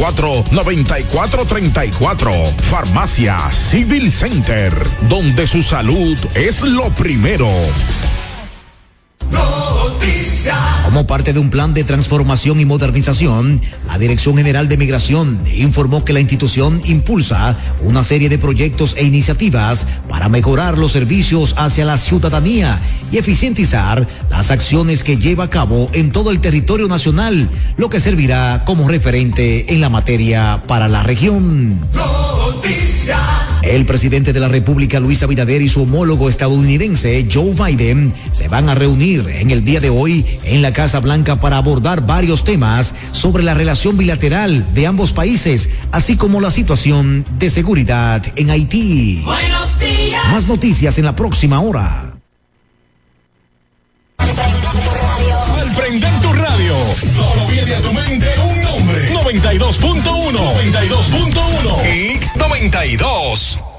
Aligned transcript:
809-564-9434. 0.00 2.54
Farmacia 2.70 3.38
Civil 3.52 4.10
Center, 4.10 4.72
donde 5.08 5.46
su 5.46 5.62
salud 5.62 6.18
es 6.34 6.62
lo 6.62 6.88
primero. 6.90 7.48
Como 10.84 11.06
parte 11.06 11.32
de 11.32 11.38
un 11.38 11.50
plan 11.50 11.74
de 11.74 11.84
transformación 11.84 12.60
y 12.60 12.64
modernización, 12.64 13.60
la 13.86 13.98
Dirección 13.98 14.36
General 14.36 14.68
de 14.68 14.76
Migración 14.76 15.38
informó 15.54 16.04
que 16.04 16.12
la 16.12 16.20
institución 16.20 16.80
impulsa 16.84 17.56
una 17.82 18.02
serie 18.02 18.28
de 18.28 18.38
proyectos 18.38 18.96
e 18.96 19.04
iniciativas 19.04 19.86
para 20.08 20.28
mejorar 20.28 20.78
los 20.78 20.92
servicios 20.92 21.54
hacia 21.58 21.84
la 21.84 21.96
ciudadanía 21.96 22.78
y 23.12 23.18
eficientizar 23.18 24.08
las 24.30 24.50
acciones 24.50 25.04
que 25.04 25.16
lleva 25.16 25.44
a 25.44 25.50
cabo 25.50 25.90
en 25.92 26.10
todo 26.10 26.30
el 26.30 26.40
territorio 26.40 26.88
nacional, 26.88 27.50
lo 27.76 27.90
que 27.90 28.00
servirá 28.00 28.64
como 28.64 28.88
referente 28.88 29.72
en 29.72 29.80
la 29.80 29.90
materia 29.90 30.62
para 30.66 30.88
la 30.88 31.02
región. 31.02 31.78
El 33.62 33.84
presidente 33.84 34.32
de 34.32 34.40
la 34.40 34.48
República, 34.48 35.00
Luis 35.00 35.22
Abinader, 35.22 35.60
y 35.60 35.68
su 35.68 35.82
homólogo 35.82 36.30
estadounidense, 36.30 37.26
Joe 37.32 37.54
Biden, 37.54 38.12
se 38.30 38.48
van 38.48 38.70
a 38.70 38.74
reunir 38.74 39.28
en 39.28 39.50
el 39.50 39.64
día 39.64 39.79
de 39.80 39.90
hoy 39.90 40.24
en 40.44 40.62
la 40.62 40.72
Casa 40.72 41.00
Blanca 41.00 41.40
para 41.40 41.56
abordar 41.56 42.06
varios 42.06 42.44
temas 42.44 42.94
sobre 43.12 43.42
la 43.42 43.54
relación 43.54 43.96
bilateral 43.96 44.64
de 44.74 44.86
ambos 44.86 45.12
países, 45.12 45.68
así 45.92 46.16
como 46.16 46.40
la 46.40 46.50
situación 46.50 47.24
de 47.38 47.50
seguridad 47.50 48.22
en 48.36 48.50
Haití. 48.50 49.22
Buenos 49.24 49.78
días. 49.78 50.22
Más 50.32 50.46
noticias 50.46 50.98
en 50.98 51.04
la 51.04 51.16
próxima 51.16 51.60
hora. 51.60 52.14
Al 54.18 55.74
prender 55.74 56.20
tu 56.20 56.32
radio, 56.32 56.74
solo 57.14 57.46
viene 57.48 57.74
a 57.74 57.80
tu 57.80 57.92
mente 57.92 58.28
un 58.38 58.62
nombre. 58.62 59.10
92.1. 59.14 60.32
92.1. 60.32 62.20
X92. 62.20 63.69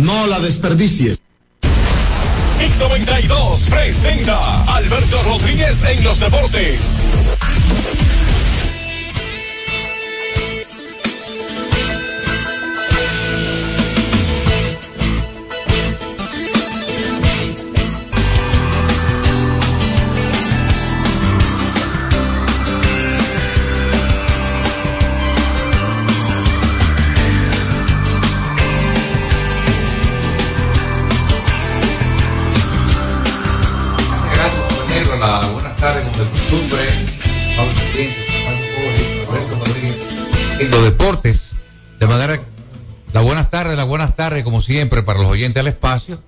No 0.00 0.26
la 0.26 0.40
desperdicies. 0.40 1.18
X92 2.60 3.68
presenta 3.68 4.64
Alberto 4.74 5.22
Rodríguez 5.24 5.84
en 5.84 6.04
los 6.04 6.20
deportes. 6.20 7.02
Como 44.44 44.60
siempre, 44.62 45.02
para 45.02 45.18
los 45.20 45.28
oyentes 45.28 45.56
del 45.56 45.66
espacio. 45.68 46.22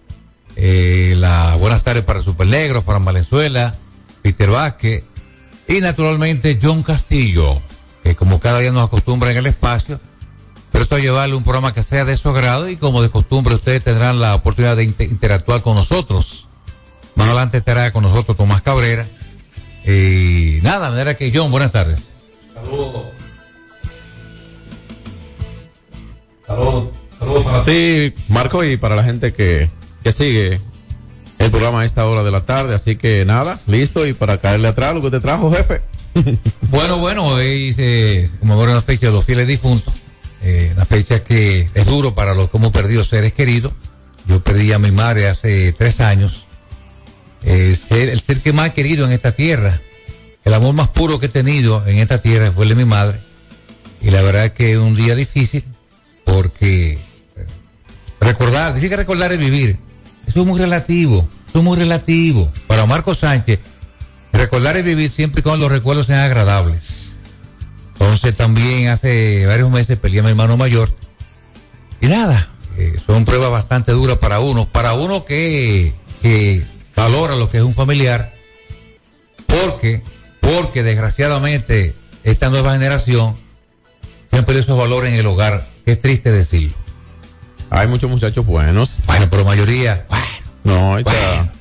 Eh, 0.57 1.15
la 1.17 1.57
buenas 1.57 1.83
tardes 1.83 2.05
para 2.05 2.21
Super 2.23 2.47
Negro, 2.47 2.83
Fran 2.83 3.05
Valenzuela, 3.05 3.75
Peter 4.21 4.51
Vázquez 4.51 5.05
y 5.67 5.81
naturalmente 5.81 6.59
John 6.63 6.83
Castillo, 6.83 7.63
que 8.03 8.15
como 8.15 8.39
cada 8.39 8.59
día 8.59 8.71
nos 8.71 8.87
acostumbra 8.87 9.31
en 9.31 9.39
el 9.39 9.47
espacio, 9.47 9.99
pero 10.71 10.83
esto 10.85 10.97
a 10.97 10.99
llevarle 10.99 11.35
un 11.37 11.43
programa 11.43 11.73
que 11.73 11.83
sea 11.83 12.05
de 12.05 12.17
su 12.19 12.29
agrado 12.29 12.69
y 12.69 12.77
como 12.77 13.01
de 13.03 13.09
costumbre 13.09 13.55
ustedes 13.55 13.83
tendrán 13.83 14.21
la 14.21 14.35
oportunidad 14.35 14.77
de 14.77 14.85
inter- 14.85 15.09
interactuar 15.11 15.63
con 15.63 15.75
nosotros. 15.75 16.47
Más 17.15 17.29
adelante 17.29 17.59
estará 17.59 17.93
con 17.93 18.03
nosotros 18.03 18.37
Tomás 18.37 18.61
Cabrera. 18.63 19.07
Y 19.85 20.59
nada, 20.63 20.87
de 20.87 20.91
manera 20.93 21.17
que 21.17 21.33
John, 21.35 21.51
buenas 21.51 21.73
tardes. 21.73 21.99
Saludos. 22.55 23.05
Saludos. 26.47 26.89
Saludos 27.23 27.45
para 27.45 27.65
ti, 27.65 28.13
Marco, 28.27 28.65
y 28.65 28.77
para 28.77 28.97
la 28.97 29.05
gente 29.05 29.33
que, 29.33 29.71
que 30.03 30.11
sigue 30.11 30.59
el 31.39 31.51
programa 31.53 31.83
a 31.83 31.85
esta 31.85 32.05
hora 32.05 32.25
de 32.25 32.33
la 32.33 32.45
tarde. 32.45 32.75
Así 32.75 32.97
que 32.97 33.25
nada, 33.25 33.61
listo. 33.69 34.05
Y 34.09 34.13
para 34.13 34.39
caerle 34.39 34.67
atrás, 34.67 34.93
lo 34.93 35.03
que 35.03 35.11
te 35.11 35.21
trajo, 35.21 35.53
jefe. 35.53 35.83
Bueno, 36.71 36.99
bueno, 36.99 37.27
hoy 37.27 37.75
eh, 37.77 38.31
como 38.41 38.55
ahora 38.55 38.73
una 38.73 38.81
fecha 38.81 39.07
de 39.07 39.13
los 39.13 39.27
fieles 39.27 39.47
difuntos, 39.47 39.93
eh, 40.43 40.73
una 40.75 40.87
fecha 40.87 41.23
que 41.23 41.69
es 41.75 41.87
duro 41.87 42.15
para 42.15 42.35
los 42.35 42.51
que 42.51 42.57
hemos 42.57 42.73
perdido 42.73 43.05
seres 43.05 43.35
queridos. 43.35 43.73
Yo 44.27 44.41
perdí 44.41 44.73
a 44.73 44.79
mi 44.79 44.91
madre 44.91 45.29
hace 45.29 45.73
tres 45.75 46.01
años. 46.01 46.47
Eh, 47.45 47.77
el 47.91 48.21
ser 48.21 48.41
que 48.41 48.53
más 48.53 48.71
he 48.71 48.73
querido 48.73 49.05
en 49.05 49.13
esta 49.13 49.33
tierra, 49.33 49.81
el 50.45 50.55
amor 50.55 50.75
más 50.75 50.89
puro 50.89 51.21
que 51.21 51.27
he 51.27 51.29
tenido 51.29 51.87
en 51.87 51.99
esta 51.99 52.21
tierra 52.23 52.51
fue 52.51 52.65
el 52.65 52.71
de 52.71 52.75
mi 52.75 52.85
madre. 52.85 53.21
Y 54.01 54.11
la 54.11 54.23
verdad 54.23 54.53
que 54.53 54.73
es 54.73 54.79
un 54.79 54.95
día 54.95 55.15
difícil 55.15 55.63
porque 56.25 56.99
recordar, 58.23 58.75
dice 58.75 58.89
que 58.89 58.97
recordar 58.97 59.33
es 59.33 59.39
vivir. 59.39 59.79
Eso 60.27 60.41
es 60.41 60.47
muy 60.47 60.59
relativo, 60.59 61.29
eso 61.49 61.59
es 61.59 61.65
muy 61.65 61.77
relativo. 61.77 62.51
Para 62.67 62.87
Marco 62.87 63.15
Sánchez, 63.15 63.61
recordar 64.33 64.77
es 64.77 64.85
vivir 64.85 65.11
siempre 65.11 65.41
y 65.41 65.43
cuando 65.43 65.67
los 65.67 65.73
recuerdos 65.73 66.07
sean 66.07 66.21
agradables. 66.21 67.17
Entonces 67.95 68.35
también 68.35 68.89
hace 68.89 69.47
varios 69.47 69.71
meses 69.71 69.99
peleé 69.99 70.21
a 70.21 70.23
mi 70.23 70.31
hermano 70.31 70.57
mayor. 70.57 70.89
Y 72.01 72.09
nada, 72.09 72.49
eh, 72.77 72.97
son 73.07 73.25
pruebas 73.25 73.51
bastante 73.51 73.93
duras 73.93 74.19
para 74.19 74.41
uno. 74.41 74.69
Para 74.69 74.95
uno 74.95 75.25
que, 75.25 75.93
valora 76.97 77.37
lo 77.37 77.49
que 77.49 77.59
es 77.59 77.63
un 77.63 77.75
familiar. 77.75 78.35
Porque, 79.47 80.03
porque 80.41 80.83
desgraciadamente 80.83 81.95
esta 82.25 82.51
nueva 82.51 82.73
generación 82.73 83.37
siempre 84.31 84.59
esos 84.59 84.77
valores 84.77 85.13
en 85.13 85.19
el 85.19 85.27
hogar. 85.27 85.69
Es 85.87 86.01
triste 86.01 86.33
decirlo. 86.33 86.82
Hay 87.75 87.89
muchos 87.89 88.11
muchachos 88.11 88.45
buenos. 88.45 88.99
Bueno, 89.07 89.29
pero 89.31 89.45
mayoría, 89.47 90.05
bueno, 90.09 90.25
No, 90.65 90.99
está. 90.99 91.11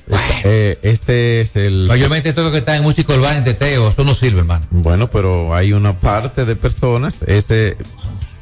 Bueno, 0.06 0.24
Esta- 0.24 0.40
eh, 0.44 0.78
este 0.82 1.40
es 1.40 1.56
el. 1.56 1.86
mayormente 1.88 2.32
todo 2.34 2.44
lo 2.46 2.52
que 2.52 2.58
está 2.58 2.76
en 2.76 2.82
música 2.82 3.14
urbana 3.14 3.40
y 3.40 3.44
teteo, 3.44 3.88
eso 3.88 4.04
no 4.04 4.14
sirve, 4.14 4.40
hermano. 4.40 4.66
Bueno, 4.70 5.08
pero 5.10 5.54
hay 5.54 5.72
una 5.72 5.98
parte 5.98 6.44
de 6.44 6.54
personas, 6.54 7.16
ese 7.26 7.76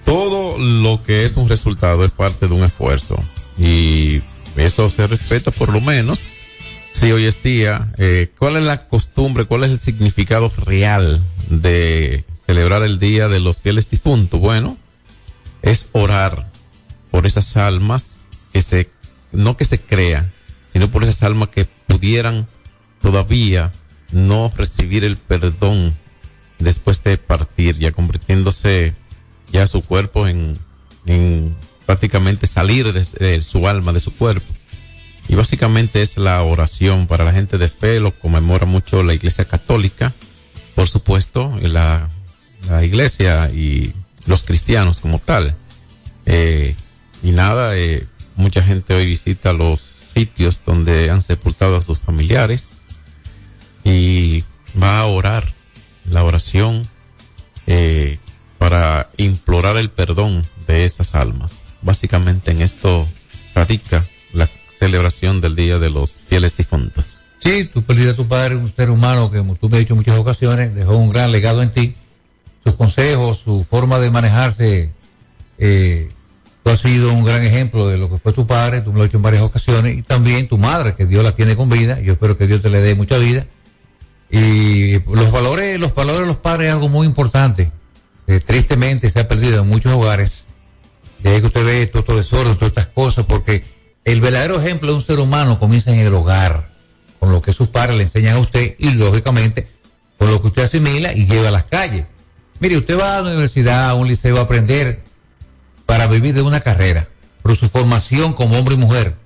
todo 0.05 0.59
lo 0.59 1.03
que 1.05 1.25
es 1.25 1.37
un 1.37 1.49
resultado 1.49 2.05
es 2.05 2.11
parte 2.11 2.49
de 2.49 2.55
un 2.55 2.65
esfuerzo 2.65 3.17
y 3.57 4.21
eso 4.57 4.91
se 4.91 5.07
respeta 5.07 5.51
por 5.53 5.73
lo 5.73 5.81
menos. 5.81 6.25
Si 6.91 7.13
hoy 7.13 7.25
es 7.27 7.41
día, 7.43 7.93
eh, 7.99 8.33
¿cuál 8.37 8.57
es 8.57 8.65
la 8.65 8.89
costumbre, 8.89 9.45
cuál 9.45 9.63
es 9.63 9.71
el 9.71 9.79
significado 9.79 10.53
real 10.67 11.23
de 11.49 12.25
celebrar 12.45 12.83
el 12.83 12.99
Día 12.99 13.29
de 13.29 13.39
los 13.39 13.59
Fieles 13.59 13.89
Difuntos? 13.89 14.41
Bueno, 14.41 14.77
es 15.63 15.87
orar 15.93 16.50
por 17.11 17.27
esas 17.27 17.57
almas 17.57 18.19
que 18.53 18.63
se, 18.63 18.91
no 19.33 19.57
que 19.57 19.65
se 19.65 19.81
crean, 19.81 20.31
sino 20.73 20.89
por 20.89 21.03
esas 21.05 21.23
almas 21.23 21.49
que 21.49 21.67
pudieran 21.87 22.47
todavía 23.01 23.73
no 24.13 24.53
recibir 24.57 25.05
el 25.05 25.17
perdón 25.17 25.95
después 26.59 27.03
de 27.03 27.17
partir, 27.19 27.79
ya 27.79 27.93
convirtiéndose 27.93 28.95
ya 29.53 29.67
su 29.67 29.83
cuerpo 29.83 30.29
en, 30.29 30.59
en 31.07 31.57
prácticamente 31.87 32.47
salir 32.47 32.93
de, 32.93 33.05
de 33.19 33.43
su 33.43 33.67
alma, 33.67 33.93
de 33.93 34.01
su 34.01 34.15
cuerpo. 34.15 34.53
Y 35.29 35.35
básicamente 35.37 36.03
es 36.03 36.17
la 36.17 36.43
oración 36.43 37.07
para 37.07 37.25
la 37.25 37.33
gente 37.33 37.57
de 37.57 37.69
fe, 37.69 38.01
lo 38.01 38.13
conmemora 38.13 38.67
mucho 38.67 39.03
la 39.03 39.15
Iglesia 39.15 39.45
Católica, 39.45 40.13
por 40.75 40.89
supuesto, 40.89 41.57
la, 41.63 42.09
la 42.69 42.85
Iglesia 42.85 43.51
y 43.51 43.93
los 44.27 44.45
cristianos 44.45 45.01
como 45.01 45.19
tal. 45.19 45.55
Eh, 46.27 46.75
y 47.23 47.33
nada, 47.33 47.77
eh, 47.77 48.07
mucha 48.37 48.63
gente 48.63 48.95
hoy 48.95 49.07
visita 49.07 49.53
los 49.53 49.81
sitios 49.81 50.63
donde 50.65 51.11
han 51.11 51.23
sepultado 51.23 51.77
a 51.77 51.83
sus 51.83 51.99
familiares 51.99 52.75
y 53.85 54.45
va 54.81 55.01
a 55.01 55.07
orar 55.07 55.53
la 56.05 56.25
oración 56.25 56.87
eh, 57.67 58.19
para 58.59 59.11
implorar 59.17 59.77
el 59.77 59.91
perdón 59.91 60.45
de 60.67 60.85
esas 60.85 61.15
almas. 61.15 61.61
Básicamente 61.83 62.51
en 62.51 62.63
esto 62.63 63.07
radica 63.55 64.07
la 64.33 64.49
celebración 64.79 65.41
del 65.41 65.57
Día 65.57 65.79
de 65.79 65.91
los 65.91 66.19
Fieles 66.29 66.57
Difuntos. 66.57 67.21
Sí, 67.39 67.65
tú 67.73 67.83
perdiste 67.83 68.11
a 68.11 68.17
tu 68.17 68.29
padre, 68.29 68.57
un 68.57 68.75
ser 68.75 68.91
humano 68.91 69.31
que, 69.31 69.39
tú 69.39 69.69
me 69.69 69.77
has 69.77 69.81
dicho 69.81 69.95
en 69.95 69.99
muchas 69.99 70.19
ocasiones, 70.19 70.75
dejó 70.75 70.97
un 70.97 71.11
gran 71.11 71.33
legado 71.33 71.63
en 71.63 71.71
ti. 71.71 71.95
Sus 72.65 72.75
consejos, 72.75 73.41
su 73.43 73.65
forma 73.65 73.99
de 73.99 74.11
manejarse, 74.11 74.93
eh, 75.59 76.11
tú 76.63 76.71
has 76.71 76.81
sido 76.81 77.13
un 77.13 77.25
gran 77.25 77.43
ejemplo 77.43 77.89
de 77.89 77.99
lo 77.99 78.11
que 78.11 78.19
fue 78.19 78.33
tu 78.33 78.47
padre, 78.47 78.83
tú 78.83 78.93
me 78.93 78.99
lo 78.99 79.05
has 79.05 79.09
dicho 79.09 79.19
en 79.19 79.23
varias 79.23 79.43
ocasiones, 79.43 79.97
y 79.97 80.03
también 80.03 80.49
tu 80.49 80.59
madre, 80.59 80.95
que 80.95 81.07
Dios 81.07 81.25
la 81.25 81.33
tiene 81.33 81.57
con 81.57 81.69
vida. 81.69 82.01
Yo 82.01 82.13
espero 82.13 82.37
que 82.37 82.47
Dios 82.47 82.63
te 82.63 82.71
le 82.71 82.81
dé 82.81 82.95
mucha 82.95 83.19
vida. 83.19 83.47
Y 84.31 85.01
los 85.13 85.33
valores, 85.33 85.81
los 85.81 85.95
valores 85.95 86.21
de 86.21 86.27
los 86.27 86.37
padres 86.37 86.69
es 86.69 86.75
algo 86.75 86.89
muy 86.89 87.07
importante. 87.07 87.73
tristemente 88.47 89.11
se 89.11 89.21
ha 89.21 89.27
perdido 89.27 89.63
en 89.63 89.69
muchos 89.69 89.93
hogares. 89.93 90.45
De 91.19 91.31
ahí 91.31 91.41
que 91.41 91.49
usted 91.49 91.65
ve 91.65 91.87
todo, 91.87 92.05
todo 92.05 92.17
desorden, 92.17 92.55
todas 92.55 92.69
estas 92.69 92.87
cosas, 92.87 93.27
porque 93.27 93.65
el 94.05 94.21
verdadero 94.21 94.61
ejemplo 94.61 94.91
de 94.91 94.97
un 94.97 95.03
ser 95.03 95.19
humano 95.19 95.59
comienza 95.59 95.93
en 95.93 95.99
el 95.99 96.15
hogar, 96.15 96.71
con 97.19 97.33
lo 97.33 97.43
que 97.43 97.53
sus 97.53 97.69
padres 97.69 97.97
le 97.97 98.05
enseñan 98.05 98.37
a 98.37 98.39
usted 98.39 98.75
y 98.79 98.93
lógicamente 98.93 99.69
con 100.19 100.31
lo 100.31 100.41
que 100.41 100.49
usted 100.49 100.63
asimila 100.63 101.13
y 101.13 101.27
lleva 101.27 101.49
a 101.49 101.51
las 101.51 101.65
calles. 101.65 102.07
Mire, 102.61 102.77
usted 102.77 102.99
va 102.99 103.19
a 103.19 103.23
la 103.23 103.31
universidad, 103.31 103.89
a 103.89 103.95
un 103.95 104.07
liceo 104.07 104.39
a 104.39 104.43
aprender 104.43 105.03
para 105.91 106.07
vivir 106.07 106.35
de 106.35 106.43
una 106.43 106.61
carrera, 106.61 107.09
pero 107.43 107.57
su 107.57 107.69
formación 107.69 108.33
como 108.33 108.57
hombre 108.57 108.77
y 108.77 108.79
mujer 108.79 109.17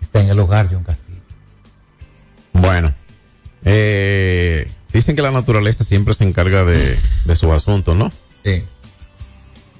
está 0.00 0.18
en 0.20 0.30
el 0.30 0.40
hogar, 0.40 0.66
John 0.68 0.82
Castillo. 0.82 1.20
Bueno, 2.52 2.92
eh, 3.64 4.68
dicen 4.92 5.14
que 5.14 5.22
la 5.22 5.30
naturaleza 5.30 5.84
siempre 5.84 6.14
se 6.14 6.24
encarga 6.24 6.64
de, 6.64 6.98
de 7.24 7.36
su 7.36 7.52
asunto, 7.52 7.94
¿no? 7.94 8.10
Sí. 8.44 8.64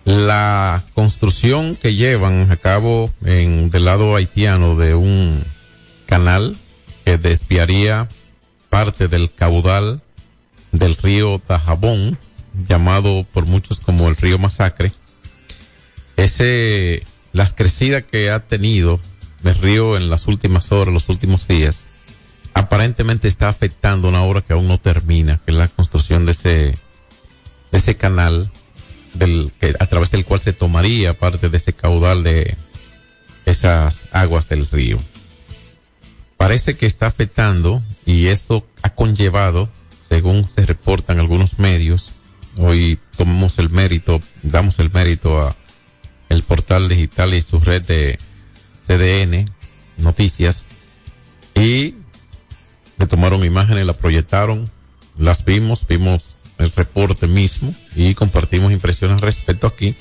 La 0.04 0.84
construcción 0.94 1.74
que 1.74 1.96
llevan 1.96 2.52
a 2.52 2.56
cabo 2.56 3.10
en, 3.24 3.68
del 3.70 3.86
lado 3.86 4.14
haitiano 4.14 4.76
de 4.76 4.94
un 4.94 5.44
canal 6.06 6.56
que 7.04 7.18
desviaría 7.18 8.06
parte 8.70 9.08
del 9.08 9.28
caudal 9.34 10.02
del 10.70 10.96
río 10.96 11.40
Tajabón, 11.40 12.16
llamado 12.68 13.26
por 13.32 13.44
muchos 13.44 13.80
como 13.80 14.08
el 14.08 14.14
río 14.14 14.38
Masacre, 14.38 14.92
ese, 16.16 17.04
las 17.32 17.52
crecidas 17.52 18.02
que 18.02 18.30
ha 18.30 18.40
tenido 18.40 19.00
el 19.44 19.54
río 19.56 19.96
en 19.96 20.10
las 20.10 20.26
últimas 20.26 20.72
horas, 20.72 20.94
los 20.94 21.08
últimos 21.08 21.48
días, 21.48 21.86
aparentemente 22.54 23.28
está 23.28 23.48
afectando 23.48 24.08
una 24.08 24.22
obra 24.22 24.42
que 24.42 24.52
aún 24.52 24.68
no 24.68 24.78
termina, 24.78 25.40
que 25.44 25.52
es 25.52 25.56
la 25.56 25.68
construcción 25.68 26.26
de 26.26 26.32
ese, 26.32 26.50
de 26.50 27.78
ese 27.78 27.96
canal 27.96 28.52
del, 29.14 29.52
que, 29.60 29.74
a 29.78 29.86
través 29.86 30.10
del 30.10 30.24
cual 30.24 30.40
se 30.40 30.52
tomaría 30.52 31.18
parte 31.18 31.48
de 31.48 31.56
ese 31.56 31.72
caudal 31.72 32.22
de 32.22 32.56
esas 33.46 34.06
aguas 34.12 34.48
del 34.48 34.66
río. 34.66 34.98
Parece 36.36 36.76
que 36.76 36.86
está 36.86 37.06
afectando 37.06 37.82
y 38.04 38.26
esto 38.26 38.66
ha 38.82 38.90
conllevado, 38.90 39.68
según 40.08 40.48
se 40.54 40.66
reportan 40.66 41.20
algunos 41.20 41.58
medios, 41.58 42.12
hoy 42.56 42.98
tomamos 43.16 43.58
el 43.58 43.70
mérito, 43.70 44.20
damos 44.42 44.78
el 44.78 44.90
mérito 44.90 45.40
a 45.40 45.56
el 46.32 46.42
portal 46.42 46.88
digital 46.88 47.34
y 47.34 47.42
su 47.42 47.60
red 47.60 47.82
de 47.82 48.18
CDN, 48.86 49.50
noticias, 49.98 50.66
y 51.54 51.94
le 52.98 53.06
tomaron 53.06 53.44
imágenes, 53.44 53.86
la 53.86 53.92
proyectaron, 53.92 54.70
las 55.18 55.44
vimos, 55.44 55.86
vimos 55.86 56.36
el 56.58 56.72
reporte 56.72 57.26
mismo 57.26 57.74
y 57.94 58.14
compartimos 58.14 58.72
impresiones 58.72 59.20
respecto 59.20 59.66
aquí. 59.66 59.94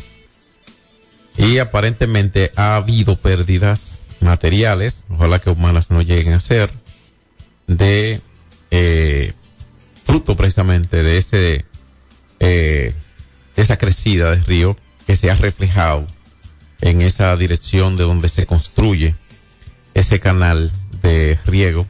Y 1.38 1.58
aparentemente 1.58 2.52
ha 2.56 2.76
habido 2.76 3.18
pérdidas 3.18 4.02
materiales, 4.22 5.06
ojalá 5.10 5.40
que 5.40 5.50
humanas 5.50 5.92
no 5.92 6.02
lleguen 6.02 6.34
a 6.34 6.40
ser, 6.40 6.72
de 7.68 8.22
eh, 8.70 9.34
fruto 10.04 10.36
precisamente 10.38 11.04
de 11.04 11.18
ese 11.18 11.66
eh, 12.40 12.94
de 13.56 13.62
esa 13.62 13.78
crecida 13.78 14.32
del 14.32 14.46
río 14.46 14.78
que 15.06 15.16
se 15.16 15.30
ha 15.30 15.36
reflejado 15.36 16.08
en 16.82 17.02
esa 17.02 17.36
dirección 17.38 17.98
de 17.98 18.04
donde 18.04 18.30
se 18.30 18.46
construye 18.46 19.16
ese 19.94 20.20
canal 20.20 20.72
de 21.02 21.38
riego. 21.46 21.86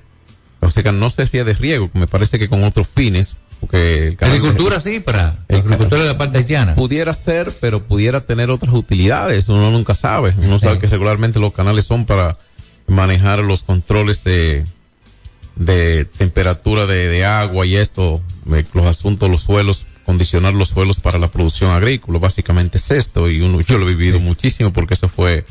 O 0.59 0.69
sea, 0.69 0.91
no 0.91 1.09
sé 1.09 1.25
si 1.27 1.37
es 1.39 1.45
de 1.45 1.53
riego, 1.53 1.89
me 1.93 2.07
parece 2.07 2.37
que 2.39 2.47
con 2.49 2.63
otros 2.63 2.87
fines, 2.87 3.37
porque 3.59 4.07
el 4.07 4.17
canal 4.17 4.33
de- 4.33 4.39
Agricultura 4.47 4.79
sí, 4.79 4.99
para 4.99 5.39
El- 5.47 5.57
agricultura 5.59 6.01
de 6.01 6.07
la 6.07 6.17
parte 6.17 6.37
haitiana. 6.39 6.75
pudiera 6.75 7.13
ser, 7.13 7.55
pero 7.59 7.83
pudiera 7.83 8.21
tener 8.21 8.49
otras 8.49 8.73
utilidades. 8.73 9.47
Uno 9.49 9.71
nunca 9.71 9.95
sabe. 9.95 10.33
Uno 10.37 10.59
sabe 10.59 10.79
que 10.79 10.87
regularmente 10.87 11.39
los 11.39 11.53
canales 11.53 11.85
son 11.85 12.05
para 12.05 12.37
manejar 12.87 13.39
los 13.39 13.63
controles 13.63 14.23
de, 14.23 14.65
de 15.55 16.05
temperatura 16.05 16.85
de, 16.85 17.07
de 17.07 17.25
agua 17.25 17.65
y 17.65 17.75
esto, 17.75 18.21
eh, 18.53 18.65
los 18.73 18.85
asuntos, 18.85 19.29
los 19.29 19.41
suelos, 19.43 19.85
condicionar 20.11 20.53
los 20.53 20.67
suelos 20.67 20.99
para 20.99 21.17
la 21.17 21.31
producción 21.31 21.71
agrícola. 21.71 22.19
Básicamente 22.19 22.79
es 22.79 22.91
esto 22.91 23.29
y 23.29 23.39
uno, 23.39 23.61
yo 23.61 23.77
lo 23.77 23.87
he 23.87 23.95
vivido 23.95 24.19
muchísimo 24.19 24.73
porque 24.73 24.95
eso 24.95 25.07
fue 25.07 25.45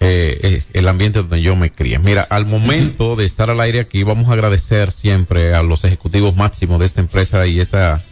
eh, 0.00 0.38
eh, 0.42 0.62
el 0.74 0.86
ambiente 0.86 1.20
donde 1.20 1.40
yo 1.40 1.56
me 1.56 1.72
crié. 1.72 1.98
Mira, 1.98 2.20
al 2.28 2.44
momento 2.44 3.16
de 3.16 3.24
estar 3.24 3.48
al 3.48 3.58
aire 3.58 3.80
aquí, 3.80 4.02
vamos 4.02 4.28
a 4.28 4.34
agradecer 4.34 4.92
siempre 4.92 5.54
a 5.54 5.62
los 5.62 5.84
ejecutivos 5.84 6.36
máximos 6.36 6.78
de 6.78 6.84
esta 6.84 7.00
empresa 7.00 7.46
y 7.46 7.58
esta 7.58 8.04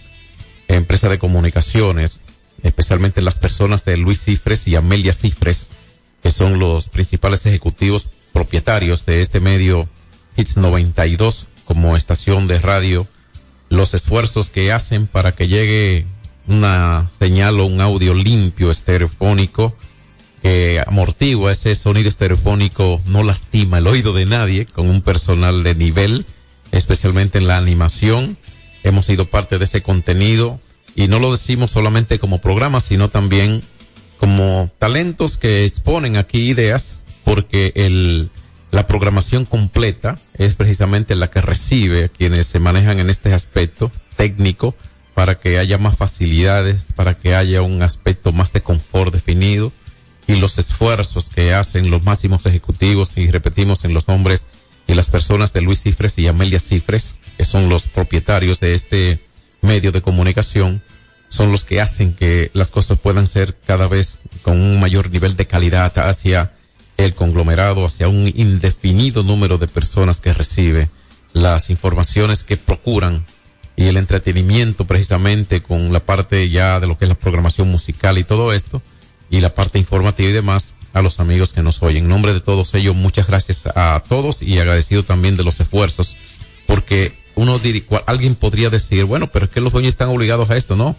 empresa 0.68 1.10
de 1.10 1.18
comunicaciones, 1.18 2.20
especialmente 2.62 3.20
las 3.20 3.38
personas 3.38 3.84
de 3.84 3.98
Luis 3.98 4.24
Cifres 4.24 4.66
y 4.66 4.76
Amelia 4.76 5.12
Cifres, 5.12 5.68
que 6.22 6.30
son 6.30 6.58
los 6.58 6.88
principales 6.88 7.44
ejecutivos 7.44 8.08
propietarios 8.32 9.04
de 9.04 9.20
este 9.20 9.38
medio 9.38 9.86
Hits 10.34 10.56
92 10.56 11.48
como 11.66 11.94
estación 11.94 12.46
de 12.46 12.58
radio, 12.58 13.06
los 13.68 13.94
esfuerzos 13.94 14.50
que 14.50 14.72
hacen 14.72 15.06
para 15.06 15.32
que 15.32 15.48
llegue 15.48 16.06
una 16.46 17.08
señal 17.18 17.60
o 17.60 17.66
un 17.66 17.80
audio 17.80 18.14
limpio, 18.14 18.70
estereofónico, 18.70 19.76
que 20.42 20.82
amortigua 20.86 21.52
ese 21.52 21.74
sonido 21.74 22.08
estereofónico, 22.08 23.00
no 23.06 23.22
lastima 23.22 23.78
el 23.78 23.86
oído 23.86 24.12
de 24.12 24.26
nadie, 24.26 24.66
con 24.66 24.88
un 24.88 25.00
personal 25.00 25.62
de 25.62 25.74
nivel, 25.74 26.26
especialmente 26.70 27.38
en 27.38 27.46
la 27.46 27.56
animación. 27.56 28.36
Hemos 28.82 29.06
sido 29.06 29.24
parte 29.26 29.58
de 29.58 29.64
ese 29.64 29.80
contenido 29.80 30.60
y 30.94 31.08
no 31.08 31.18
lo 31.18 31.32
decimos 31.32 31.70
solamente 31.70 32.18
como 32.18 32.42
programa, 32.42 32.80
sino 32.80 33.08
también 33.08 33.62
como 34.18 34.70
talentos 34.78 35.38
que 35.38 35.64
exponen 35.64 36.16
aquí 36.16 36.50
ideas, 36.50 37.00
porque 37.24 37.72
el, 37.74 38.30
la 38.74 38.88
programación 38.88 39.44
completa 39.44 40.18
es 40.36 40.56
precisamente 40.56 41.14
la 41.14 41.30
que 41.30 41.40
recibe 41.40 42.08
quienes 42.08 42.48
se 42.48 42.58
manejan 42.58 42.98
en 42.98 43.08
este 43.08 43.32
aspecto 43.32 43.92
técnico 44.16 44.74
para 45.14 45.38
que 45.38 45.58
haya 45.58 45.78
más 45.78 45.96
facilidades, 45.96 46.82
para 46.96 47.14
que 47.14 47.36
haya 47.36 47.62
un 47.62 47.82
aspecto 47.82 48.32
más 48.32 48.52
de 48.52 48.62
confort 48.62 49.14
definido 49.14 49.70
y 50.26 50.34
los 50.40 50.58
esfuerzos 50.58 51.28
que 51.28 51.54
hacen 51.54 51.88
los 51.88 52.02
máximos 52.02 52.46
ejecutivos 52.46 53.16
y 53.16 53.30
repetimos 53.30 53.84
en 53.84 53.94
los 53.94 54.08
nombres 54.08 54.44
y 54.88 54.94
las 54.94 55.08
personas 55.08 55.52
de 55.52 55.60
Luis 55.60 55.80
Cifres 55.80 56.18
y 56.18 56.26
Amelia 56.26 56.58
Cifres, 56.58 57.14
que 57.36 57.44
son 57.44 57.68
los 57.68 57.84
propietarios 57.84 58.58
de 58.58 58.74
este 58.74 59.24
medio 59.62 59.92
de 59.92 60.02
comunicación, 60.02 60.82
son 61.28 61.52
los 61.52 61.64
que 61.64 61.80
hacen 61.80 62.12
que 62.12 62.50
las 62.54 62.72
cosas 62.72 62.98
puedan 62.98 63.28
ser 63.28 63.56
cada 63.68 63.86
vez 63.86 64.18
con 64.42 64.60
un 64.60 64.80
mayor 64.80 65.12
nivel 65.12 65.36
de 65.36 65.46
calidad 65.46 65.96
hacia 65.96 66.54
el 66.96 67.14
conglomerado, 67.14 67.84
hacia 67.84 68.08
un 68.08 68.26
indefinido 68.34 69.22
número 69.22 69.58
de 69.58 69.66
personas 69.68 70.20
que 70.20 70.32
recibe 70.32 70.88
las 71.32 71.70
informaciones 71.70 72.44
que 72.44 72.56
procuran 72.56 73.24
y 73.76 73.86
el 73.86 73.96
entretenimiento 73.96 74.84
precisamente 74.84 75.60
con 75.60 75.92
la 75.92 76.00
parte 76.00 76.48
ya 76.48 76.78
de 76.78 76.86
lo 76.86 76.96
que 76.96 77.06
es 77.06 77.08
la 77.08 77.16
programación 77.16 77.68
musical 77.68 78.18
y 78.18 78.24
todo 78.24 78.52
esto 78.52 78.80
y 79.30 79.40
la 79.40 79.52
parte 79.54 79.80
informativa 79.80 80.28
y 80.28 80.32
demás 80.32 80.74
a 80.92 81.02
los 81.02 81.18
amigos 81.18 81.52
que 81.52 81.62
nos 81.62 81.82
oyen. 81.82 82.04
En 82.04 82.08
nombre 82.10 82.32
de 82.34 82.40
todos 82.40 82.72
ellos, 82.74 82.94
muchas 82.94 83.26
gracias 83.26 83.66
a 83.74 84.00
todos 84.08 84.42
y 84.42 84.58
agradecido 84.60 85.02
también 85.02 85.36
de 85.36 85.42
los 85.42 85.58
esfuerzos 85.58 86.16
porque 86.68 87.18
uno 87.34 87.58
dir- 87.58 87.84
cual- 87.84 88.04
alguien 88.06 88.36
podría 88.36 88.70
decir, 88.70 89.04
bueno, 89.04 89.28
pero 89.32 89.46
es 89.46 89.50
que 89.50 89.60
los 89.60 89.72
dueños 89.72 89.88
están 89.88 90.08
obligados 90.10 90.50
a 90.50 90.56
esto, 90.56 90.76
¿no? 90.76 90.94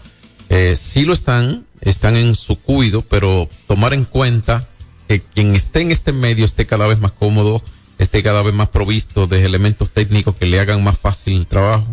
Eh, 0.50 0.76
sí 0.78 1.06
lo 1.06 1.14
están, 1.14 1.64
están 1.80 2.14
en 2.14 2.34
su 2.34 2.60
cuido, 2.60 3.00
pero 3.02 3.48
tomar 3.66 3.94
en 3.94 4.04
cuenta 4.04 4.68
que 5.08 5.20
quien 5.20 5.54
esté 5.54 5.80
en 5.80 5.90
este 5.90 6.12
medio 6.12 6.44
esté 6.44 6.66
cada 6.66 6.86
vez 6.86 6.98
más 6.98 7.12
cómodo, 7.12 7.62
esté 7.98 8.22
cada 8.22 8.42
vez 8.42 8.54
más 8.54 8.68
provisto 8.68 9.26
de 9.26 9.44
elementos 9.44 9.90
técnicos 9.90 10.34
que 10.36 10.46
le 10.46 10.60
hagan 10.60 10.82
más 10.82 10.98
fácil 10.98 11.36
el 11.36 11.46
trabajo. 11.46 11.86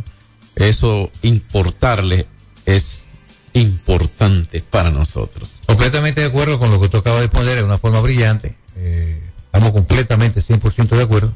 Eso 0.56 1.12
importarle 1.22 2.28
es 2.66 3.06
importante 3.54 4.62
para 4.62 4.92
nosotros. 4.92 5.62
Completamente 5.66 6.22
de 6.22 6.28
acuerdo 6.28 6.60
con 6.60 6.72
lo 6.72 6.80
que 6.82 6.90
tú 6.90 6.98
acabas 6.98 7.22
de 7.22 7.30
poner 7.30 7.56
de 7.56 7.64
una 7.64 7.78
forma 7.78 8.02
brillante. 8.02 8.56
Eh, 8.76 9.22
estamos 9.46 9.72
completamente 9.72 10.42
100% 10.42 10.90
de 10.90 11.04
acuerdo. 11.04 11.34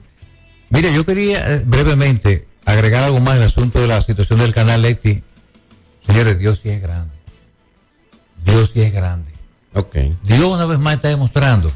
Mire, 0.70 0.94
yo 0.94 1.06
quería 1.06 1.56
eh, 1.56 1.64
brevemente 1.66 2.48
agregar 2.66 3.04
algo 3.04 3.20
más 3.20 3.36
al 3.36 3.44
asunto 3.44 3.80
de 3.80 3.88
la 3.88 4.02
situación 4.02 4.40
del 4.40 4.54
canal 4.54 4.82
Leti. 4.82 5.24
Señores, 6.06 6.40
Dios 6.40 6.60
sí 6.62 6.70
es 6.70 6.82
grande. 6.82 7.14
Dios 8.44 8.72
sí 8.74 8.82
es 8.82 8.94
grande. 8.94 9.37
Ok. 9.78 9.96
Dios 10.24 10.44
una 10.44 10.66
vez 10.66 10.80
más 10.80 10.96
está 10.96 11.10
demostrando 11.10 11.72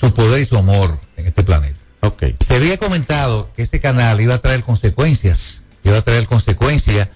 su 0.00 0.14
poder 0.14 0.40
y 0.40 0.46
su 0.46 0.56
amor 0.56 0.98
en 1.16 1.26
este 1.26 1.42
planeta. 1.42 1.78
Ok. 2.00 2.24
Se 2.46 2.54
había 2.54 2.78
comentado 2.78 3.50
que 3.54 3.62
este 3.62 3.80
canal 3.80 4.20
iba 4.20 4.34
a 4.34 4.38
traer 4.38 4.62
consecuencias, 4.62 5.64
iba 5.82 5.98
a 5.98 6.02
traer 6.02 6.26
consecuencias 6.26 7.08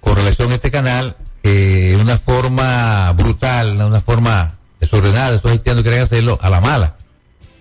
con 0.00 0.14
relación 0.14 0.52
a 0.52 0.54
este 0.54 0.70
canal 0.70 1.16
que 1.42 1.90
de 1.90 1.96
una 1.96 2.16
forma 2.16 3.12
brutal, 3.12 3.76
de 3.76 3.84
una 3.84 4.00
forma 4.00 4.58
desordenada, 4.78 5.34
estos 5.34 5.50
haitianos 5.50 5.82
quieren 5.82 6.02
hacerlo 6.02 6.38
a 6.40 6.48
la 6.48 6.60
mala. 6.60 6.96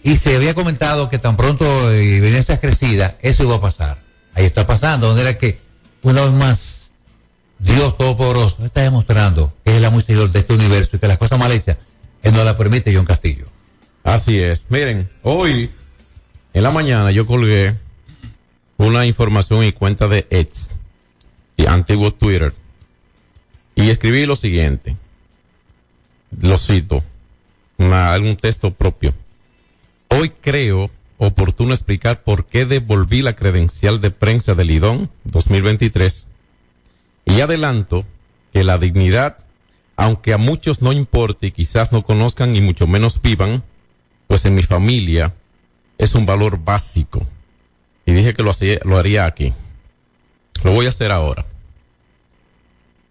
Y 0.03 0.17
se 0.17 0.35
había 0.35 0.53
comentado 0.53 1.09
que 1.09 1.17
tan 1.17 1.35
pronto 1.35 1.91
eh, 1.91 2.19
venía 2.19 2.39
esta 2.39 2.59
crecida, 2.59 3.17
eso 3.21 3.43
iba 3.43 3.55
a 3.55 3.61
pasar. 3.61 3.97
Ahí 4.35 4.45
está 4.45 4.67
pasando, 4.67 5.07
donde 5.07 5.23
era 5.23 5.37
que 5.37 5.59
una 6.03 6.21
vez 6.21 6.31
más 6.31 6.78
Dios 7.59 7.97
Todopoderoso 7.97 8.65
está 8.65 8.81
demostrando 8.81 9.53
que 9.63 9.71
es 9.71 9.77
el 9.77 9.85
amo 9.85 9.99
y 9.99 10.03
señor 10.03 10.31
de 10.31 10.39
este 10.39 10.53
universo 10.53 10.95
y 10.95 10.99
que 10.99 11.07
las 11.07 11.17
cosas 11.17 11.37
mal 11.37 11.51
hechas, 11.51 11.77
Él 12.23 12.33
no 12.33 12.43
las 12.43 12.55
permite 12.55 12.95
John 12.95 13.05
Castillo. 13.05 13.47
Así 14.03 14.39
es. 14.39 14.67
Miren, 14.69 15.09
hoy 15.23 15.69
en 16.53 16.63
la 16.63 16.71
mañana 16.71 17.11
yo 17.11 17.27
colgué 17.27 17.75
una 18.77 19.05
información 19.05 19.63
en 19.63 19.73
cuenta 19.73 20.07
de 20.07 20.25
X, 20.29 20.69
de 21.57 21.67
antiguo 21.67 22.13
Twitter, 22.13 22.53
y 23.75 23.89
escribí 23.89 24.25
lo 24.25 24.37
siguiente. 24.37 24.95
Lo 26.41 26.57
cito, 26.57 27.03
algún 27.77 28.37
texto 28.37 28.71
propio. 28.71 29.13
Hoy 30.07 30.29
creo 30.41 30.89
oportuno 31.17 31.73
explicar 31.73 32.23
por 32.23 32.45
qué 32.45 32.65
devolví 32.65 33.21
la 33.21 33.35
credencial 33.35 33.99
de 33.99 34.11
prensa 34.11 34.55
del 34.55 34.71
IDON 34.71 35.09
2023 35.25 36.28
y 37.29 37.41
adelanto 37.41 38.05
que 38.53 38.63
la 38.63 38.77
dignidad, 38.77 39.37
aunque 39.95 40.33
a 40.33 40.37
muchos 40.37 40.81
no 40.81 40.91
importe 40.91 41.47
y 41.47 41.51
quizás 41.51 41.91
no 41.91 42.03
conozcan 42.03 42.55
y 42.55 42.61
mucho 42.61 42.87
menos 42.87 43.21
vivan, 43.21 43.63
pues 44.27 44.45
en 44.45 44.55
mi 44.55 44.63
familia 44.63 45.33
es 45.97 46.15
un 46.15 46.25
valor 46.25 46.63
básico. 46.63 47.25
Y 48.05 48.13
dije 48.13 48.33
que 48.33 48.43
lo, 48.43 48.51
hacía- 48.51 48.79
lo 48.83 48.97
haría 48.97 49.25
aquí. 49.25 49.53
Lo 50.63 50.71
voy 50.73 50.85
a 50.87 50.89
hacer 50.89 51.11
ahora. 51.11 51.45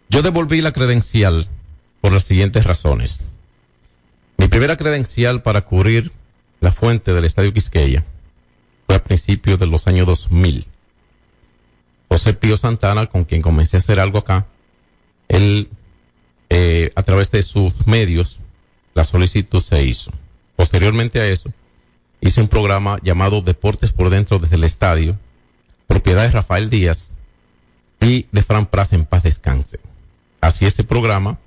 Yo 0.09 0.23
devolví 0.23 0.61
la 0.61 0.73
credencial 0.73 1.49
por 2.01 2.13
las 2.13 2.25
siguientes 2.25 2.65
razones. 2.65 3.21
Mi 4.39 4.49
primera 4.49 4.77
credencial 4.77 5.43
para 5.43 5.63
cubrir 5.65 6.13
la 6.61 6.73
fuente 6.73 7.13
del 7.13 7.25
Estadio 7.25 7.53
Quisqueya 7.53 8.05
fue 8.87 8.97
a 8.97 9.05
principios 9.05 9.59
de 9.59 9.67
los 9.67 9.87
años 9.87 10.07
2000. 10.07 10.67
José 12.09 12.33
Pío 12.35 12.57
Santana, 12.57 13.07
con 13.07 13.25
quien 13.25 13.43
comencé 13.43 13.77
a 13.77 13.79
hacer 13.79 14.01
algo 14.01 14.19
acá, 14.19 14.47
él, 15.29 15.69
eh, 16.49 16.91
a 16.95 17.03
través 17.03 17.31
de 17.31 17.43
sus 17.43 17.87
medios, 17.87 18.41
la 18.95 19.05
solicitud 19.05 19.63
se 19.63 19.85
hizo. 19.85 20.11
Posteriormente 20.57 21.21
a 21.21 21.27
eso, 21.29 21.53
hice 22.21 22.41
un 22.41 22.49
programa 22.49 22.99
llamado 23.03 23.43
Deportes 23.43 23.93
por 23.93 24.11
Dentro 24.11 24.39
desde 24.39 24.57
el 24.57 24.65
Estadio, 24.65 25.19
propiedad 25.87 26.23
de 26.23 26.31
Rafael 26.31 26.71
Díaz 26.71 27.13
y 28.01 28.27
de 28.33 28.43
Fran 28.43 28.67
Praz 28.67 28.93
en 28.93 29.05
paz 29.05 29.23
descanse. 29.23 29.79
Así 30.41 30.67
ese 30.67 30.85
programa, 30.85 31.39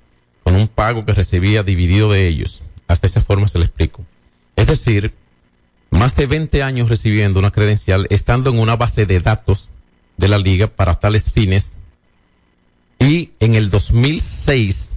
con 0.44 0.54
un 0.54 0.68
pago 0.68 1.04
que 1.04 1.12
recibía 1.12 1.62
dividido 1.62 2.10
de 2.10 2.26
ellos. 2.26 2.62
Hasta 2.88 3.06
esa 3.06 3.20
forma 3.20 3.48
se 3.48 3.58
le 3.58 3.64
explico. 3.64 4.04
Es 4.56 4.66
decir, 4.66 5.14
más 5.90 6.14
de 6.16 6.26
20 6.26 6.62
años 6.62 6.88
recibiendo 6.88 7.38
una 7.38 7.52
credencial, 7.52 8.06
estando 8.10 8.50
en 8.50 8.58
una 8.58 8.76
base 8.76 9.06
de 9.06 9.20
datos 9.20 9.70
de 10.16 10.28
la 10.28 10.38
liga 10.38 10.66
para 10.68 10.94
tales 10.94 11.30
fines. 11.32 11.74
Y 12.98 13.30
en 13.40 13.54
el 13.54 13.70
2006, 13.70 14.90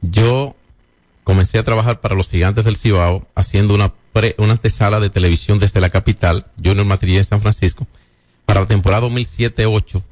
yo 0.00 0.56
comencé 1.24 1.58
a 1.58 1.62
trabajar 1.64 2.00
para 2.00 2.14
los 2.14 2.30
gigantes 2.30 2.64
del 2.64 2.76
Cibao, 2.76 3.26
haciendo 3.34 3.74
una, 3.74 3.92
pre- 4.12 4.34
una 4.38 4.52
antesala 4.52 4.98
de 5.00 5.10
televisión 5.10 5.58
desde 5.58 5.80
la 5.80 5.90
capital, 5.90 6.46
Junior 6.56 6.86
Matrilla 6.86 7.18
en 7.18 7.24
San 7.24 7.42
Francisco, 7.42 7.86
para 8.46 8.60
la 8.60 8.66
temporada 8.66 9.06
2007-8. 9.08 10.02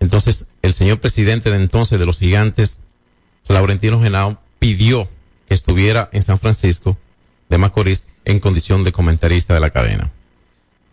Entonces, 0.00 0.46
el 0.62 0.72
señor 0.72 1.00
presidente 1.00 1.50
de 1.50 1.56
entonces 1.56 1.98
de 1.98 2.06
los 2.06 2.18
gigantes, 2.18 2.78
Laurentino 3.48 4.00
Genao, 4.00 4.40
pidió 4.58 5.08
que 5.48 5.54
estuviera 5.54 6.08
en 6.12 6.22
San 6.22 6.38
Francisco 6.38 6.96
de 7.50 7.58
Macorís 7.58 8.08
en 8.24 8.40
condición 8.40 8.82
de 8.82 8.92
comentarista 8.92 9.52
de 9.54 9.60
la 9.60 9.70
cadena. 9.70 10.10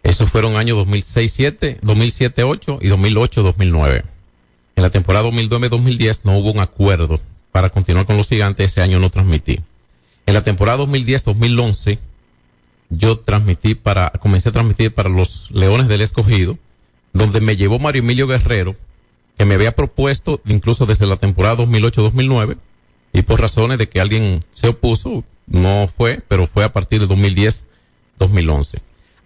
Esos 0.04 0.30
fueron 0.30 0.58
años 0.58 0.78
2006-7, 0.86 1.80
2007-8 1.80 2.80
y 2.82 2.90
2008-2009. 2.90 4.04
En 4.76 4.84
la 4.84 4.90
temporada 4.90 5.30
2009-2010 5.30 6.22
no 6.26 6.38
hubo 6.38 6.52
un 6.52 6.60
acuerdo 6.60 7.22
para 7.52 7.70
continuar 7.70 8.06
con 8.06 8.18
los 8.18 8.28
gigantes, 8.28 8.72
ese 8.72 8.82
año 8.82 9.00
no 9.00 9.10
transmití. 9.10 9.62
En 10.26 10.34
la 10.34 10.44
temporada 10.44 10.84
2010-2011 10.84 12.00
yo 12.90 13.20
transmití 13.20 13.76
para, 13.76 14.10
comencé 14.12 14.50
a 14.50 14.52
transmitir 14.52 14.94
para 14.94 15.10
los 15.10 15.50
Leones 15.52 15.88
del 15.88 16.02
Escogido, 16.02 16.58
donde 17.14 17.40
me 17.42 17.56
llevó 17.56 17.80
Mario 17.80 18.02
Emilio 18.02 18.28
Guerrero, 18.28 18.76
que 19.38 19.46
me 19.46 19.56
había 19.56 19.76
propuesto 19.76 20.42
incluso 20.46 20.86
desde 20.86 21.08
la 21.08 21.16
temporada 21.16 21.64
2008-2009, 21.64 22.58
y 23.14 23.22
por 23.22 23.40
razones 23.40 23.78
de 23.78 23.88
que 23.88 24.02
alguien 24.02 24.40
se 24.52 24.70
opuso, 24.70 25.24
no 25.48 25.88
fue, 25.88 26.22
pero 26.28 26.48
fue 26.48 26.64
a 26.64 26.74
partir 26.74 27.00
de 27.00 27.08
2010-2011. 27.08 28.82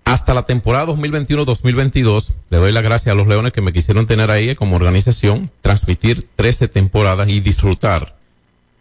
Hasta 0.08 0.34
la 0.34 0.44
temporada 0.44 0.86
2021-2022, 0.94 2.34
le 2.50 2.58
doy 2.60 2.72
la 2.72 2.80
gracia 2.80 3.12
a 3.12 3.16
los 3.16 3.28
Leones 3.28 3.52
que 3.52 3.60
me 3.60 3.74
quisieron 3.74 4.08
tener 4.08 4.32
ahí 4.32 4.56
como 4.56 4.78
organización, 4.78 5.52
transmitir 5.60 6.30
13 6.38 6.70
temporadas 6.70 7.28
y 7.28 7.42
disfrutar 7.42 8.16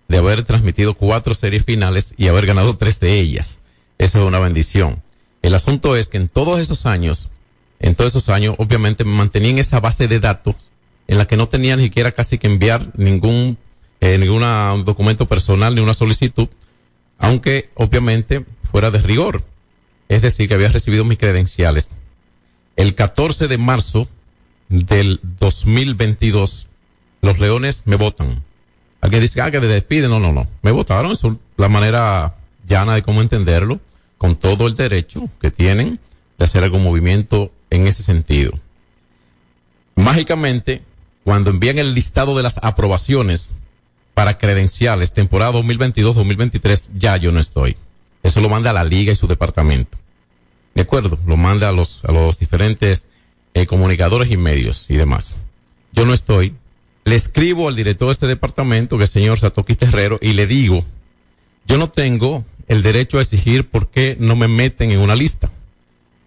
de 0.06 0.18
haber 0.18 0.44
transmitido 0.44 0.94
cuatro 0.94 1.34
series 1.34 1.64
finales 1.64 2.14
y 2.16 2.28
haber 2.28 2.46
ganado 2.46 2.76
tres 2.76 3.00
de 3.00 3.18
ellas. 3.18 3.58
Eso 3.98 4.20
es 4.20 4.24
una 4.24 4.38
bendición. 4.38 5.02
El 5.42 5.56
asunto 5.56 5.96
es 5.96 6.06
que 6.06 6.16
en 6.16 6.28
todos 6.28 6.60
esos 6.60 6.86
años, 6.86 7.28
en 7.80 7.96
todos 7.96 8.12
esos 8.12 8.28
años, 8.28 8.54
obviamente 8.58 9.02
me 9.02 9.16
mantenía 9.16 9.50
en 9.50 9.58
esa 9.58 9.80
base 9.80 10.06
de 10.06 10.20
datos 10.20 10.54
en 11.08 11.18
la 11.18 11.26
que 11.26 11.36
no 11.36 11.48
tenía 11.48 11.74
ni 11.74 11.82
siquiera 11.82 12.12
casi 12.12 12.38
que 12.38 12.46
enviar 12.46 12.92
ningún, 12.96 13.58
eh, 14.00 14.16
ningún 14.18 14.42
documento 14.84 15.26
personal 15.26 15.74
ni 15.74 15.80
una 15.80 15.94
solicitud, 15.94 16.46
aunque 17.18 17.70
obviamente 17.74 18.46
fuera 18.70 18.92
de 18.92 18.98
rigor. 18.98 19.42
Es 20.08 20.22
decir, 20.22 20.48
que 20.48 20.54
había 20.54 20.68
recibido 20.68 21.04
mis 21.04 21.18
credenciales. 21.18 21.90
El 22.76 22.94
14 22.94 23.48
de 23.48 23.58
marzo 23.58 24.08
del 24.68 25.20
2022, 25.22 26.68
los 27.22 27.38
leones 27.38 27.82
me 27.86 27.96
votan. 27.96 28.42
Alguien 29.00 29.22
dice, 29.22 29.40
ah, 29.40 29.50
que 29.50 29.60
te 29.60 29.66
despiden. 29.66 30.10
No, 30.10 30.20
no, 30.20 30.32
no. 30.32 30.46
Me 30.62 30.70
votaron. 30.70 31.12
Es 31.12 31.20
la 31.56 31.68
manera 31.68 32.36
llana 32.66 32.94
de 32.94 33.02
cómo 33.02 33.22
entenderlo, 33.22 33.80
con 34.18 34.36
todo 34.36 34.66
el 34.66 34.74
derecho 34.74 35.28
que 35.40 35.50
tienen 35.50 36.00
de 36.38 36.44
hacer 36.44 36.64
algún 36.64 36.82
movimiento 36.82 37.52
en 37.70 37.86
ese 37.86 38.02
sentido. 38.02 38.58
Mágicamente, 39.94 40.82
cuando 41.24 41.50
envían 41.50 41.78
el 41.78 41.94
listado 41.94 42.36
de 42.36 42.42
las 42.42 42.58
aprobaciones 42.62 43.50
para 44.14 44.38
credenciales, 44.38 45.12
temporada 45.12 45.52
2022-2023, 45.52 46.90
ya 46.96 47.16
yo 47.16 47.32
no 47.32 47.40
estoy. 47.40 47.76
Eso 48.26 48.40
lo 48.40 48.48
manda 48.48 48.70
a 48.70 48.72
la 48.72 48.82
liga 48.82 49.12
y 49.12 49.16
su 49.16 49.28
departamento. 49.28 49.98
De 50.74 50.82
acuerdo, 50.82 51.16
lo 51.26 51.36
manda 51.36 51.68
a 51.68 51.72
los, 51.72 52.02
diferentes 52.40 53.06
eh, 53.54 53.66
comunicadores 53.66 54.32
y 54.32 54.36
medios 54.36 54.86
y 54.88 54.96
demás. 54.96 55.36
Yo 55.92 56.04
no 56.04 56.12
estoy. 56.12 56.56
le 57.04 57.14
escribo 57.14 57.68
al 57.68 57.76
director 57.76 58.08
de 58.08 58.12
este 58.14 58.26
departamento, 58.26 58.98
que 58.98 59.04
es 59.04 59.10
el 59.10 59.22
señor 59.22 59.38
Satoki 59.38 59.76
Terrero, 59.76 60.18
y 60.20 60.32
le 60.32 60.48
digo, 60.48 60.84
yo 61.66 61.78
no 61.78 61.88
tengo 61.88 62.44
el 62.66 62.82
derecho 62.82 63.18
a 63.18 63.22
exigir 63.22 63.68
por 63.68 63.90
qué 63.90 64.16
no 64.18 64.34
me 64.34 64.48
meten 64.48 64.90
en 64.90 64.98
una 64.98 65.14
lista, 65.14 65.52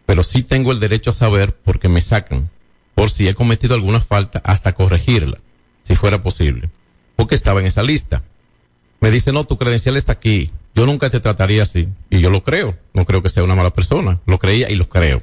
pero 0.06 0.24
sí 0.24 0.42
tengo 0.42 0.72
el 0.72 0.80
derecho 0.80 1.10
a 1.10 1.14
saber 1.14 1.54
por 1.54 1.82
qué 1.82 1.90
me 1.90 2.02
sacan, 2.02 2.50
por 2.96 3.12
si 3.12 3.28
he 3.28 3.34
cometido 3.34 3.76
alguna 3.76 4.00
falta 4.00 4.42
hasta 4.46 4.72
corregirla, 4.72 5.40
si 5.84 5.96
fuera 5.96 6.22
posible, 6.22 6.70
porque 7.18 7.36
estaba 7.36 7.60
en 7.60 7.66
esa 7.66 7.84
lista. 7.84 8.24
Me 9.02 9.12
dice, 9.12 9.34
no, 9.34 9.44
tu 9.44 9.58
credencial 9.58 9.98
está 9.98 10.14
aquí, 10.14 10.50
yo 10.76 10.86
nunca 10.86 11.10
te 11.10 11.20
trataría 11.20 11.64
así, 11.64 11.90
y 12.10 12.20
yo 12.20 12.30
lo 12.30 12.44
creo, 12.44 12.78
no 12.94 13.06
creo 13.06 13.22
que 13.22 13.30
sea 13.30 13.44
una 13.44 13.56
mala 13.56 13.72
persona, 13.72 14.20
lo 14.26 14.40
creía 14.40 14.70
y 14.70 14.76
lo 14.76 14.88
creo. 14.88 15.22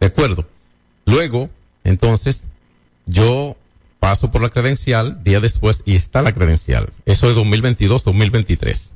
¿De 0.00 0.06
acuerdo? 0.06 0.46
Luego, 1.06 1.50
entonces, 1.84 2.44
yo 3.06 3.56
paso 3.98 4.30
por 4.30 4.40
la 4.40 4.50
credencial, 4.50 5.22
día 5.22 5.40
después, 5.40 5.82
y 5.84 5.96
está 5.96 6.22
la 6.22 6.32
credencial. 6.32 6.90
Eso 7.06 7.30
es 7.30 7.36
2022-2023. 7.36 8.90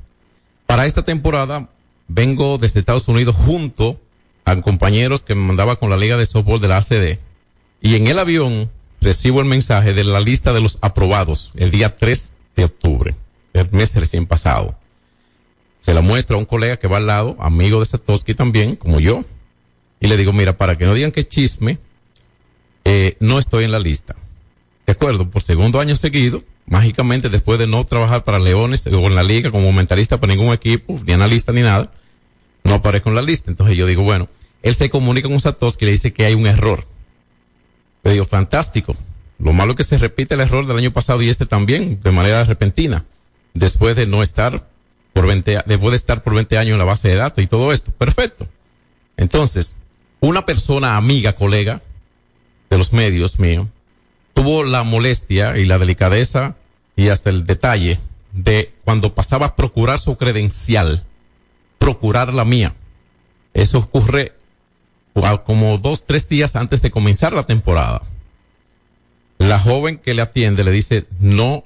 Para 0.65 0.85
esta 0.85 1.03
temporada, 1.03 1.69
vengo 2.07 2.57
desde 2.57 2.79
Estados 2.79 3.07
Unidos 3.07 3.35
junto 3.35 3.99
a 4.45 4.59
compañeros 4.61 5.23
que 5.23 5.35
me 5.35 5.45
mandaba 5.45 5.75
con 5.75 5.89
la 5.89 5.97
Liga 5.97 6.17
de 6.17 6.25
Softball 6.25 6.61
de 6.61 6.67
la 6.67 6.77
ACD. 6.77 7.19
Y 7.81 7.95
en 7.95 8.07
el 8.07 8.19
avión 8.19 8.71
recibo 9.01 9.41
el 9.41 9.47
mensaje 9.47 9.93
de 9.93 10.03
la 10.03 10.19
lista 10.19 10.53
de 10.53 10.61
los 10.61 10.79
aprobados 10.81 11.51
el 11.55 11.71
día 11.71 11.95
3 11.95 12.33
de 12.55 12.65
octubre, 12.65 13.15
el 13.53 13.69
mes 13.71 13.93
recién 13.95 14.25
pasado. 14.25 14.77
Se 15.85 15.93
la 15.93 16.01
muestra 16.01 16.35
a 16.35 16.39
un 16.39 16.45
colega 16.45 16.77
que 16.77 16.87
va 16.87 16.97
al 16.97 17.05
lado, 17.05 17.37
amigo 17.39 17.79
de 17.79 17.85
Satoshi 17.85 18.33
también, 18.33 18.75
como 18.75 18.99
yo. 18.99 19.23
Y 19.99 20.07
le 20.07 20.17
digo, 20.17 20.33
mira, 20.33 20.57
para 20.57 20.75
que 20.75 20.85
no 20.87 20.95
digan 20.95 21.11
que 21.11 21.27
chisme, 21.27 21.77
eh, 22.85 23.15
no 23.19 23.37
estoy 23.37 23.65
en 23.65 23.71
la 23.71 23.77
lista. 23.77 24.15
De 24.87 24.93
acuerdo, 24.93 25.29
por 25.29 25.43
segundo 25.43 25.79
año 25.79 25.95
seguido, 25.95 26.41
mágicamente 26.65 27.29
después 27.29 27.59
de 27.59 27.67
no 27.67 27.83
trabajar 27.83 28.23
para 28.23 28.39
Leones 28.39 28.87
o 28.87 28.89
en 29.05 29.13
la 29.13 29.21
liga 29.21 29.51
como 29.51 29.71
mentalista 29.71 30.19
para 30.19 30.33
ningún 30.33 30.51
equipo, 30.51 30.99
ni 31.05 31.13
analista 31.13 31.51
ni 31.51 31.61
nada, 31.61 31.91
no 32.63 32.73
aparezco 32.73 33.09
en 33.09 33.15
la 33.15 33.21
lista. 33.21 33.51
Entonces 33.51 33.77
yo 33.77 33.85
digo, 33.85 34.01
bueno, 34.01 34.27
él 34.63 34.73
se 34.73 34.89
comunica 34.89 35.29
con 35.29 35.39
Satoshi 35.39 35.77
y 35.81 35.85
le 35.85 35.91
dice 35.91 36.11
que 36.11 36.25
hay 36.25 36.33
un 36.33 36.47
error. 36.47 36.87
Le 38.03 38.13
digo, 38.13 38.25
fantástico. 38.25 38.95
Lo 39.37 39.53
malo 39.53 39.73
es 39.73 39.77
que 39.77 39.83
se 39.83 39.99
repite 39.99 40.33
el 40.33 40.41
error 40.41 40.65
del 40.65 40.77
año 40.77 40.89
pasado 40.89 41.21
y 41.21 41.29
este 41.29 41.45
también, 41.45 41.99
de 42.01 42.09
manera 42.09 42.43
repentina, 42.43 43.05
después 43.53 43.95
de 43.95 44.07
no 44.07 44.23
estar 44.23 44.73
por 45.15 45.27
20, 45.27 45.59
después 45.65 45.91
de 45.91 45.95
estar 45.95 46.23
por 46.23 46.35
20 46.35 46.57
años 46.57 46.73
en 46.73 46.77
la 46.77 46.83
base 46.83 47.07
de 47.07 47.15
datos 47.15 47.41
y 47.41 47.47
todo 47.47 47.71
esto. 47.71 47.89
Perfecto. 47.91 48.49
Entonces, 49.15 49.73
una 50.19 50.45
persona 50.45 50.97
amiga, 50.97 51.37
colega 51.37 51.81
de 52.69 52.77
los 52.77 52.91
medios 52.91 53.39
mío, 53.39 53.69
tuvo 54.33 54.65
la 54.65 54.83
molestia 54.83 55.57
y 55.57 55.63
la 55.63 55.77
delicadeza 55.77 56.57
y 56.97 57.07
hasta 57.07 57.29
el 57.29 57.45
detalle 57.45 57.97
de 58.33 58.73
cuando 58.83 59.15
pasaba 59.15 59.45
a 59.45 59.55
procurar 59.55 59.99
su 59.99 60.17
credencial, 60.17 61.05
procurar 61.79 62.33
la 62.33 62.43
mía. 62.43 62.75
Eso 63.53 63.77
ocurre 63.77 64.33
como 65.45 65.77
dos, 65.77 66.03
tres 66.05 66.27
días 66.27 66.57
antes 66.57 66.81
de 66.81 66.91
comenzar 66.91 67.31
la 67.31 67.45
temporada. 67.45 68.01
La 69.37 69.59
joven 69.59 69.97
que 69.97 70.13
le 70.13 70.23
atiende 70.23 70.65
le 70.65 70.71
dice, 70.71 71.05
no 71.21 71.63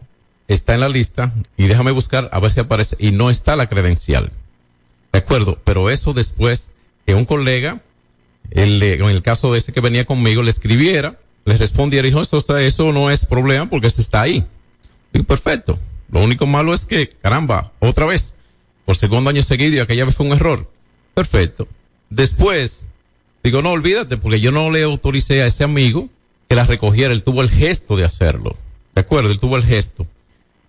está 0.50 0.74
en 0.74 0.82
la 0.82 0.90
lista 0.90 1.32
y 1.56 1.68
déjame 1.68 1.92
buscar 1.92 2.30
a 2.34 2.40
ver 2.40 2.52
si 2.52 2.60
aparece 2.60 2.96
y 3.00 3.12
no 3.12 3.30
está 3.30 3.56
la 3.56 3.70
credencial. 3.70 4.32
De 5.14 5.20
acuerdo, 5.20 5.60
pero 5.64 5.90
eso 5.90 6.14
después 6.14 6.72
que 7.06 7.16
un 7.16 7.26
colega, 7.26 7.82
el, 8.52 8.82
en 8.84 9.04
el 9.04 9.22
caso 9.22 9.54
de 9.54 9.60
ese 9.60 9.72
que 9.72 9.80
venía 9.80 10.06
conmigo, 10.06 10.42
le 10.42 10.50
escribiera, 10.50 11.20
le 11.46 11.56
respondiera 11.56 12.06
dijo, 12.06 12.22
eso, 12.22 12.58
eso 12.58 12.92
no 12.92 13.10
es 13.10 13.26
problema 13.26 13.70
porque 13.70 13.88
eso 13.88 14.02
está 14.02 14.22
ahí. 14.22 14.46
Y 15.14 15.24
perfecto. 15.24 15.80
Lo 16.12 16.24
único 16.24 16.48
malo 16.48 16.74
es 16.74 16.86
que, 16.86 17.10
caramba, 17.10 17.72
otra 17.80 18.06
vez, 18.06 18.34
por 18.86 18.98
segundo 18.98 19.30
año 19.30 19.44
seguido 19.44 19.76
y 19.76 19.80
aquella 19.80 20.06
vez 20.06 20.16
fue 20.16 20.26
un 20.26 20.34
error. 20.34 20.70
Perfecto. 21.14 21.68
Después, 22.10 22.86
digo, 23.44 23.62
no 23.62 23.72
olvídate 23.72 24.18
porque 24.18 24.40
yo 24.40 24.52
no 24.52 24.72
le 24.72 24.82
autoricé 24.82 25.44
a 25.44 25.48
ese 25.48 25.64
amigo 25.64 26.10
que 26.48 26.56
la 26.56 26.64
recogiera, 26.64 27.14
él 27.14 27.22
tuvo 27.22 27.44
el 27.44 27.52
gesto 27.52 27.96
de 27.96 28.06
hacerlo. 28.06 28.58
De 28.96 29.02
acuerdo, 29.02 29.30
él 29.30 29.40
tuvo 29.40 29.56
el 29.58 29.64
gesto. 29.64 30.08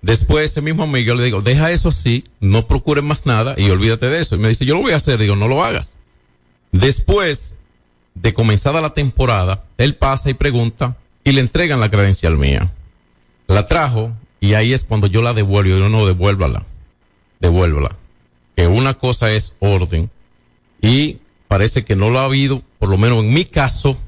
Después 0.02 0.50
ese 0.50 0.62
mismo 0.62 0.84
amigo 0.84 1.14
le 1.14 1.24
digo, 1.24 1.42
deja 1.42 1.70
eso 1.70 1.90
así, 1.90 2.24
no 2.40 2.66
procures 2.66 3.04
más 3.04 3.26
nada 3.26 3.54
y 3.58 3.70
olvídate 3.70 4.08
de 4.08 4.20
eso. 4.20 4.34
Y 4.34 4.38
me 4.38 4.48
dice, 4.48 4.64
yo 4.64 4.76
lo 4.76 4.82
voy 4.82 4.92
a 4.92 4.96
hacer, 4.96 5.18
digo, 5.18 5.36
no 5.36 5.48
lo 5.48 5.62
hagas. 5.62 5.96
Después 6.72 7.54
de 8.14 8.32
comenzada 8.32 8.80
la 8.80 8.94
temporada, 8.94 9.64
él 9.78 9.96
pasa 9.96 10.30
y 10.30 10.34
pregunta 10.34 10.96
y 11.24 11.32
le 11.32 11.40
entregan 11.40 11.80
la 11.80 11.90
credencial 11.90 12.38
mía. 12.38 12.72
La 13.46 13.66
trajo 13.66 14.12
y 14.40 14.54
ahí 14.54 14.72
es 14.72 14.84
cuando 14.84 15.06
yo 15.06 15.22
la 15.22 15.34
devuelvo. 15.34 15.76
Yo 15.76 15.88
no, 15.88 16.06
devuélvala. 16.06 16.64
Devuélvala. 17.40 17.96
Que 18.56 18.66
una 18.66 18.94
cosa 18.94 19.30
es 19.32 19.56
orden 19.58 20.10
y 20.80 21.18
parece 21.48 21.84
que 21.84 21.96
no 21.96 22.10
lo 22.10 22.20
ha 22.20 22.24
habido, 22.24 22.62
por 22.78 22.88
lo 22.88 22.96
menos 22.96 23.24
en 23.24 23.34
mi 23.34 23.44
caso, 23.44 23.98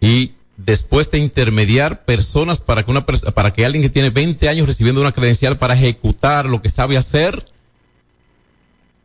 y 0.00 0.33
después 0.56 1.10
de 1.10 1.18
intermediar 1.18 2.04
personas 2.04 2.60
para 2.60 2.82
que 2.82 2.90
una 2.90 3.04
para 3.04 3.50
que 3.50 3.64
alguien 3.64 3.82
que 3.82 3.90
tiene 3.90 4.10
20 4.10 4.48
años 4.48 4.66
recibiendo 4.66 5.00
una 5.00 5.12
credencial 5.12 5.58
para 5.58 5.74
ejecutar 5.74 6.46
lo 6.46 6.62
que 6.62 6.70
sabe 6.70 6.96
hacer, 6.96 7.44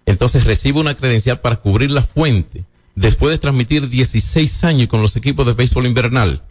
entonces 0.05 0.43
recibe 0.43 0.79
una 0.79 0.95
credencial 0.95 1.39
para 1.39 1.57
cubrir 1.57 1.91
la 1.91 2.01
fuente 2.01 2.65
después 2.95 3.31
de 3.31 3.37
transmitir 3.37 3.89
16 3.89 4.63
años 4.63 4.89
con 4.89 5.01
los 5.01 5.15
equipos 5.15 5.45
de 5.45 5.53
béisbol 5.53 5.85
invernal, 5.85 6.43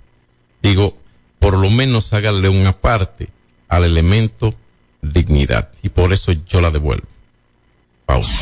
digo, 0.62 0.96
por 1.38 1.56
lo 1.56 1.70
menos 1.70 2.12
hágale 2.12 2.48
una 2.48 2.72
parte 2.72 3.28
al 3.68 3.84
elemento 3.84 4.54
dignidad. 5.02 5.70
Y 5.82 5.90
por 5.90 6.12
eso 6.12 6.32
yo 6.32 6.60
la 6.60 6.70
devuelvo. 6.70 7.06
Pausa. 8.06 8.32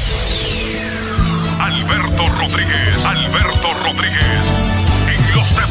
Alberto 1.61 2.29
Rodríguez, 2.29 3.05
Alberto 3.05 3.75
Rodríguez, 3.83 4.66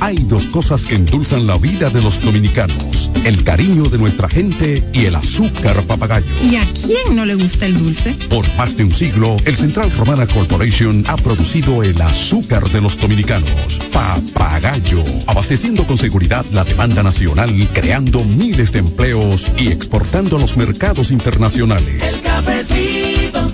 Hay 0.00 0.16
dos 0.16 0.46
cosas 0.46 0.84
que 0.84 0.94
endulzan 0.94 1.46
la 1.46 1.56
vida 1.56 1.90
de 1.90 2.02
los 2.02 2.20
dominicanos, 2.20 3.10
el 3.24 3.42
cariño 3.44 3.84
de 3.84 3.98
nuestra 3.98 4.28
gente 4.28 4.84
y 4.92 5.06
el 5.06 5.14
azúcar 5.14 5.82
papagayo. 5.84 6.26
¿Y 6.42 6.56
a 6.56 6.64
quién 6.72 7.16
no 7.16 7.24
le 7.24 7.34
gusta 7.34 7.66
el 7.66 7.78
dulce? 7.78 8.14
Por 8.28 8.46
más 8.56 8.76
de 8.76 8.84
un 8.84 8.92
siglo, 8.92 9.36
el 9.44 9.56
Central 9.56 9.90
Romana 9.92 10.26
Corporation 10.26 11.04
ha 11.08 11.16
producido 11.16 11.82
el 11.82 12.00
azúcar 12.00 12.70
de 12.70 12.80
los 12.80 12.98
dominicanos, 12.98 13.80
papagayo, 13.92 15.02
abasteciendo 15.26 15.86
con 15.86 15.96
seguridad 15.96 16.44
la 16.52 16.64
demanda 16.64 17.02
nacional, 17.02 17.68
creando 17.72 18.24
miles 18.24 18.72
de 18.72 18.80
empleos 18.80 19.50
y 19.56 19.68
exportando 19.68 20.36
a 20.36 20.40
los 20.40 20.56
mercados 20.56 21.10
internacionales. 21.10 22.02
El 22.02 22.20
cafecito, 22.20 23.46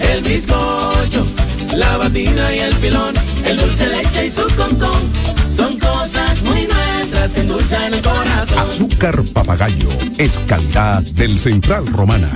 el 0.00 0.22
bizcocho, 0.22 1.26
la 1.74 1.96
batida 1.96 2.54
y 2.54 2.58
el 2.60 2.74
filón, 2.74 3.14
el 3.44 3.56
dulce 3.56 3.88
leche 3.88 4.26
y 4.26 4.30
su 4.30 4.42
concón. 4.56 5.35
Son 5.56 5.78
cosas 5.78 6.42
muy 6.42 6.66
nuestras 6.66 7.32
que 7.32 7.40
endulzan 7.40 7.94
el 7.94 8.02
corazón. 8.02 8.58
Azúcar 8.58 9.24
papagayo 9.32 9.88
es 10.18 10.38
calidad 10.46 11.02
del 11.02 11.38
Central 11.38 11.86
Romana. 11.86 12.30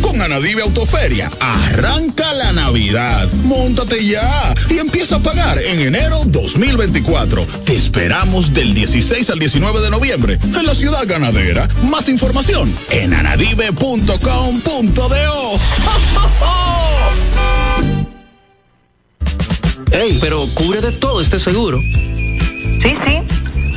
Con 0.00 0.22
Anadive 0.22 0.62
Autoferia, 0.62 1.30
arranca 1.40 2.32
la 2.32 2.52
Navidad. 2.52 3.30
Móntate 3.44 4.06
ya 4.06 4.54
y 4.70 4.78
empieza 4.78 5.16
a 5.16 5.18
pagar 5.18 5.58
en 5.58 5.80
enero 5.80 6.22
2024. 6.24 7.44
Te 7.66 7.76
esperamos 7.76 8.54
del 8.54 8.72
16 8.72 9.28
al 9.28 9.40
19 9.40 9.80
de 9.80 9.90
noviembre 9.90 10.38
en 10.42 10.64
la 10.64 10.74
ciudad 10.74 11.06
ganadera. 11.06 11.68
Más 11.90 12.08
información 12.08 12.74
en 12.90 13.12
anadive.com.do. 13.12 15.58
Ey, 19.90 20.18
pero 20.20 20.46
cubre 20.54 20.80
de 20.80 20.92
todo 20.92 21.20
este 21.20 21.38
seguro. 21.38 21.80
Sí, 21.80 22.94
sí, 22.94 23.22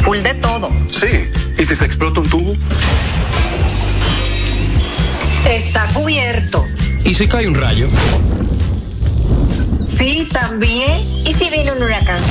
full 0.03 0.17
de 0.19 0.33
todo. 0.35 0.69
Sí. 0.89 1.29
¿Y 1.57 1.65
si 1.65 1.75
se 1.75 1.85
explota 1.85 2.19
un 2.21 2.29
tubo? 2.29 2.55
Está 5.47 5.85
cubierto. 5.93 6.65
¿Y 7.03 7.13
si 7.13 7.27
cae 7.27 7.47
un 7.47 7.55
rayo? 7.55 7.87
Sí, 9.97 10.27
también. 10.31 10.99
¿Y 11.25 11.33
si 11.33 11.49
viene 11.49 11.71
un 11.71 11.81
huracán? 11.81 12.21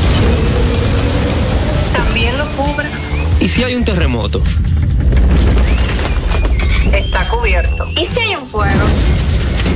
También 1.97 2.37
lo 2.39 2.47
cubre. 2.53 2.89
¿Y 3.41 3.49
si 3.49 3.65
hay 3.65 3.75
un 3.75 3.85
terremoto? 3.85 4.43
Está 6.93 7.29
cubierto. 7.29 7.87
¿Y 7.97 8.07
si 8.07 8.19
hay 8.19 8.37
un 8.37 8.47
fuego? 8.47 8.85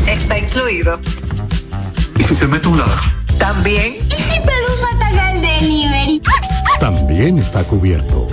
Está 0.06 0.38
incluido. 0.38 1.00
¿Y 2.18 2.22
si 2.22 2.34
se 2.34 2.46
mete 2.46 2.68
un 2.68 2.78
ladrón? 2.78 3.19
También. 3.40 3.96
¿Y 4.06 4.10
si 4.10 4.38
Pelusa 4.40 4.86
ataca 4.94 5.32
el 5.32 5.40
delivery? 5.40 6.22
También 6.78 7.38
está 7.38 7.64
cubierto. 7.64 8.28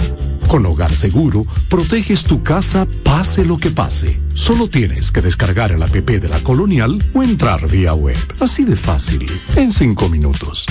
Con 0.50 0.66
Hogar 0.66 0.92
Seguro, 0.92 1.46
proteges 1.70 2.26
tu 2.26 2.44
casa 2.44 2.86
pase 3.04 3.46
lo 3.46 3.58
que 3.58 3.72
pase. 3.72 4.22
Solo 4.36 4.70
tienes 4.70 5.12
que 5.12 5.22
descargar 5.22 5.72
el 5.72 5.82
app 5.82 5.92
de 5.92 6.28
la 6.28 6.40
Colonial 6.40 7.02
o 7.14 7.24
entrar 7.24 7.68
vía 7.70 7.94
web. 7.94 8.18
Así 8.40 8.66
de 8.66 8.76
fácil, 8.76 9.26
en 9.56 9.72
cinco 9.72 10.10
minutos. 10.10 10.66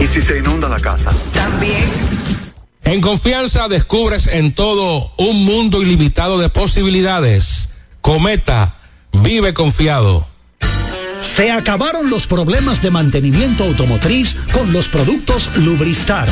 ¿Y 0.00 0.06
si 0.06 0.20
se 0.22 0.38
inunda 0.38 0.68
la 0.70 0.80
casa? 0.80 1.12
También. 1.34 1.84
En 2.84 3.00
confianza 3.02 3.68
descubres 3.68 4.26
en 4.26 4.54
todo 4.54 5.12
un 5.18 5.44
mundo 5.44 5.82
ilimitado 5.82 6.38
de 6.38 6.48
posibilidades. 6.48 7.68
Cometa, 8.00 8.78
vive 9.12 9.54
confiado. 9.54 10.31
Se 11.22 11.50
acabaron 11.50 12.10
los 12.10 12.26
problemas 12.26 12.82
de 12.82 12.90
mantenimiento 12.90 13.64
automotriz 13.64 14.36
con 14.52 14.72
los 14.72 14.88
productos 14.88 15.56
Lubristar. 15.56 16.28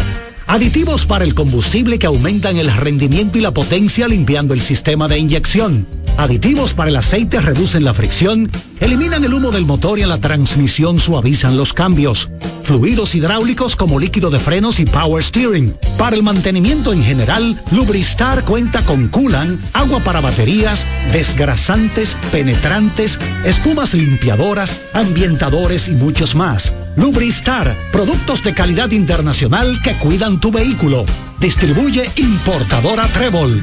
Aditivos 0.51 1.07
para 1.07 1.23
el 1.23 1.37
combustible 1.37 2.01
que 2.01 2.09
aumentan 2.09 2.57
el 2.57 2.75
rendimiento 2.75 3.39
y 3.39 3.41
la 3.41 3.53
potencia 3.53 4.09
limpiando 4.09 4.53
el 4.53 4.61
sistema 4.61 5.07
de 5.07 5.17
inyección. 5.17 5.87
Aditivos 6.17 6.75
para 6.75 6.91
el 6.91 6.97
aceite 6.97 7.41
reducen 7.41 7.85
la 7.85 7.95
fricción, 7.95 8.51
eliminan 8.81 9.23
el 9.23 9.33
humo 9.33 9.53
del 9.53 9.65
motor 9.65 10.01
y 10.01 10.03
en 10.03 10.09
la 10.09 10.19
transmisión 10.19 10.99
suavizan 10.99 11.57
los 11.57 11.73
cambios. 11.73 12.31
Fluidos 12.65 13.15
hidráulicos 13.15 13.77
como 13.77 14.01
líquido 14.01 14.29
de 14.29 14.41
frenos 14.41 14.81
y 14.81 14.87
power 14.87 15.23
steering. 15.23 15.77
Para 15.97 16.17
el 16.17 16.25
mantenimiento 16.25 16.93
en 16.93 17.05
general, 17.05 17.57
Lubristar 17.71 18.45
cuenta 18.45 18.83
con 18.83 19.07
coolant, 19.07 19.61
agua 19.73 20.01
para 20.01 20.21
baterías, 20.21 20.85
desgrasantes, 21.13 22.17
penetrantes, 22.33 23.21
espumas 23.45 23.95
limpiadoras, 23.95 24.83
ambientadores 24.95 25.87
y 25.87 25.93
muchos 25.93 26.35
más. 26.35 26.73
Lubristar, 26.97 27.77
productos 27.93 28.43
de 28.43 28.53
calidad 28.53 28.91
internacional 28.91 29.81
que 29.83 29.97
cuidan 29.99 30.40
tu 30.41 30.51
vehículo. 30.51 31.05
Distribuye 31.39 32.11
importadora 32.17 33.07
Trébol. 33.09 33.63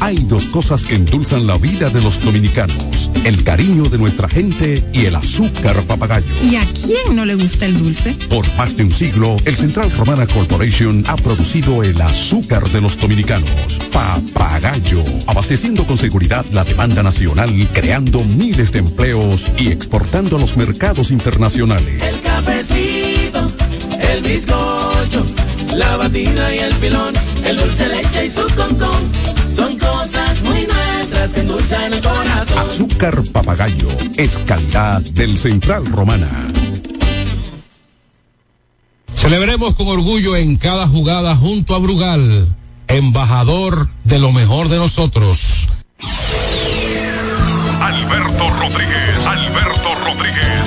Hay 0.00 0.18
dos 0.24 0.46
cosas 0.48 0.84
que 0.84 0.96
endulzan 0.96 1.46
la 1.46 1.56
vida 1.56 1.88
de 1.88 2.02
los 2.02 2.20
dominicanos, 2.20 3.10
el 3.24 3.42
cariño 3.42 3.84
de 3.84 3.96
nuestra 3.96 4.28
gente 4.28 4.84
y 4.92 5.06
el 5.06 5.16
azúcar 5.16 5.82
papagayo. 5.84 6.26
¿Y 6.42 6.56
a 6.56 6.66
quién 6.72 7.16
no 7.16 7.24
le 7.24 7.34
gusta 7.36 7.64
el 7.64 7.78
dulce? 7.78 8.14
Por 8.28 8.44
más 8.56 8.76
de 8.76 8.84
un 8.84 8.92
siglo, 8.92 9.36
el 9.46 9.56
Central 9.56 9.90
Romana 9.92 10.26
Corporation 10.26 11.04
ha 11.08 11.16
producido 11.16 11.82
el 11.82 11.98
azúcar 12.02 12.70
de 12.70 12.82
los 12.82 12.98
dominicanos, 12.98 13.80
papagayo, 13.92 15.02
abasteciendo 15.26 15.86
con 15.86 15.96
seguridad 15.96 16.44
la 16.52 16.64
demanda 16.64 17.02
nacional, 17.02 17.70
creando 17.72 18.24
miles 18.24 18.72
de 18.72 18.80
empleos 18.80 19.50
y 19.56 19.68
exportando 19.68 20.36
a 20.36 20.40
los 20.40 20.54
mercados 20.58 21.12
internacionales. 21.12 22.12
El 22.12 22.20
cafecito, 22.20 23.46
el 24.14 24.22
bizcocho, 24.22 25.26
la 25.74 25.96
batida 25.96 26.54
y 26.54 26.58
el 26.58 26.72
filón, 26.74 27.14
el 27.44 27.56
dulce 27.56 27.88
leche 27.88 28.26
y 28.26 28.30
su 28.30 28.42
concón. 28.54 29.10
Son 29.48 29.76
cosas 29.76 30.40
muy 30.42 30.66
nuestras 30.66 31.32
que 31.32 31.40
endulzan 31.40 31.92
el 31.92 32.00
corazón. 32.00 32.58
Azúcar 32.58 33.22
papagayo 33.32 33.88
es 34.16 34.38
calidad 34.46 35.00
del 35.00 35.36
Central 35.36 35.86
Romana. 35.86 36.30
Celebremos 39.14 39.74
con 39.74 39.88
orgullo 39.88 40.36
en 40.36 40.56
cada 40.58 40.86
jugada 40.86 41.34
junto 41.34 41.74
a 41.74 41.78
Brugal, 41.78 42.46
embajador 42.86 43.88
de 44.04 44.18
lo 44.20 44.30
mejor 44.30 44.68
de 44.68 44.76
nosotros. 44.76 45.68
Alberto 47.80 48.50
Rodríguez, 48.60 49.26
Alberto 49.26 49.94
Rodríguez. 50.04 50.63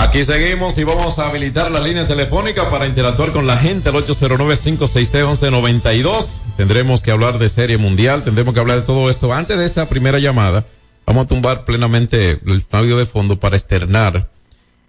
Aquí 0.00 0.24
seguimos 0.24 0.78
y 0.78 0.84
vamos 0.84 1.18
a 1.18 1.28
habilitar 1.28 1.72
la 1.72 1.80
línea 1.80 2.06
telefónica 2.06 2.70
para 2.70 2.86
interactuar 2.86 3.32
con 3.32 3.48
la 3.48 3.56
gente 3.56 3.88
al 3.88 3.96
809-563-1192. 3.96 6.40
Tendremos 6.56 7.02
que 7.02 7.10
hablar 7.10 7.40
de 7.40 7.48
serie 7.48 7.78
mundial, 7.78 8.22
tendremos 8.22 8.54
que 8.54 8.60
hablar 8.60 8.78
de 8.78 8.86
todo 8.86 9.10
esto. 9.10 9.34
Antes 9.34 9.58
de 9.58 9.66
esa 9.66 9.88
primera 9.88 10.20
llamada, 10.20 10.64
vamos 11.04 11.24
a 11.24 11.28
tumbar 11.28 11.64
plenamente 11.64 12.38
el 12.46 12.64
audio 12.70 12.96
de 12.96 13.06
fondo 13.06 13.40
para 13.40 13.56
externar 13.56 14.28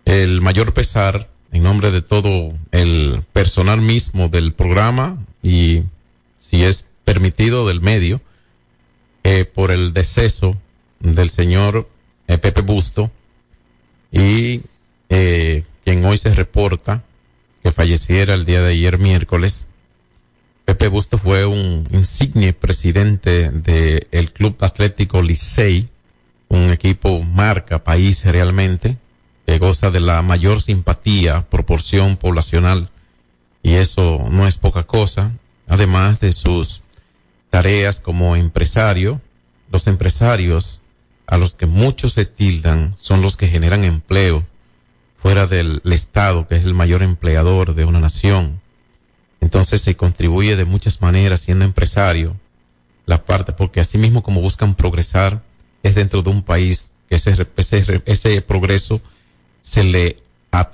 el 0.05 0.41
mayor 0.41 0.75
pesar 0.75 1.27
en 1.51 1.63
nombre 1.63 1.89
de 1.89 2.03
todo 2.03 2.53
el 2.71 3.23
personal 3.33 3.81
mismo 3.81 4.29
del 4.29 4.53
programa 4.53 5.17
y, 5.41 5.85
si 6.39 6.63
es 6.63 6.85
permitido, 7.03 7.67
del 7.67 7.81
medio, 7.81 8.21
eh, 9.23 9.45
por 9.45 9.71
el 9.71 9.91
deceso 9.91 10.55
del 10.99 11.31
señor 11.31 11.89
eh, 12.27 12.37
Pepe 12.37 12.61
Busto 12.61 13.09
y 14.11 14.61
eh, 15.09 15.63
quien 15.83 16.05
hoy 16.05 16.17
se 16.17 16.33
reporta 16.33 17.03
que 17.63 17.71
falleciera 17.71 18.35
el 18.35 18.45
día 18.45 18.61
de 18.61 18.71
ayer 18.71 18.97
miércoles. 18.97 19.65
Pepe 20.65 20.87
Busto 20.87 21.17
fue 21.17 21.45
un 21.45 21.87
insigne 21.91 22.53
presidente 22.53 23.49
del 23.49 24.31
Club 24.31 24.55
Atlético 24.61 25.21
Licey, 25.21 25.89
un 26.47 26.71
equipo 26.71 27.21
marca 27.23 27.83
país 27.83 28.23
realmente, 28.23 28.97
que 29.45 29.57
goza 29.57 29.89
de 29.89 29.99
la 29.99 30.21
mayor 30.21 30.61
simpatía, 30.61 31.49
proporción 31.49 32.17
poblacional, 32.17 32.89
y 33.63 33.73
eso 33.73 34.27
no 34.31 34.47
es 34.47 34.57
poca 34.57 34.83
cosa, 34.83 35.31
además 35.67 36.19
de 36.19 36.33
sus 36.33 36.83
tareas 37.49 37.99
como 37.99 38.35
empresario, 38.35 39.19
los 39.71 39.87
empresarios 39.87 40.81
a 41.25 41.37
los 41.37 41.55
que 41.55 41.65
muchos 41.65 42.13
se 42.13 42.25
tildan 42.25 42.95
son 42.97 43.21
los 43.21 43.37
que 43.37 43.47
generan 43.47 43.83
empleo 43.83 44.45
fuera 45.21 45.47
del 45.47 45.81
Estado, 45.85 46.47
que 46.47 46.55
es 46.55 46.65
el 46.65 46.73
mayor 46.73 47.03
empleador 47.03 47.75
de 47.75 47.85
una 47.85 47.99
nación. 47.99 48.61
Entonces 49.41 49.81
se 49.81 49.95
contribuye 49.95 50.55
de 50.55 50.65
muchas 50.65 51.01
maneras 51.01 51.41
siendo 51.41 51.65
empresario, 51.65 52.35
la 53.05 53.25
parte, 53.25 53.53
porque 53.53 53.79
así 53.79 53.97
mismo 53.97 54.23
como 54.23 54.41
buscan 54.41 54.75
progresar, 54.75 55.41
es 55.83 55.95
dentro 55.95 56.21
de 56.21 56.29
un 56.29 56.41
país 56.41 56.91
que 57.09 57.15
ese, 57.15 57.35
ese, 57.57 58.01
ese 58.05 58.41
progreso 58.41 59.01
se 59.61 59.83
le 59.83 60.17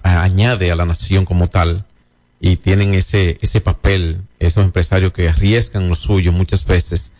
añade 0.04 0.72
a 0.72 0.76
la 0.76 0.86
nación 0.86 1.26
como 1.26 1.48
tal 1.48 1.86
y 2.40 2.58
tienen 2.58 2.94
ese, 2.94 3.38
ese 3.42 3.62
papel, 3.62 4.22
esos 4.40 4.64
empresarios 4.64 5.14
que 5.14 5.30
arriesgan 5.30 5.90
lo 5.90 5.96
suyo 5.96 6.32
muchas 6.32 6.66
veces 6.66 7.14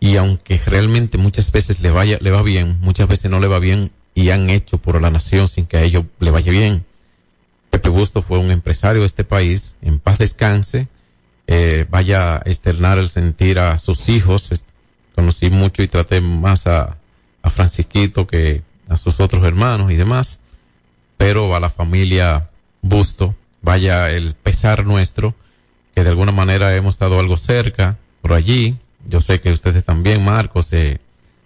y 0.00 0.16
aunque 0.16 0.60
realmente 0.64 1.18
muchas 1.18 1.50
veces 1.52 1.80
le 1.80 1.90
vaya, 1.90 2.18
le 2.20 2.30
va 2.30 2.42
bien, 2.42 2.78
muchas 2.80 3.08
veces 3.08 3.30
no 3.30 3.40
le 3.40 3.48
va 3.48 3.58
bien 3.58 3.90
y 4.18 4.30
han 4.30 4.50
hecho 4.50 4.78
por 4.78 5.00
la 5.00 5.12
nación 5.12 5.46
sin 5.46 5.66
que 5.66 5.76
a 5.76 5.82
ellos 5.82 6.04
le 6.18 6.32
vaya 6.32 6.50
bien. 6.50 6.84
Pepe 7.70 7.88
Busto 7.88 8.20
fue 8.20 8.38
un 8.38 8.50
empresario 8.50 9.02
de 9.02 9.06
este 9.06 9.22
país, 9.22 9.76
en 9.80 10.00
paz 10.00 10.18
descanse, 10.18 10.88
eh, 11.46 11.86
vaya 11.88 12.34
a 12.34 12.42
externar 12.46 12.98
el 12.98 13.10
sentir 13.10 13.60
a 13.60 13.78
sus 13.78 14.08
hijos, 14.08 14.52
conocí 15.14 15.50
mucho 15.50 15.84
y 15.84 15.88
traté 15.88 16.20
más 16.20 16.66
a, 16.66 16.98
a 17.42 17.50
Francisquito 17.50 18.26
que 18.26 18.62
a 18.88 18.96
sus 18.96 19.20
otros 19.20 19.44
hermanos 19.44 19.92
y 19.92 19.94
demás, 19.94 20.40
pero 21.16 21.54
a 21.54 21.60
la 21.60 21.70
familia 21.70 22.50
Busto, 22.82 23.36
vaya 23.62 24.10
el 24.10 24.34
pesar 24.34 24.84
nuestro, 24.84 25.36
que 25.94 26.02
de 26.02 26.10
alguna 26.10 26.32
manera 26.32 26.74
hemos 26.74 26.96
estado 26.96 27.20
algo 27.20 27.36
cerca, 27.36 27.98
por 28.20 28.32
allí, 28.32 28.78
yo 29.06 29.20
sé 29.20 29.40
que 29.40 29.52
ustedes 29.52 29.84
también, 29.84 30.24
Marcos, 30.24 30.72
eh, 30.72 30.98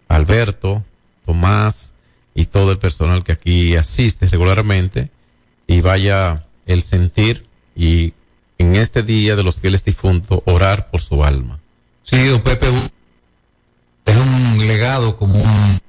Alberto, 0.09 0.83
Tomás 1.27 1.92
y 2.35 2.47
todo 2.47 2.73
el 2.73 2.79
personal 2.79 3.25
que 3.25 3.33
aquí 3.33 3.77
asiste 3.77 4.27
regularmente, 4.27 5.11
y 5.67 5.81
vaya 5.81 6.47
el 6.67 6.83
sentir 6.83 7.47
y 7.75 8.15
en 8.59 8.77
este 8.77 9.03
día 9.03 9.37
de 9.37 9.43
los 9.43 9.57
fieles 9.57 9.85
difuntos 9.85 10.41
orar 10.45 10.91
por 10.91 11.01
su 11.01 11.25
alma. 11.25 11.59
Sí, 12.03 12.25
don 12.27 12.43
Pepe 12.43 12.69
es 14.07 14.17
un 14.17 14.67
legado 14.67 15.17
como 15.17 15.41
un, 15.41 15.81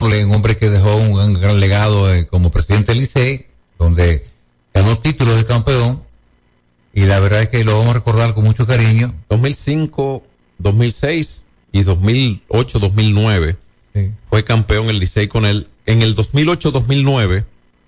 un 0.00 0.34
hombre 0.34 0.56
que 0.56 0.70
dejó 0.70 0.96
un, 0.96 1.18
un 1.18 1.34
gran 1.34 1.60
legado 1.60 2.12
eh, 2.12 2.26
como 2.26 2.50
presidente 2.50 2.92
del 2.92 3.00
Licey, 3.00 3.46
donde 3.78 4.26
ganó 4.74 4.98
títulos 4.98 5.36
de 5.36 5.46
campeón 5.46 6.02
y 6.94 7.02
la 7.02 7.20
verdad 7.20 7.42
es 7.42 7.48
que 7.48 7.64
lo 7.64 7.74
vamos 7.74 7.90
a 7.90 7.94
recordar 7.94 8.34
con 8.34 8.44
mucho 8.44 8.66
cariño. 8.66 9.14
2005, 9.28 10.24
2006 10.58 11.46
y 11.72 11.82
2008, 11.82 12.78
2009 12.78 13.56
sí. 13.94 14.10
fue 14.28 14.44
campeón 14.44 14.90
el 14.90 14.98
Licey 14.98 15.28
con 15.28 15.46
él. 15.46 15.68
En 15.86 16.02
el 16.02 16.14
2008, 16.14 16.70
2009, 16.70 17.44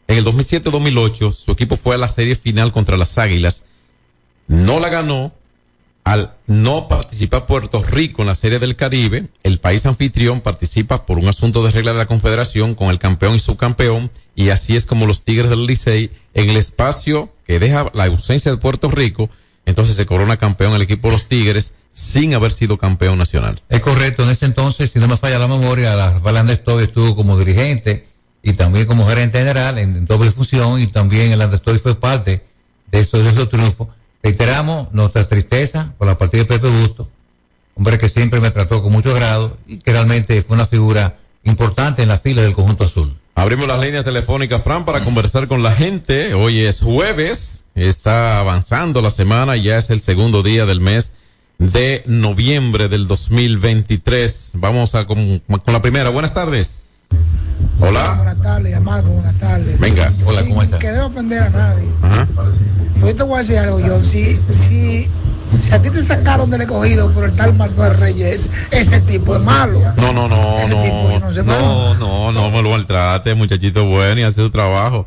en 0.08 0.18
el 0.18 0.24
2007, 0.24 0.70
2008 0.70 1.32
su 1.32 1.52
equipo 1.52 1.76
fue 1.76 1.94
a 1.94 1.98
la 1.98 2.08
serie 2.08 2.34
final 2.34 2.72
contra 2.72 2.96
las 2.96 3.18
Águilas. 3.18 3.62
No 4.46 4.80
la 4.80 4.88
ganó. 4.88 5.32
Al 6.04 6.34
no 6.46 6.86
participar 6.86 7.46
Puerto 7.46 7.82
Rico 7.82 8.20
en 8.20 8.28
la 8.28 8.34
Serie 8.34 8.58
del 8.58 8.76
Caribe, 8.76 9.28
el 9.42 9.58
país 9.58 9.86
anfitrión 9.86 10.42
participa 10.42 11.06
por 11.06 11.18
un 11.18 11.28
asunto 11.28 11.64
de 11.64 11.70
regla 11.70 11.92
de 11.92 11.98
la 11.98 12.04
Confederación 12.04 12.74
con 12.74 12.90
el 12.90 12.98
campeón 12.98 13.36
y 13.36 13.38
subcampeón, 13.38 14.10
y 14.34 14.50
así 14.50 14.76
es 14.76 14.84
como 14.84 15.06
los 15.06 15.22
Tigres 15.22 15.48
del 15.48 15.66
Licey, 15.66 16.10
en 16.34 16.50
el 16.50 16.58
espacio 16.58 17.32
que 17.46 17.58
deja 17.58 17.90
la 17.94 18.04
ausencia 18.04 18.50
de 18.50 18.58
Puerto 18.58 18.90
Rico, 18.90 19.30
entonces 19.64 19.96
se 19.96 20.04
corona 20.04 20.36
campeón 20.36 20.74
el 20.74 20.82
equipo 20.82 21.08
de 21.08 21.14
los 21.14 21.24
Tigres 21.24 21.72
sin 21.94 22.34
haber 22.34 22.52
sido 22.52 22.76
campeón 22.76 23.16
nacional. 23.16 23.60
Es 23.68 23.80
correcto, 23.80 24.24
en 24.24 24.30
ese 24.30 24.44
entonces, 24.44 24.90
si 24.90 24.98
no 24.98 25.06
me 25.06 25.16
falla 25.16 25.38
la 25.38 25.46
memoria, 25.46 25.94
la 25.94 26.12
Rafael 26.12 26.50
Stoy 26.50 26.84
estuvo 26.84 27.14
como 27.14 27.38
dirigente 27.38 28.08
y 28.42 28.52
también 28.52 28.86
como 28.86 29.06
gerente 29.06 29.38
general 29.38 29.78
en, 29.78 29.96
en 29.96 30.04
doble 30.04 30.32
función 30.32 30.80
y 30.82 30.88
también 30.88 31.30
el 31.30 31.40
Andestoy 31.40 31.78
fue 31.78 31.94
parte 31.94 32.44
de 32.90 33.00
esos, 33.00 33.22
de 33.22 33.30
esos 33.30 33.48
triunfos. 33.48 33.88
Reiteramos 34.22 34.92
nuestra 34.92 35.26
tristeza 35.28 35.94
por 35.96 36.08
la 36.08 36.18
partida 36.18 36.42
de 36.42 36.46
Pepe 36.46 36.68
Busto, 36.68 37.08
hombre 37.76 37.96
que 37.96 38.08
siempre 38.08 38.40
me 38.40 38.50
trató 38.50 38.82
con 38.82 38.90
mucho 38.90 39.12
agrado 39.12 39.56
y 39.66 39.78
que 39.78 39.92
realmente 39.92 40.42
fue 40.42 40.56
una 40.56 40.66
figura 40.66 41.18
importante 41.44 42.02
en 42.02 42.08
la 42.08 42.18
fila 42.18 42.42
del 42.42 42.54
conjunto 42.54 42.84
azul. 42.84 43.16
Abrimos 43.36 43.68
las 43.68 43.80
líneas 43.80 44.04
telefónicas, 44.04 44.62
Fran, 44.62 44.84
para 44.84 45.04
conversar 45.04 45.46
con 45.46 45.62
la 45.62 45.72
gente. 45.72 46.34
Hoy 46.34 46.60
es 46.60 46.80
jueves, 46.80 47.62
está 47.76 48.40
avanzando 48.40 49.00
la 49.00 49.10
semana, 49.10 49.56
ya 49.56 49.78
es 49.78 49.90
el 49.90 50.00
segundo 50.00 50.42
día 50.42 50.66
del 50.66 50.80
mes 50.80 51.12
de 51.58 52.02
noviembre 52.06 52.88
del 52.88 53.06
2023. 53.06 54.52
Vamos 54.54 54.94
a 54.94 55.06
con, 55.06 55.40
con 55.40 55.72
la 55.72 55.82
primera. 55.82 56.10
Buenas 56.10 56.34
tardes. 56.34 56.78
Hola. 57.80 58.14
Buenas 58.14 58.40
tardes, 58.40 58.74
Amado, 58.76 59.10
buenas 59.10 59.38
tardes. 59.38 59.78
Venga, 59.78 60.12
hola, 60.26 60.42
¿cómo 60.42 60.62
estás? 60.62 60.80
querer 60.80 61.00
ofender 61.00 61.42
a 61.42 61.50
nadie. 61.50 61.88
Ajá. 62.02 62.28
Yo 63.00 63.14
te 63.14 63.22
voy 63.22 63.34
a 63.34 63.38
decir 63.38 63.58
algo, 63.58 63.80
yo. 63.80 64.02
Si, 64.02 64.38
si, 64.50 65.08
si 65.58 65.72
a 65.72 65.82
ti 65.82 65.90
te 65.90 66.02
sacaron 66.02 66.50
del 66.50 66.62
escogido 66.62 67.10
por 67.12 67.24
el 67.24 67.32
tal 67.32 67.54
Manuel 67.54 67.96
Reyes, 67.98 68.48
ese 68.70 69.00
tipo 69.00 69.36
es 69.36 69.42
malo. 69.42 69.80
No, 69.96 70.12
no, 70.12 70.28
no, 70.28 70.58
Ese 70.58 70.68
tipo 70.68 71.08
no, 71.08 71.18
no 71.18 71.32
se 71.32 71.42
no, 71.42 71.94
no, 71.96 72.32
no 72.32 72.50
me 72.50 72.62
lo 72.62 72.70
maltrate, 72.70 73.34
muchachito 73.34 73.84
bueno, 73.86 74.20
y 74.20 74.24
hace 74.24 74.42
su 74.42 74.50
trabajo. 74.50 75.06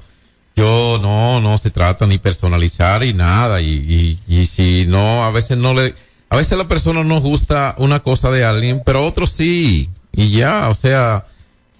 Yo 0.56 1.00
no, 1.02 1.40
no 1.40 1.58
se 1.58 1.70
trata 1.70 2.06
ni 2.08 2.18
personalizar 2.18 3.04
y 3.04 3.14
nada, 3.14 3.62
y, 3.62 3.70
y, 3.70 4.20
y 4.28 4.46
si 4.48 4.86
no, 4.88 5.24
a 5.24 5.32
veces 5.32 5.58
no 5.58 5.74
le, 5.74 5.94
a 6.30 6.36
veces 6.36 6.54
a 6.54 6.58
la 6.58 6.68
persona 6.68 7.04
no 7.04 7.22
gusta 7.22 7.76
una 7.78 8.02
cosa 8.02 8.32
de 8.32 8.44
alguien, 8.44 8.82
pero 8.86 9.00
a 9.00 9.04
otros 9.04 9.32
sí, 9.32 9.90
y 10.12 10.32
ya, 10.32 10.68
o 10.70 10.74
sea, 10.74 11.26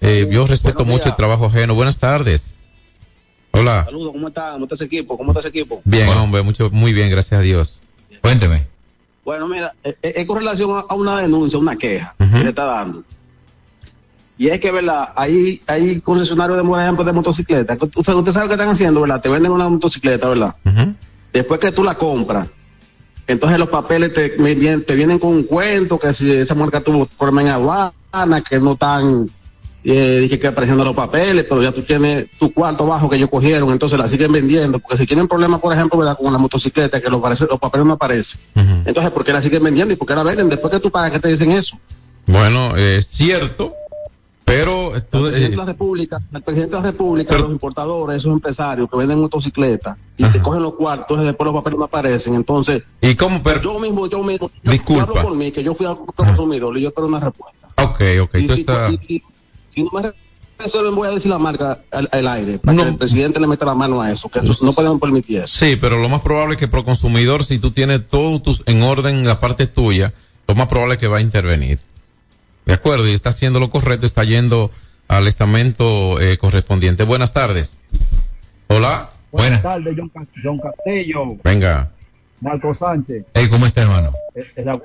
eh, 0.00 0.28
yo 0.30 0.46
respeto 0.46 0.76
Buenos 0.78 0.94
mucho 0.94 1.08
el 1.08 1.16
trabajo 1.16 1.46
ajeno. 1.46 1.74
Buenas 1.74 1.98
tardes. 1.98 2.54
Hola. 3.50 3.84
Saludos, 3.84 4.12
¿cómo 4.12 4.28
está? 4.28 4.52
¿Cómo 4.52 4.64
está 4.64 4.74
ese 4.76 4.84
equipo? 4.84 5.16
¿Cómo 5.16 5.32
está 5.32 5.40
ese 5.40 5.48
equipo? 5.48 5.82
Bien, 5.84 6.08
hombre, 6.10 6.42
mucho, 6.42 6.70
muy 6.70 6.92
bien, 6.92 7.10
gracias 7.10 7.40
a 7.40 7.42
Dios. 7.42 7.80
Cuénteme. 8.22 8.66
Bueno, 9.24 9.48
mira, 9.48 9.74
es, 9.82 9.96
es 10.00 10.26
con 10.26 10.38
relación 10.38 10.84
a, 10.88 10.94
una 10.94 11.20
denuncia, 11.20 11.58
una 11.58 11.76
queja 11.76 12.14
que 12.18 12.42
se 12.42 12.48
está 12.48 12.64
dando. 12.64 13.02
Y 14.38 14.48
es 14.48 14.60
que, 14.60 14.70
¿verdad? 14.70 15.08
Hay, 15.16 15.60
hay 15.66 16.00
concesionarios 16.00 16.56
de, 16.56 16.64
por 16.64 16.80
ejemplo, 16.80 17.04
de 17.04 17.12
motocicletas. 17.12 17.76
Usted, 17.82 18.14
usted 18.14 18.32
sabe 18.32 18.44
lo 18.44 18.48
que 18.48 18.54
están 18.54 18.68
haciendo, 18.68 19.00
¿verdad? 19.00 19.20
Te 19.20 19.28
venden 19.28 19.50
una 19.50 19.68
motocicleta, 19.68 20.28
¿verdad? 20.28 20.54
Después 21.32 21.60
que 21.60 21.72
tú 21.72 21.82
la 21.82 21.96
compras, 21.96 22.48
entonces 23.28 23.58
los 23.58 23.68
papeles 23.68 24.12
te, 24.14 24.36
me 24.38 24.54
vienen, 24.54 24.84
te 24.84 24.94
vienen 24.94 25.18
con 25.18 25.30
un 25.30 25.44
cuento 25.44 25.98
que 25.98 26.12
si 26.14 26.32
esa 26.32 26.54
marca 26.54 26.80
tuvo 26.80 27.06
problema 27.06 27.42
en 27.42 27.48
aduana, 27.48 28.42
que 28.42 28.58
no 28.58 28.72
están 28.72 29.28
eh, 29.84 30.20
dije 30.22 30.38
que 30.38 30.48
apareciendo 30.48 30.84
los 30.84 30.96
papeles, 30.96 31.46
pero 31.48 31.62
ya 31.62 31.70
tú 31.70 31.82
tienes 31.82 32.26
tu 32.38 32.52
cuarto 32.52 32.84
bajo 32.86 33.08
que 33.08 33.16
ellos 33.16 33.30
cogieron, 33.30 33.70
entonces 33.70 33.98
la 33.98 34.08
siguen 34.08 34.32
vendiendo, 34.32 34.78
porque 34.80 34.98
si 34.98 35.06
tienen 35.06 35.28
problemas, 35.28 35.60
por 35.60 35.72
ejemplo, 35.72 35.98
¿verdad? 35.98 36.18
con 36.18 36.32
la 36.32 36.38
motocicleta, 36.38 37.00
que 37.00 37.08
los 37.08 37.20
papeles 37.20 37.86
no 37.86 37.92
aparecen, 37.92 38.40
entonces 38.84 39.12
¿por 39.12 39.24
qué 39.24 39.32
la 39.32 39.40
siguen 39.40 39.62
vendiendo 39.62 39.94
y 39.94 39.96
por 39.96 40.08
qué 40.08 40.14
la 40.14 40.24
venden? 40.24 40.48
Después 40.48 40.72
que 40.72 40.80
tú 40.80 40.90
pagas, 40.90 41.12
¿qué 41.12 41.20
te 41.20 41.28
dicen 41.28 41.52
eso? 41.52 41.76
Bueno, 42.26 42.76
es 42.76 43.06
cierto, 43.06 43.72
pero 44.48 44.96
eh, 44.96 45.00
tú, 45.02 45.18
El 45.18 45.26
eh, 45.26 45.30
presidente 45.30 45.50
de 45.50 45.56
la 45.56 45.64
República, 45.64 46.18
el 46.32 46.42
presidente 46.42 46.76
de 46.76 46.82
la 46.82 46.90
República, 46.90 47.38
los 47.38 47.50
importadores, 47.50 48.16
esos 48.18 48.32
empresarios 48.32 48.88
que 48.90 48.96
venden 48.96 49.20
motocicletas 49.20 49.96
y 50.16 50.24
te 50.24 50.40
cogen 50.40 50.62
los 50.62 50.74
cuartos, 50.74 51.04
entonces 51.10 51.26
después 51.26 51.46
los 51.46 51.54
papeles 51.54 51.78
no 51.78 51.84
aparecen. 51.84 52.34
Entonces, 52.34 52.82
¿y 53.00 53.14
cómo? 53.14 53.42
Pero, 53.42 53.60
yo 53.62 53.78
mismo, 53.78 54.06
yo 54.08 54.22
mismo, 54.22 54.50
Disculpa. 54.62 55.04
yo 55.04 55.08
hablo 55.18 55.22
por 55.28 55.36
mí, 55.36 55.52
que 55.52 55.62
yo 55.62 55.74
fui 55.74 55.86
a 55.86 55.94
consumidor 56.16 56.76
y 56.76 56.82
yo 56.82 56.88
espero 56.88 57.06
una 57.06 57.20
respuesta. 57.20 57.68
ok, 57.76 58.00
ok, 58.22 58.34
Y 58.38 58.46
tú 58.46 58.54
si, 58.54 58.60
estás, 58.62 58.92
y 58.92 58.98
si- 59.06 59.22
si 59.74 59.82
no 59.84 59.90
me 59.92 60.12
resuelven, 60.58 60.94
voy 60.96 61.06
a 61.06 61.12
decir 61.12 61.30
la 61.30 61.38
marca 61.38 61.84
al, 61.92 62.08
al 62.10 62.26
aire, 62.28 62.58
para 62.58 62.76
que 62.76 62.88
el 62.88 62.96
presidente 62.96 63.38
le 63.38 63.46
meta 63.46 63.64
la 63.64 63.74
mano 63.76 64.00
a 64.02 64.10
eso, 64.10 64.28
que 64.28 64.40
eso- 64.40 64.64
no 64.64 64.72
podemos 64.72 64.98
permitir 65.00 65.38
eso. 65.38 65.54
Sí, 65.64 65.76
pero 65.80 65.98
lo 66.00 66.08
más 66.08 66.20
probable 66.20 66.54
es 66.54 66.58
que 66.60 66.66
pro 66.66 66.82
consumidor, 66.82 67.44
si 67.44 67.58
tú 67.60 67.70
tienes 67.70 68.08
todo 68.08 68.40
tus, 68.42 68.64
en 68.66 68.82
orden 68.82 69.24
la 69.24 69.38
parte 69.38 69.66
tuya, 69.68 70.12
lo 70.48 70.54
más 70.56 70.66
probable 70.66 70.94
es 70.94 71.00
que 71.00 71.06
va 71.06 71.18
a 71.18 71.20
intervenir. 71.20 71.78
De 72.68 72.74
acuerdo, 72.74 73.08
y 73.08 73.12
está 73.14 73.30
haciendo 73.30 73.60
lo 73.60 73.70
correcto, 73.70 74.04
está 74.04 74.24
yendo 74.24 74.70
al 75.08 75.26
estamento 75.26 76.20
eh, 76.20 76.36
correspondiente. 76.36 77.02
Buenas 77.04 77.32
tardes. 77.32 77.78
Hola. 78.66 79.08
Buenas 79.32 79.62
tardes, 79.62 79.94
John, 79.96 80.12
John 80.44 80.58
Castillo, 80.58 81.36
Venga, 81.42 81.90
Marco 82.42 82.74
Sánchez, 82.74 83.24
Hey, 83.32 83.46
¿cómo 83.50 83.64
está, 83.64 83.82
hermano? 83.82 84.12
el, 84.34 84.46
el 84.56 84.66
agu- 84.68 84.82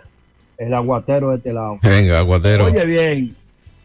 el 0.57 0.73
aguatero 0.73 1.31
de 1.31 1.37
este 1.37 1.51
lado. 1.51 1.77
venga, 1.83 2.19
aguadero. 2.19 2.65
Oye 2.65 2.85
bien, 2.85 3.35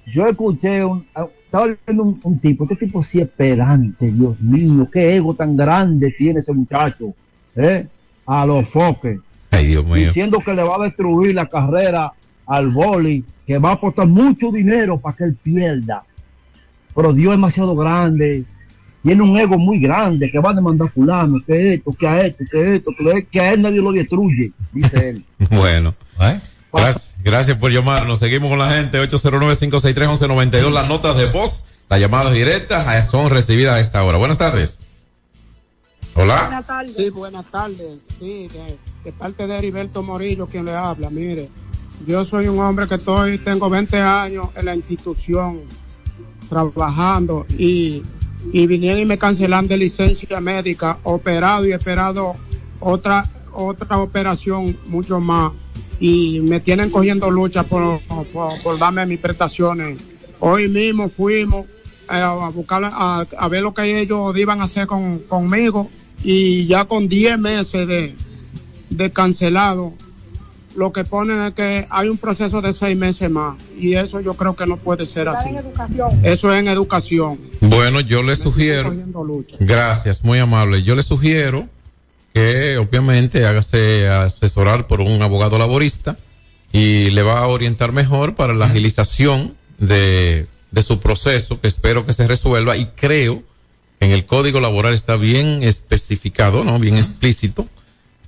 yo 0.06 0.28
escuché 0.28 0.84
un, 0.84 1.04
estaba 1.44 1.66
viendo 1.86 2.02
un, 2.04 2.20
un 2.22 2.38
tipo, 2.38 2.64
este 2.64 2.76
tipo 2.76 3.02
sí 3.02 3.20
es 3.20 3.28
pedante, 3.28 4.12
Dios 4.12 4.38
mío, 4.40 4.88
qué 4.92 5.16
ego 5.16 5.34
tan 5.34 5.56
grande 5.56 6.12
tiene 6.16 6.38
ese 6.38 6.52
muchacho, 6.52 7.14
¿eh? 7.56 7.86
A 8.26 8.46
los 8.46 8.68
foques, 8.68 9.18
Ay, 9.50 9.66
Dios 9.68 9.84
mío. 9.84 9.94
diciendo 10.08 10.38
que 10.44 10.54
le 10.54 10.62
va 10.62 10.76
a 10.76 10.84
destruir 10.84 11.34
la 11.34 11.46
carrera 11.46 12.12
al 12.48 12.68
boli, 12.68 13.24
que 13.46 13.58
va 13.58 13.70
a 13.70 13.74
aportar 13.74 14.06
mucho 14.06 14.50
dinero 14.50 14.98
para 14.98 15.16
que 15.16 15.24
él 15.24 15.36
pierda. 15.42 16.02
Pero 16.94 17.12
Dios 17.12 17.32
es 17.32 17.38
demasiado 17.38 17.76
grande, 17.76 18.44
tiene 19.02 19.22
un 19.22 19.36
ego 19.38 19.56
muy 19.58 19.78
grande, 19.78 20.30
que 20.30 20.38
va 20.38 20.50
a 20.50 20.54
demandar 20.54 20.88
a 20.88 20.90
fulano, 20.90 21.38
que 21.46 21.74
esto, 21.74 21.92
que 21.92 22.08
a 22.08 22.26
esto, 22.26 22.44
que 22.50 22.76
esto, 22.76 22.90
que, 22.98 23.26
que 23.26 23.40
a 23.40 23.52
él 23.52 23.62
nadie 23.62 23.80
lo 23.80 23.92
destruye, 23.92 24.52
dice 24.72 25.10
él. 25.10 25.24
Bueno. 25.50 25.94
Gracias, 26.72 27.10
gracias 27.22 27.56
por 27.56 27.70
llamarnos. 27.70 28.18
Seguimos 28.18 28.50
con 28.50 28.58
la 28.58 28.70
gente. 28.70 29.00
809-563-1192. 29.00 30.72
Las 30.72 30.88
notas 30.88 31.16
de 31.16 31.26
voz, 31.26 31.66
las 31.88 32.00
llamadas 32.00 32.32
directas 32.32 32.86
eh, 32.94 33.08
son 33.08 33.30
recibidas 33.30 33.76
a 33.76 33.80
esta 33.80 34.04
hora. 34.04 34.18
Buenas 34.18 34.36
tardes. 34.36 34.78
Hola. 36.14 36.64
tardes. 36.66 36.94
Sí, 36.94 37.10
buenas 37.10 37.46
tardes. 37.46 37.98
Sí, 38.18 38.48
de, 38.48 38.76
de 39.04 39.12
parte 39.12 39.46
de 39.46 39.56
Heriberto 39.56 40.02
Morillo 40.02 40.46
quien 40.46 40.64
le 40.64 40.74
habla. 40.74 41.08
Mire, 41.08 41.48
yo 42.06 42.24
soy 42.24 42.48
un 42.48 42.58
hombre 42.60 42.86
que 42.86 42.96
estoy, 42.96 43.38
tengo 43.38 43.68
20 43.68 43.96
años 43.96 44.48
en 44.54 44.66
la 44.66 44.74
institución 44.74 45.60
trabajando 46.48 47.46
y, 47.58 48.02
y 48.52 48.66
vinieron 48.66 49.00
y 49.00 49.04
me 49.04 49.18
cancelan 49.18 49.66
de 49.66 49.76
licencia 49.76 50.40
médica, 50.40 50.98
operado 51.02 51.66
y 51.66 51.72
esperado 51.72 52.36
otra, 52.80 53.24
otra 53.52 53.98
operación 53.98 54.76
mucho 54.86 55.20
más 55.20 55.52
y 56.00 56.40
me 56.40 56.60
tienen 56.60 56.90
cogiendo 56.90 57.30
lucha 57.30 57.64
por, 57.64 58.00
por, 58.62 58.78
darme 58.78 59.04
mis 59.04 59.18
prestaciones. 59.18 60.00
Hoy 60.38 60.68
mismo 60.68 61.08
fuimos 61.08 61.66
eh, 62.10 62.20
a 62.20 62.50
buscar, 62.50 62.84
a, 62.84 63.26
a 63.36 63.48
ver 63.48 63.62
lo 63.62 63.74
que 63.74 64.00
ellos 64.00 64.36
iban 64.36 64.60
a 64.60 64.64
hacer 64.64 64.86
con, 64.86 65.18
conmigo 65.20 65.90
y 66.22 66.66
ya 66.66 66.84
con 66.84 67.08
10 67.08 67.38
meses 67.38 67.88
de, 67.88 68.14
de 68.90 69.10
cancelado, 69.12 69.92
lo 70.78 70.92
que 70.92 71.04
ponen 71.04 71.42
es 71.42 71.54
que 71.54 71.86
hay 71.90 72.08
un 72.08 72.16
proceso 72.16 72.62
de 72.62 72.72
seis 72.72 72.96
meses 72.96 73.28
más 73.28 73.56
y 73.76 73.94
eso 73.94 74.20
yo 74.20 74.34
creo 74.34 74.54
que 74.54 74.64
no 74.66 74.76
puede 74.76 75.04
ser 75.06 75.28
así. 75.28 75.50
Eso 76.22 76.52
es 76.52 76.60
en 76.60 76.68
educación. 76.68 77.38
Bueno, 77.60 78.00
yo 78.00 78.22
le 78.22 78.36
sugiero. 78.36 78.94
Gracias, 79.58 80.24
muy 80.24 80.38
amable. 80.38 80.84
Yo 80.84 80.94
le 80.94 81.02
sugiero 81.02 81.68
que 82.32 82.78
obviamente 82.78 83.44
hágase 83.44 84.08
asesorar 84.08 84.86
por 84.86 85.00
un 85.00 85.20
abogado 85.20 85.58
laborista 85.58 86.16
y 86.72 87.10
le 87.10 87.22
va 87.22 87.40
a 87.40 87.48
orientar 87.48 87.92
mejor 87.92 88.36
para 88.36 88.54
la 88.54 88.66
agilización 88.66 89.56
de, 89.78 90.46
de 90.70 90.82
su 90.82 91.00
proceso, 91.00 91.60
que 91.60 91.66
espero 91.66 92.06
que 92.06 92.12
se 92.12 92.26
resuelva 92.26 92.76
y 92.76 92.86
creo 92.86 93.42
que 93.98 94.06
en 94.06 94.12
el 94.12 94.26
código 94.26 94.60
laboral 94.60 94.94
está 94.94 95.16
bien 95.16 95.62
especificado, 95.62 96.62
¿no? 96.62 96.78
Bien 96.78 96.96
explícito, 96.96 97.66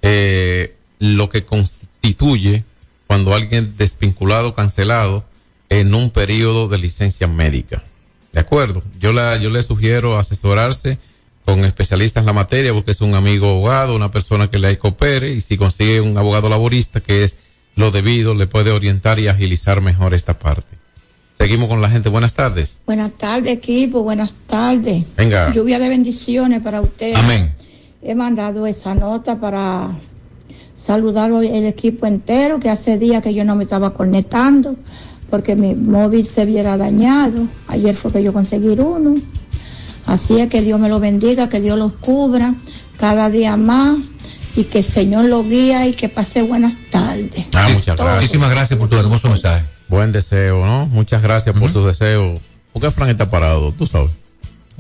eh, 0.03 0.75
lo 0.99 1.29
que 1.31 1.45
constituye 2.01 2.65
cuando 3.07 3.35
alguien 3.35 3.75
desvinculado, 3.77 4.55
cancelado 4.55 5.25
en 5.69 5.95
un 5.95 6.11
periodo 6.11 6.69
de 6.69 6.79
licencia 6.79 7.27
médica. 7.27 7.83
De 8.33 8.41
acuerdo. 8.41 8.83
Yo 9.01 9.13
la, 9.13 9.37
yo 9.37 9.51
le 9.51 9.63
sugiero 9.63 10.19
asesorarse 10.19 10.99
con 11.45 11.65
especialistas 11.65 12.23
en 12.23 12.27
la 12.27 12.33
materia, 12.33 12.73
porque 12.73 12.93
es 12.93 13.01
un 13.01 13.15
amigo 13.15 13.51
abogado, 13.51 13.97
una 13.97 14.11
persona 14.11 14.51
que 14.51 14.59
le 14.59 14.79
coopere, 14.79 15.33
y 15.33 15.41
si 15.41 15.57
consigue 15.57 16.01
un 16.01 16.17
abogado 16.17 16.49
laborista 16.49 17.01
que 17.01 17.25
es 17.25 17.35
lo 17.75 17.91
debido, 17.91 18.35
le 18.35 18.47
puede 18.47 18.71
orientar 18.71 19.19
y 19.19 19.29
agilizar 19.29 19.81
mejor 19.81 20.15
esta 20.15 20.39
parte. 20.39 20.79
Seguimos 21.37 21.69
con 21.69 21.81
la 21.81 21.91
gente. 21.91 22.09
Buenas 22.11 22.35
tardes. 22.35 22.79
Buenas 22.87 23.13
tardes, 23.13 23.53
equipo. 23.53 24.03
Buenas 24.03 24.35
tardes. 24.47 25.05
Venga. 25.17 25.51
Lluvia 25.53 25.79
de 25.79 25.89
bendiciones 25.89 26.61
para 26.63 26.83
ustedes. 26.83 27.17
Amén. 27.17 27.55
He 28.03 28.15
mandado 28.15 28.67
esa 28.67 28.95
nota 28.95 29.41
para 29.41 29.99
saludar 30.85 31.33
al 31.33 31.45
el 31.45 31.67
equipo 31.67 32.07
entero, 32.07 32.59
que 32.61 32.71
hace 32.71 32.99
días 32.99 33.23
que 33.23 33.35
yo 33.35 33.45
no 33.45 33.57
me 33.57 33.65
estaba 33.65 33.95
conectando 33.95 34.77
porque 35.31 35.55
mi 35.55 35.75
móvil 35.75 36.27
se 36.27 36.45
viera 36.45 36.77
dañado. 36.77 37.47
Ayer 37.69 37.95
fue 37.95 38.13
que 38.13 38.23
yo 38.23 38.33
conseguí 38.33 38.69
uno. 38.79 39.15
Así 40.07 40.41
es 40.41 40.49
que 40.49 40.61
Dios 40.61 40.81
me 40.81 40.89
lo 40.89 40.99
bendiga, 40.99 41.49
que 41.49 41.61
Dios 41.61 41.79
los 41.79 41.93
cubra 41.93 42.55
cada 42.97 43.31
día 43.31 43.57
más 43.57 43.99
y 44.57 44.65
que 44.65 44.79
el 44.79 44.85
Señor 44.85 45.27
lo 45.27 45.45
guía 45.45 45.87
y 45.87 45.93
que 45.93 46.09
pase 46.09 46.43
buenas 46.43 46.77
tardes. 46.91 47.47
Ah, 47.53 47.69
muchas 47.73 47.97
gracias. 47.97 48.17
Muchísimas 48.17 48.51
gracias 48.51 48.79
por 48.79 48.89
tu 48.89 48.97
hermoso 48.97 49.31
mensaje. 49.31 49.65
Buen 49.89 50.11
deseo, 50.11 50.65
¿no? 50.67 50.87
Muchas 50.87 51.23
gracias 51.23 51.57
por 51.57 51.73
sus 51.73 51.87
deseos. 51.87 52.41
¿Por 52.73 52.83
qué 52.83 52.91
Fran 52.91 53.09
está 53.09 53.31
parado? 53.31 53.73
Tú 53.73 53.87
sabes. 53.87 54.11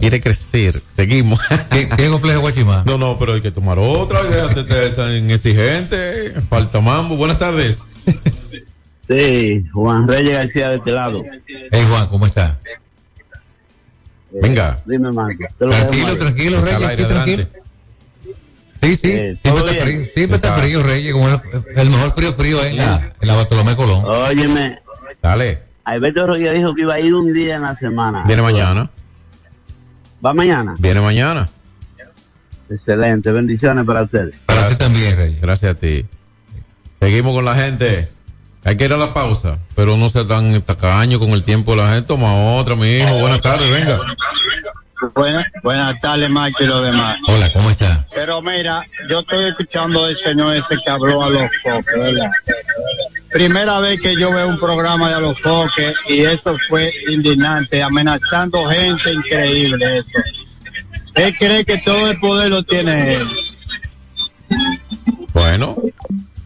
Quiere 0.00 0.20
crecer. 0.20 0.80
Seguimos. 0.88 1.38
¿Qué, 1.70 1.88
qué 1.88 2.08
complejo 2.08 2.40
Guachimá? 2.40 2.82
No, 2.86 2.98
no, 2.98 3.18
pero 3.18 3.34
hay 3.34 3.40
que 3.42 3.50
tomar 3.50 3.78
otra. 3.78 4.22
Déjate 4.22 4.62
de 4.64 4.90
tan 4.90 5.30
exigente. 5.30 6.32
Falta 6.48 6.80
mambo. 6.80 7.16
Buenas 7.16 7.38
tardes. 7.38 7.86
Sí, 8.98 9.64
Juan 9.72 10.08
Reyes 10.08 10.32
García 10.38 10.70
de 10.70 10.76
este 10.76 10.92
lado. 10.92 11.22
Hey 11.70 11.84
Juan, 11.88 12.06
¿cómo 12.08 12.26
está? 12.26 12.58
Venga. 14.32 14.80
Dime, 14.86 15.10
Marco. 15.12 15.38
¿qué 15.38 15.44
es 15.44 15.56
Tranquilo, 15.70 16.08
es, 16.12 16.18
tranquilo, 16.18 16.60
Reyes, 16.62 16.76
aire, 16.88 16.92
aquí, 16.92 17.04
tranquilo. 17.12 17.46
Sí, 18.82 18.96
sí, 18.96 19.10
Eh, 19.10 19.36
siempre 19.42 19.50
¿todo 19.62 19.68
está 19.68 19.82
frío, 19.82 20.04
siempre 20.14 20.36
está 20.36 20.48
Está. 20.48 20.60
frío, 20.62 20.82
Reyes, 20.82 21.12
como 21.12 21.28
el, 21.28 21.38
el 21.76 21.90
mejor 21.90 22.12
frío 22.12 22.32
frío 22.32 22.60
ahí 22.62 22.70
en 22.70 22.76
la, 22.78 23.12
en 23.20 23.28
la 23.28 23.34
Bartolomé 23.36 23.76
Colón. 23.76 24.04
Óyeme, 24.06 24.78
Dale. 25.20 25.58
Alberto 25.84 26.26
Rodríguez 26.28 26.54
dijo 26.54 26.74
que 26.74 26.82
iba 26.82 26.94
a 26.94 27.00
ir 27.00 27.12
un 27.14 27.32
día 27.32 27.56
en 27.56 27.62
la 27.62 27.74
semana. 27.76 28.24
Viene 28.26 28.40
mañana. 28.42 28.88
¿Va 30.24 30.32
mañana? 30.32 30.74
Viene 30.78 31.00
mañana. 31.00 31.48
Excelente, 32.68 33.32
bendiciones 33.32 33.84
para 33.84 34.02
ustedes. 34.02 34.36
Para 34.46 34.68
ti 34.68 34.76
también, 34.76 35.16
Reyes. 35.16 35.40
Gracias 35.40 35.72
a 35.72 35.78
ti. 35.78 36.06
Seguimos 37.00 37.34
con 37.34 37.44
la 37.44 37.54
gente. 37.56 38.08
Hay 38.62 38.76
que 38.76 38.84
ir 38.84 38.92
a 38.92 38.98
la 38.98 39.14
pausa, 39.14 39.58
pero 39.74 39.96
no 39.96 40.08
sea 40.10 40.26
tan 40.26 40.60
tacaño 40.62 41.18
con 41.18 41.30
el 41.30 41.42
tiempo 41.42 41.72
de 41.72 41.78
la 41.78 41.94
gente. 41.94 42.08
Toma 42.08 42.34
otra, 42.54 42.76
mi 42.76 42.98
hijo. 42.98 43.18
Buenas 43.18 43.40
tardes, 43.40 43.72
venga. 43.72 43.98
Buenas, 45.14 45.46
buenas 45.62 45.98
tardes, 46.00 46.28
Marco 46.28 46.62
y 46.62 46.66
los 46.66 46.82
demás. 46.84 47.16
Hola, 47.26 47.50
¿cómo 47.54 47.70
está? 47.70 48.06
Pero 48.14 48.42
mira, 48.42 48.86
yo 49.08 49.20
estoy 49.20 49.44
escuchando 49.46 50.04
al 50.04 50.16
señor 50.18 50.56
ese 50.56 50.76
que 50.84 50.90
habló 50.90 51.24
a 51.24 51.30
los 51.30 51.50
foques, 51.62 51.98
¿verdad? 51.98 52.30
Primera 53.32 53.78
vez 53.80 54.00
que 54.00 54.16
yo 54.16 54.32
veo 54.32 54.48
un 54.48 54.58
programa 54.58 55.08
de 55.08 55.14
a 55.14 55.20
los 55.20 55.40
foques 55.40 55.94
y 56.08 56.20
eso 56.22 56.56
fue 56.68 56.92
indignante, 57.10 57.82
amenazando 57.82 58.66
gente 58.68 59.12
increíble 59.12 59.98
eso. 59.98 60.08
Él 61.14 61.36
cree 61.38 61.64
que 61.64 61.78
todo 61.78 62.10
el 62.10 62.18
poder 62.18 62.48
lo 62.50 62.62
tiene 62.64 63.14
él. 63.14 63.26
Bueno, 65.32 65.76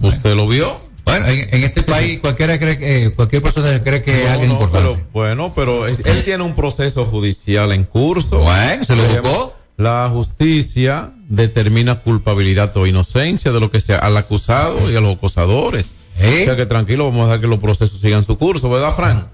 ¿usted 0.01 0.35
lo 0.37 0.47
vio? 0.47 0.81
Bueno, 1.05 1.27
en, 1.29 1.55
en 1.55 1.65
este 1.65 1.83
país 1.83 2.21
cualquiera 2.21 2.59
cree 2.59 2.79
que, 2.79 3.05
eh, 3.07 3.13
cualquier 3.13 3.43
persona 3.43 3.83
cree 3.83 4.03
que 4.03 4.23
es 4.23 4.27
No, 4.27 4.33
alguien 4.33 4.49
no, 4.49 4.55
importante. 4.55 4.89
pero, 4.95 5.09
bueno, 5.13 5.53
pero 5.55 5.87
es- 5.87 6.01
él 6.05 6.25
tiene 6.25 6.43
un 6.45 6.55
proceso 6.55 7.05
judicial 7.05 7.73
en 7.73 7.85
curso. 7.85 8.39
Bueno, 8.41 8.85
se 8.85 8.97
lo 8.97 9.05
buscó. 9.05 9.57
La 9.77 10.09
justicia 10.13 11.13
determina 11.29 11.97
culpabilidad 12.01 12.75
o 12.77 12.87
inocencia 12.87 13.53
de 13.53 13.61
lo 13.61 13.71
que 13.71 13.81
sea 13.81 13.99
al 13.99 14.17
acusado 14.17 14.91
y 14.91 14.97
a 14.97 15.01
los 15.01 15.17
acosadores. 15.17 15.95
¿Eh? 16.19 16.43
O 16.43 16.45
sea 16.45 16.57
que 16.57 16.67
tranquilo, 16.67 17.05
vamos 17.05 17.23
a 17.23 17.27
dejar 17.27 17.41
que 17.41 17.47
los 17.47 17.61
procesos 17.61 18.01
sigan 18.01 18.25
su 18.25 18.39
curso, 18.39 18.71
¿verdad, 18.71 18.95
Fran? 18.95 19.29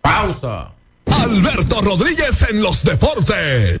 Pausa. 0.00 0.70
Alberto 1.06 1.80
Rodríguez 1.82 2.46
en 2.50 2.62
los 2.62 2.82
deportes. 2.82 3.80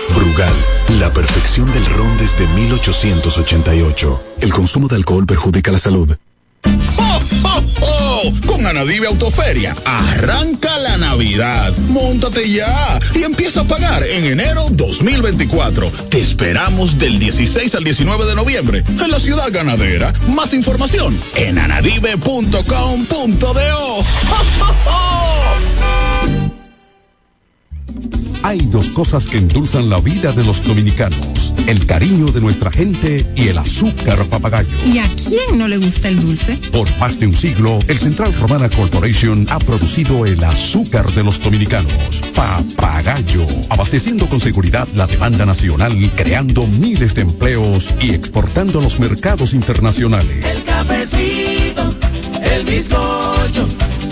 Brugal, 0.15 0.53
la 0.99 1.11
perfección 1.11 1.71
del 1.71 1.85
ron 1.85 2.17
desde 2.17 2.47
1888. 2.47 4.23
El 4.41 4.53
consumo 4.53 4.87
de 4.87 4.95
alcohol 4.95 5.25
perjudica 5.25 5.71
la 5.71 5.79
salud. 5.79 6.15
¡Jo, 6.63 7.19
jo, 7.41 7.63
jo! 7.79 8.31
Con 8.45 8.65
Anadive 8.67 9.07
Autoferia, 9.07 9.75
arranca 9.85 10.77
la 10.77 10.97
Navidad. 10.97 11.73
Móntate 11.89 12.49
ya 12.49 12.99
y 13.15 13.23
empieza 13.23 13.61
a 13.61 13.63
pagar 13.63 14.03
en 14.03 14.25
enero 14.25 14.67
2024. 14.71 15.91
Te 16.09 16.21
esperamos 16.21 16.97
del 16.97 17.17
16 17.19 17.75
al 17.75 17.83
19 17.83 18.25
de 18.25 18.35
noviembre 18.35 18.83
en 18.87 19.11
la 19.11 19.19
ciudad 19.19 19.51
ganadera. 19.51 20.13
Más 20.29 20.53
información 20.53 21.17
en 21.35 21.57
anadive.com.do. 21.57 22.63
¡Jo, 23.47 24.03
jo, 24.59 24.75
jo! 24.85 26.10
Hay 28.43 28.59
dos 28.65 28.89
cosas 28.89 29.27
que 29.27 29.37
endulzan 29.37 29.89
la 29.89 29.99
vida 29.99 30.31
de 30.31 30.43
los 30.43 30.63
dominicanos, 30.63 31.53
el 31.67 31.85
cariño 31.85 32.31
de 32.31 32.41
nuestra 32.41 32.71
gente 32.71 33.25
y 33.35 33.49
el 33.49 33.57
azúcar 33.57 34.25
papagayo. 34.25 34.69
¿Y 34.85 34.97
a 34.97 35.07
quién 35.15 35.57
no 35.57 35.67
le 35.67 35.77
gusta 35.77 36.07
el 36.07 36.19
dulce? 36.21 36.57
Por 36.71 36.87
más 36.97 37.19
de 37.19 37.27
un 37.27 37.35
siglo, 37.35 37.79
el 37.87 37.99
Central 37.99 38.33
Romana 38.33 38.67
Corporation 38.69 39.45
ha 39.49 39.59
producido 39.59 40.25
el 40.25 40.43
azúcar 40.43 41.13
de 41.13 41.23
los 41.23 41.39
dominicanos, 41.39 42.23
papagayo, 42.33 43.45
abasteciendo 43.69 44.27
con 44.27 44.39
seguridad 44.39 44.87
la 44.95 45.05
demanda 45.05 45.45
nacional, 45.45 46.11
creando 46.15 46.65
miles 46.65 47.13
de 47.13 47.21
empleos 47.21 47.93
y 48.01 48.15
exportando 48.15 48.79
a 48.79 48.83
los 48.83 48.99
mercados 48.99 49.53
internacionales. 49.53 50.55
El 50.55 50.63
cafecito, 50.63 51.89
el 52.41 52.65
bizcocho, 52.65 53.67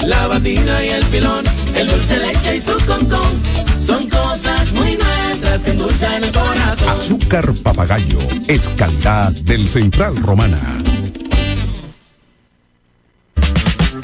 la 0.06 0.28
batina 0.28 0.86
y 0.86 0.90
el 0.90 1.04
filón, 1.06 1.46
el 1.76 1.88
dulce 1.88 2.18
leche 2.18 2.58
y 2.58 2.62
su 2.62 2.78
concón. 2.86 3.69
Son 3.90 4.08
cosas 4.08 4.72
muy 4.74 4.96
nuestras 4.98 5.64
que 5.64 5.72
endulzan 5.72 6.24
el 6.24 6.32
corazón. 6.32 6.90
Azúcar 6.90 7.52
papagayo 7.64 8.20
es 8.48 8.70
calidad 8.78 9.32
del 9.32 9.68
Central 9.68 10.16
Romana. 10.18 10.60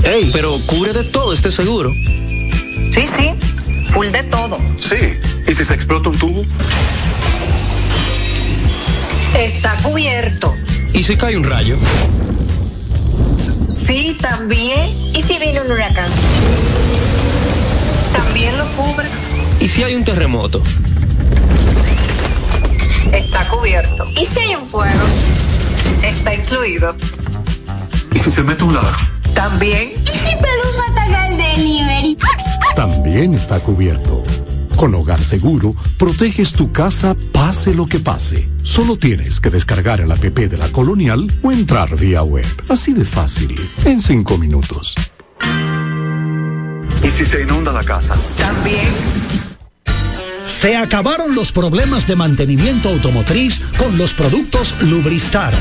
Ey, 0.04 0.32
pero 0.34 0.58
cubre 0.66 0.92
de 0.92 1.04
todo 1.04 1.34
este 1.34 1.52
seguro. 1.52 1.94
Sí, 1.94 3.06
sí, 3.06 3.34
full 3.94 4.08
de 4.08 4.24
todo. 4.24 4.58
Sí. 4.80 5.20
¿Y 5.48 5.54
si 5.54 5.64
se 5.64 5.76
explota 5.76 6.10
un 6.10 6.18
tubo? 6.18 6.44
Está 9.38 9.72
cubierto. 9.84 10.52
¿Y 10.96 11.04
si 11.04 11.16
cae 11.16 11.38
un 11.38 11.44
rayo? 11.44 11.78
Sí, 13.86 14.18
también. 14.20 14.90
¿Y 15.14 15.22
si 15.22 15.38
viene 15.38 15.62
un 15.62 15.72
huracán? 15.72 16.10
También 18.14 18.58
lo 18.58 18.66
cubre. 18.72 19.25
¿Y 19.60 19.68
si 19.68 19.84
hay 19.84 19.96
un 19.96 20.04
terremoto? 20.04 20.62
Está 23.12 23.48
cubierto. 23.48 24.06
¿Y 24.16 24.26
si 24.26 24.40
hay 24.40 24.56
un 24.56 24.66
fuego? 24.66 25.04
Está 26.04 26.36
incluido. 26.36 26.96
¿Y 28.14 28.20
si 28.20 28.32
se 28.32 28.44
mete 28.44 28.64
un 28.64 28.74
ladrón? 28.74 28.94
También. 29.34 29.94
¿Y 30.04 30.08
si 30.08 30.36
Pelusa 30.36 30.84
ataca 30.92 31.28
el 31.28 31.38
delivery? 31.38 32.18
También 32.76 33.34
está 33.34 33.60
cubierto. 33.60 34.24
Con 34.76 34.94
Hogar 34.94 35.22
Seguro, 35.22 35.74
proteges 35.98 36.52
tu 36.52 36.72
casa 36.72 37.16
pase 37.32 37.74
lo 37.74 37.86
que 37.86 38.00
pase. 38.00 38.50
Solo 38.64 38.98
tienes 38.98 39.40
que 39.40 39.50
descargar 39.50 40.02
el 40.02 40.12
app 40.12 40.20
de 40.20 40.58
la 40.58 40.68
Colonial 40.70 41.32
o 41.42 41.52
entrar 41.52 41.96
vía 41.96 42.24
web. 42.24 42.46
Así 42.68 42.94
de 42.94 43.06
fácil, 43.06 43.56
en 43.86 44.02
cinco 44.02 44.38
minutos. 44.38 44.96
¿Y 47.02 47.10
si 47.10 47.24
se 47.24 47.44
inunda 47.44 47.72
la 47.72 47.84
casa? 47.84 48.16
También. 48.38 49.45
Se 50.60 50.76
acabaron 50.76 51.36
los 51.36 51.52
problemas 51.52 52.08
de 52.08 52.16
mantenimiento 52.16 52.90
automotriz 52.90 53.62
con 53.78 53.98
los 53.98 54.14
productos 54.14 54.74
Lubristar. 54.82 55.54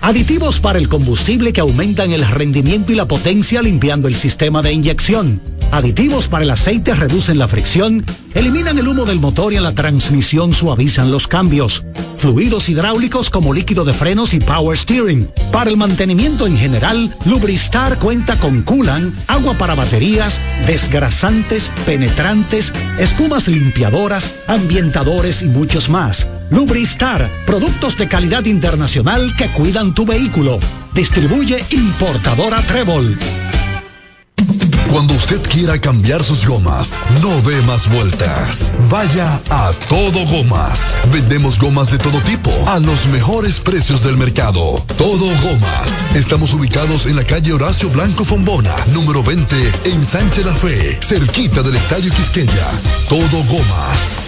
Aditivos 0.00 0.60
para 0.60 0.78
el 0.78 0.88
combustible 0.88 1.52
que 1.52 1.60
aumentan 1.60 2.12
el 2.12 2.26
rendimiento 2.26 2.92
y 2.92 2.96
la 2.96 3.06
potencia 3.06 3.62
limpiando 3.62 4.08
el 4.08 4.14
sistema 4.14 4.62
de 4.62 4.72
inyección. 4.72 5.40
Aditivos 5.72 6.28
para 6.28 6.44
el 6.44 6.50
aceite 6.50 6.94
reducen 6.94 7.38
la 7.38 7.48
fricción, 7.48 8.04
eliminan 8.34 8.78
el 8.78 8.86
humo 8.86 9.06
del 9.06 9.20
motor 9.20 9.54
y 9.54 9.56
en 9.56 9.62
la 9.62 9.72
transmisión 9.72 10.52
suavizan 10.52 11.10
los 11.10 11.26
cambios. 11.26 11.82
Fluidos 12.18 12.68
hidráulicos 12.68 13.30
como 13.30 13.54
líquido 13.54 13.82
de 13.86 13.94
frenos 13.94 14.34
y 14.34 14.38
power 14.38 14.76
steering. 14.76 15.30
Para 15.50 15.70
el 15.70 15.78
mantenimiento 15.78 16.46
en 16.46 16.58
general, 16.58 17.10
Lubristar 17.24 17.98
cuenta 17.98 18.36
con 18.36 18.60
coolant, 18.62 19.14
agua 19.28 19.54
para 19.54 19.74
baterías, 19.74 20.38
desgrasantes, 20.66 21.70
penetrantes, 21.86 22.70
espumas 22.98 23.48
limpiadoras, 23.48 24.30
ambientadores 24.48 25.40
y 25.40 25.46
muchos 25.46 25.88
más. 25.88 26.26
Lubristar, 26.50 27.30
productos 27.46 27.96
de 27.96 28.08
calidad 28.08 28.44
internacional 28.44 29.34
que 29.38 29.48
cuidan 29.48 29.94
tu 29.94 30.04
vehículo. 30.04 30.60
Distribuye 30.92 31.64
importadora 31.70 32.60
Trébol. 32.60 33.16
Cuando 34.92 35.14
usted 35.14 35.40
quiera 35.48 35.80
cambiar 35.80 36.22
sus 36.22 36.46
gomas, 36.46 36.98
no 37.22 37.40
dé 37.48 37.62
más 37.62 37.90
vueltas. 37.90 38.70
Vaya 38.90 39.40
a 39.48 39.72
Todo 39.88 40.26
Gomas. 40.26 40.94
Vendemos 41.10 41.58
gomas 41.58 41.90
de 41.90 41.96
todo 41.96 42.20
tipo 42.20 42.50
a 42.66 42.78
los 42.78 43.06
mejores 43.06 43.58
precios 43.58 44.04
del 44.04 44.18
mercado. 44.18 44.84
Todo 44.98 45.24
Gomas. 45.40 46.04
Estamos 46.14 46.52
ubicados 46.52 47.06
en 47.06 47.16
la 47.16 47.24
calle 47.24 47.54
Horacio 47.54 47.88
Blanco 47.88 48.26
Fombona, 48.26 48.76
número 48.92 49.22
20, 49.22 49.56
en 49.84 50.04
Sánchez 50.04 50.44
La 50.44 50.54
Fe, 50.54 50.98
cerquita 51.00 51.62
del 51.62 51.76
Estadio 51.76 52.12
Quisqueya. 52.12 52.70
Todo 53.08 53.42
Gomas. 53.44 54.18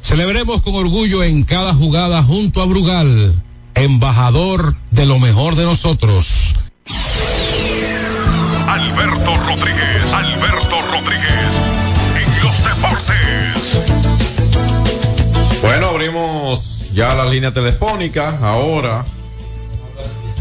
Celebremos 0.00 0.62
con 0.62 0.74
orgullo 0.74 1.22
en 1.22 1.44
cada 1.44 1.74
jugada 1.74 2.22
junto 2.22 2.62
a 2.62 2.64
Brugal, 2.64 3.34
embajador 3.74 4.74
de 4.90 5.04
lo 5.04 5.20
mejor 5.20 5.54
de 5.54 5.64
nosotros. 5.64 6.45
Alberto 8.68 9.36
Rodríguez, 9.46 10.02
Alberto 10.12 10.82
Rodríguez, 10.90 11.52
en 12.16 12.28
los 12.42 12.64
deportes. 12.64 13.78
Bueno, 15.62 15.86
abrimos 15.90 16.90
ya 16.92 17.14
la 17.14 17.26
línea 17.26 17.54
telefónica. 17.54 18.38
Ahora, 18.42 19.06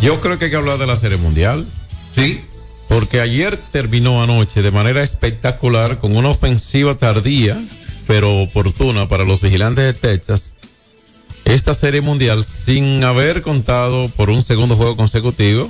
yo 0.02 0.20
creo 0.22 0.40
que 0.40 0.46
hay 0.46 0.52
que 0.52 0.58
hablar 0.58 0.80
de 0.80 0.88
la 0.88 0.96
Serie 0.96 1.18
Mundial. 1.18 1.68
Sí. 2.16 2.42
Porque 2.90 3.22
ayer 3.22 3.60
terminó 3.72 4.24
anoche 4.24 4.64
de 4.64 4.72
manera 4.72 5.04
espectacular 5.04 6.00
con 6.00 6.18
una 6.18 6.30
ofensiva 6.30 6.96
tardía, 6.96 7.64
pero 8.08 8.42
oportuna 8.42 9.08
para 9.08 9.24
los 9.24 9.42
vigilantes 9.42 9.86
de 9.86 9.94
Texas. 9.94 10.56
Esta 11.46 11.76
Serie 11.76 12.02
Mundial 12.02 12.44
sin 12.44 13.04
haber 13.04 13.44
contado 13.44 14.10
por 14.10 14.32
un 14.32 14.42
segundo 14.42 14.76
juego 14.76 14.98
consecutivo 14.98 15.70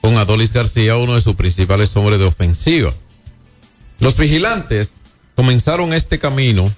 con 0.00 0.16
Adolis 0.16 0.52
García, 0.52 0.96
uno 0.96 1.14
de 1.14 1.20
sus 1.20 1.36
principales 1.36 1.96
hombres 1.96 2.18
de 2.18 2.24
ofensiva. 2.26 2.92
Los 3.98 4.16
vigilantes 4.16 4.94
comenzaron 5.34 5.92
este 5.92 6.18
camino 6.18 6.70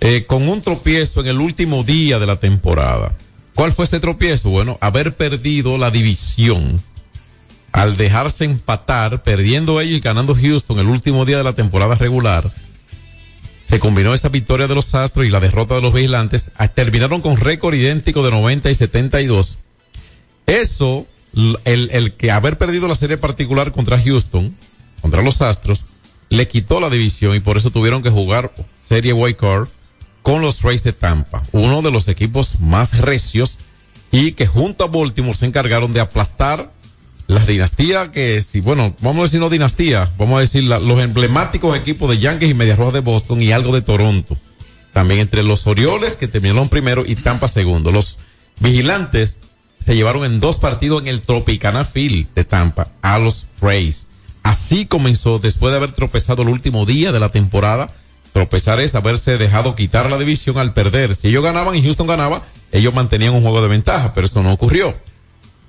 eh, 0.00 0.24
con 0.26 0.48
un 0.48 0.62
tropiezo 0.62 1.20
en 1.20 1.26
el 1.26 1.40
último 1.40 1.82
día 1.82 2.18
de 2.18 2.26
la 2.26 2.36
temporada. 2.36 3.12
¿Cuál 3.54 3.72
fue 3.72 3.86
ese 3.86 3.98
tropiezo? 3.98 4.50
Bueno, 4.50 4.78
haber 4.80 5.16
perdido 5.16 5.78
la 5.78 5.90
división 5.90 6.80
al 7.72 7.96
dejarse 7.96 8.44
empatar, 8.44 9.22
perdiendo 9.24 9.80
ellos 9.80 9.98
y 9.98 10.00
ganando 10.00 10.34
Houston 10.34 10.78
el 10.78 10.86
último 10.86 11.24
día 11.24 11.38
de 11.38 11.44
la 11.44 11.54
temporada 11.54 11.96
regular. 11.96 12.52
Se 13.64 13.80
combinó 13.80 14.14
esa 14.14 14.28
victoria 14.28 14.66
de 14.66 14.74
los 14.74 14.94
Astros 14.94 15.26
y 15.26 15.30
la 15.30 15.40
derrota 15.40 15.74
de 15.74 15.82
los 15.82 15.92
vigilantes. 15.92 16.52
Terminaron 16.74 17.20
con 17.20 17.36
récord 17.36 17.74
idéntico 17.74 18.22
de 18.22 18.30
90 18.30 18.70
y 18.70 18.74
72. 18.74 19.58
Eso 20.46 21.06
el, 21.64 21.90
el 21.92 22.14
que 22.14 22.30
haber 22.30 22.58
perdido 22.58 22.88
la 22.88 22.94
serie 22.94 23.16
particular 23.16 23.72
contra 23.72 24.00
Houston, 24.00 24.54
contra 25.00 25.22
los 25.22 25.40
Astros, 25.40 25.84
le 26.30 26.48
quitó 26.48 26.80
la 26.80 26.90
división 26.90 27.34
y 27.34 27.40
por 27.40 27.56
eso 27.56 27.70
tuvieron 27.70 28.02
que 28.02 28.10
jugar 28.10 28.52
serie 28.82 29.12
White 29.12 29.38
Card 29.38 29.68
con 30.22 30.42
los 30.42 30.62
Rays 30.62 30.82
de 30.82 30.92
Tampa, 30.92 31.42
uno 31.52 31.80
de 31.80 31.90
los 31.90 32.08
equipos 32.08 32.60
más 32.60 32.98
recios 32.98 33.58
y 34.10 34.32
que 34.32 34.46
junto 34.46 34.84
a 34.84 34.88
Baltimore 34.88 35.36
se 35.36 35.46
encargaron 35.46 35.92
de 35.92 36.00
aplastar 36.00 36.72
la 37.28 37.44
dinastía 37.44 38.10
que, 38.10 38.42
si, 38.42 38.60
bueno, 38.60 38.96
vamos 39.00 39.20
a 39.20 39.22
decir 39.24 39.40
no 39.40 39.50
dinastía, 39.50 40.10
vamos 40.18 40.38
a 40.38 40.40
decir 40.40 40.64
los 40.64 41.00
emblemáticos 41.00 41.76
equipos 41.76 42.10
de 42.10 42.18
Yankees 42.18 42.50
y 42.50 42.54
Medias 42.54 42.78
Rojas 42.78 42.94
de 42.94 43.00
Boston 43.00 43.42
y 43.42 43.52
algo 43.52 43.74
de 43.74 43.82
Toronto. 43.82 44.36
También 44.94 45.20
entre 45.20 45.42
los 45.42 45.66
Orioles 45.66 46.16
que 46.16 46.26
terminaron 46.26 46.70
primero 46.70 47.04
y 47.06 47.14
Tampa 47.16 47.46
segundo. 47.48 47.92
Los 47.92 48.18
vigilantes 48.60 49.38
se 49.88 49.96
llevaron 49.96 50.22
en 50.26 50.38
dos 50.38 50.58
partidos 50.58 51.00
en 51.00 51.08
el 51.08 51.22
Tropicana 51.22 51.86
Field 51.86 52.26
de 52.34 52.44
Tampa 52.44 52.88
a 53.00 53.18
los 53.18 53.46
Rays. 53.62 54.06
Así 54.42 54.84
comenzó 54.84 55.38
después 55.38 55.72
de 55.72 55.78
haber 55.78 55.92
tropezado 55.92 56.42
el 56.42 56.50
último 56.50 56.84
día 56.84 57.10
de 57.10 57.18
la 57.18 57.30
temporada. 57.30 57.88
Tropezar 58.34 58.80
es 58.80 58.94
haberse 58.94 59.38
dejado 59.38 59.74
quitar 59.74 60.10
la 60.10 60.18
división 60.18 60.58
al 60.58 60.74
perder. 60.74 61.14
Si 61.14 61.28
ellos 61.28 61.42
ganaban 61.42 61.74
y 61.74 61.82
Houston 61.82 62.06
ganaba, 62.06 62.42
ellos 62.70 62.92
mantenían 62.92 63.32
un 63.32 63.40
juego 63.40 63.62
de 63.62 63.68
ventaja, 63.68 64.12
pero 64.12 64.26
eso 64.26 64.42
no 64.42 64.52
ocurrió. 64.52 64.94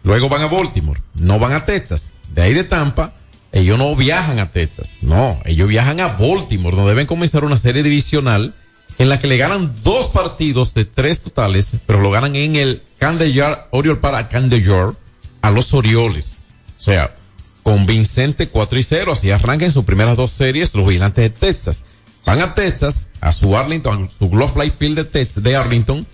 Luego 0.03 0.27
van 0.27 0.41
a 0.41 0.47
Baltimore, 0.47 1.01
no 1.15 1.39
van 1.39 1.53
a 1.53 1.63
Texas. 1.63 2.11
De 2.35 2.41
ahí 2.41 2.53
de 2.53 2.65
Tampa, 2.65 3.13
ellos 3.53 3.77
no 3.77 3.95
viajan 3.95 4.39
a 4.39 4.51
Texas. 4.51 4.89
No, 4.99 5.39
ellos 5.45 5.69
viajan 5.69 6.01
a 6.01 6.07
Baltimore, 6.07 6.75
donde 6.75 6.91
deben 6.91 7.07
comenzar 7.07 7.45
una 7.45 7.55
serie 7.55 7.83
divisional 7.83 8.53
en 8.99 9.09
la 9.09 9.17
que 9.19 9.25
le 9.27 9.37
ganan 9.37 9.73
dos 9.83 10.07
partidos 10.09 10.73
de 10.75 10.85
tres 10.85 11.21
totales, 11.21 11.71
pero 11.87 12.01
lo 12.01 12.11
ganan 12.11 12.35
en 12.35 12.55
el 12.55 12.83
Camden 12.99 13.31
Yard, 13.33 13.67
Oriole 13.71 13.99
para 13.99 14.29
Camden 14.29 14.63
Yard, 14.63 14.93
a 15.41 15.49
los 15.49 15.73
Orioles. 15.73 16.41
O 16.77 16.81
sea, 16.81 17.15
convincente 17.63 18.49
4 18.49 18.77
y 18.79 18.83
0, 18.83 19.11
así 19.13 19.31
arrancan 19.31 19.71
sus 19.71 19.85
primeras 19.85 20.17
dos 20.17 20.31
series 20.31 20.73
los 20.75 20.85
vigilantes 20.85 21.23
de 21.23 21.29
Texas. 21.29 21.83
Van 22.25 22.41
a 22.41 22.53
Texas, 22.53 23.07
a 23.21 23.31
su 23.33 23.57
Arlington, 23.57 24.05
a 24.13 24.17
su 24.19 24.29
Glove 24.29 24.63
Life 24.63 24.75
Field 24.77 24.97
de, 24.97 25.05
Tex- 25.11 25.35
de 25.41 25.55
Arlington, 25.55 26.05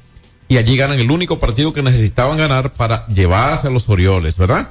y 0.48 0.58
allí 0.58 0.78
ganan 0.78 1.00
el 1.00 1.10
único 1.12 1.40
partido 1.40 1.74
que 1.74 1.82
necesitaban 1.82 2.38
ganar 2.38 2.74
para 2.74 3.08
llevarse 3.08 3.68
a 3.68 3.72
los 3.72 3.90
Orioles, 3.90 4.38
¿verdad? 4.38 4.70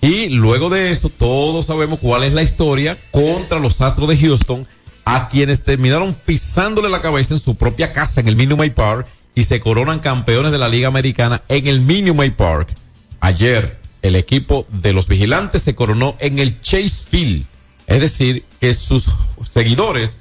Y 0.00 0.28
luego 0.30 0.70
de 0.70 0.90
eso, 0.90 1.08
todos 1.08 1.66
sabemos 1.66 2.00
cuál 2.00 2.24
es 2.24 2.32
la 2.32 2.42
historia 2.42 2.98
contra 3.12 3.58
los 3.60 3.80
Astros 3.80 4.08
de 4.08 4.18
Houston, 4.18 4.66
a 5.04 5.28
quienes 5.28 5.62
terminaron 5.62 6.14
pisándole 6.14 6.88
la 6.88 7.02
cabeza 7.02 7.34
en 7.34 7.40
su 7.40 7.56
propia 7.56 7.92
casa 7.92 8.20
en 8.20 8.28
el 8.28 8.36
Minute 8.36 8.56
Maid 8.56 8.72
Park 8.72 9.06
y 9.34 9.44
se 9.44 9.60
coronan 9.60 9.98
campeones 9.98 10.52
de 10.52 10.58
la 10.58 10.68
Liga 10.68 10.88
Americana 10.88 11.42
en 11.48 11.66
el 11.66 11.80
Minute 11.80 12.14
Maid 12.16 12.34
Park. 12.34 12.74
Ayer, 13.20 13.78
el 14.02 14.16
equipo 14.16 14.66
de 14.70 14.92
los 14.92 15.08
vigilantes 15.08 15.62
se 15.62 15.74
coronó 15.74 16.16
en 16.20 16.38
el 16.38 16.60
Chase 16.60 17.06
Field. 17.08 17.46
Es 17.86 18.00
decir, 18.00 18.44
que 18.60 18.72
sus 18.72 19.10
seguidores 19.52 20.18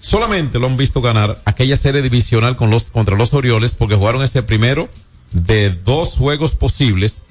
solamente 0.00 0.58
lo 0.58 0.66
han 0.66 0.76
visto 0.76 1.00
ganar 1.00 1.40
aquella 1.44 1.76
serie 1.76 2.02
divisional 2.02 2.56
con 2.56 2.70
los, 2.70 2.90
contra 2.90 3.16
los 3.16 3.34
Orioles 3.34 3.72
porque 3.72 3.96
jugaron 3.96 4.22
ese 4.22 4.42
primero 4.42 4.88
de 5.32 5.70
dos 5.70 6.16
juegos 6.16 6.54
posibles 6.54 7.22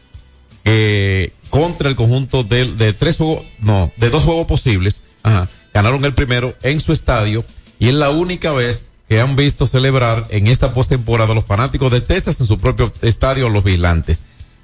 eh, 0.66 1.32
contra 1.50 1.90
el 1.90 1.96
conjunto 1.96 2.44
de, 2.44 2.74
de 2.74 2.94
tres 2.94 3.18
juegos, 3.18 3.46
no, 3.60 3.92
de 3.98 4.10
dos 4.10 4.24
juegos 4.24 4.48
posibles. 4.48 5.02
Ajá. 5.24 5.50
Ganaron 5.80 6.04
el 6.04 6.14
primero 6.14 6.56
en 6.62 6.82
su 6.82 6.92
estadio 6.92 7.46
y 7.80 7.88
es 7.88 7.94
la 7.94 8.10
única 8.10 8.52
vez 8.52 8.90
que 9.08 9.22
han 9.22 9.38
visto 9.38 9.66
celebrar 9.66 10.28
en 10.30 10.48
esta 10.48 10.74
postemporada 10.74 11.34
los 11.34 11.46
fanáticos 11.46 11.90
de 11.90 12.02
Texas 12.02 12.42
en 12.42 12.48
su 12.48 12.60
propio 12.60 12.92
estadio 13.02 13.48
los 13.48 13.64
vigilantes. 13.64 14.24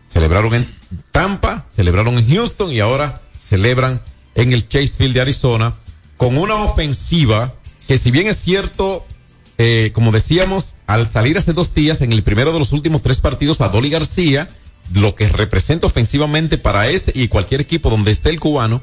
Celebraron 0.10 0.54
en 0.56 0.68
Tampa, 1.14 1.68
celebraron 1.74 2.18
en 2.18 2.28
Houston 2.28 2.70
y 2.74 2.82
ahora 2.82 3.22
celebran 3.40 4.02
en 4.36 4.52
el 4.52 4.68
Chase 4.68 4.90
Field 4.90 5.14
de 5.14 5.22
Arizona 5.22 5.76
con 6.18 6.38
una 6.38 6.56
ofensiva 6.56 7.54
que 7.88 7.98
si 7.98 8.12
bien 8.12 8.28
es 8.28 8.36
cierto, 8.36 9.06
eh, 9.58 9.92
como 9.94 10.12
decíamos, 10.12 10.74
al 10.86 11.08
salir 11.08 11.38
hace 11.38 11.54
dos 11.54 11.74
días 11.74 12.02
en 12.02 12.12
el 12.12 12.24
primero 12.24 12.52
de 12.52 12.60
los 12.60 12.74
últimos 12.74 13.02
tres 13.02 13.22
partidos 13.22 13.62
a 13.62 13.70
Dolly 13.70 13.90
García, 13.90 14.50
lo 14.94 15.16
que 15.16 15.30
representa 15.30 15.88
ofensivamente 15.88 16.58
para 16.58 16.90
este 16.90 17.14
y 17.16 17.30
cualquier 17.30 17.62
equipo 17.62 17.90
donde 17.90 18.12
esté 18.12 18.32
el 18.32 18.42
cubano, 18.42 18.82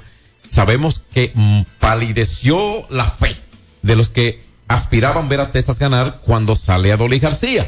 sabemos 0.52 1.02
que 1.12 1.32
mm, 1.34 1.62
palideció 1.80 2.86
la 2.90 3.06
fe 3.06 3.34
de 3.80 3.96
los 3.96 4.10
que 4.10 4.44
aspiraban 4.68 5.28
ver 5.28 5.40
a 5.40 5.50
Texas 5.50 5.78
ganar 5.78 6.20
cuando 6.24 6.56
sale 6.56 6.92
a 6.92 6.98
Dolly 6.98 7.18
García. 7.18 7.66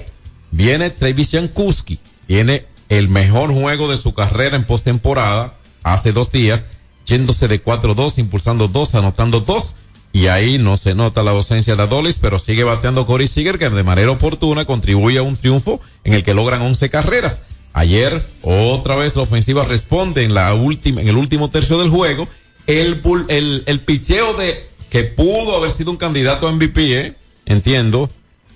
Viene 0.50 0.90
Travis 0.90 1.32
Jankowski, 1.32 1.98
viene 2.28 2.66
el 2.90 3.08
mejor 3.08 3.52
juego 3.52 3.90
de 3.90 3.96
su 3.96 4.14
carrera 4.14 4.56
en 4.56 4.64
postemporada 4.64 5.54
hace 5.82 6.12
dos 6.12 6.30
días, 6.30 6.66
yéndose 7.06 7.48
de 7.48 7.64
4-2, 7.64 8.18
impulsando 8.18 8.68
dos, 8.68 8.94
anotando 8.94 9.40
dos, 9.40 9.76
y 10.12 10.26
ahí 10.26 10.58
no 10.58 10.76
se 10.76 10.94
nota 10.94 11.22
la 11.22 11.32
ausencia 11.32 11.76
de 11.76 11.82
Adolis, 11.82 12.18
pero 12.20 12.38
sigue 12.38 12.64
bateando 12.64 13.06
Corey 13.06 13.28
Seager, 13.28 13.58
que 13.58 13.70
de 13.70 13.82
manera 13.82 14.10
oportuna 14.10 14.66
contribuye 14.66 15.18
a 15.18 15.22
un 15.22 15.36
triunfo 15.36 15.80
en 16.04 16.12
el 16.12 16.22
que 16.22 16.34
logran 16.34 16.62
11 16.62 16.90
carreras. 16.90 17.46
Ayer, 17.72 18.30
otra 18.42 18.94
vez 18.94 19.16
la 19.16 19.22
ofensiva 19.22 19.64
responde 19.64 20.22
en 20.22 20.34
la 20.34 20.54
última, 20.54 21.00
en 21.00 21.08
el 21.08 21.16
último 21.16 21.50
tercio 21.50 21.78
del 21.78 21.90
juego. 21.90 22.28
El, 22.66 23.02
el, 23.28 23.62
el 23.66 23.80
picheo 23.80 24.34
de, 24.34 24.66
que 24.90 25.04
pudo 25.04 25.56
haber 25.56 25.70
sido 25.70 25.90
un 25.90 25.96
candidato 25.96 26.48
a 26.48 26.52
MVP, 26.52 26.98
¿eh? 26.98 27.16
entiendo, 27.46 28.10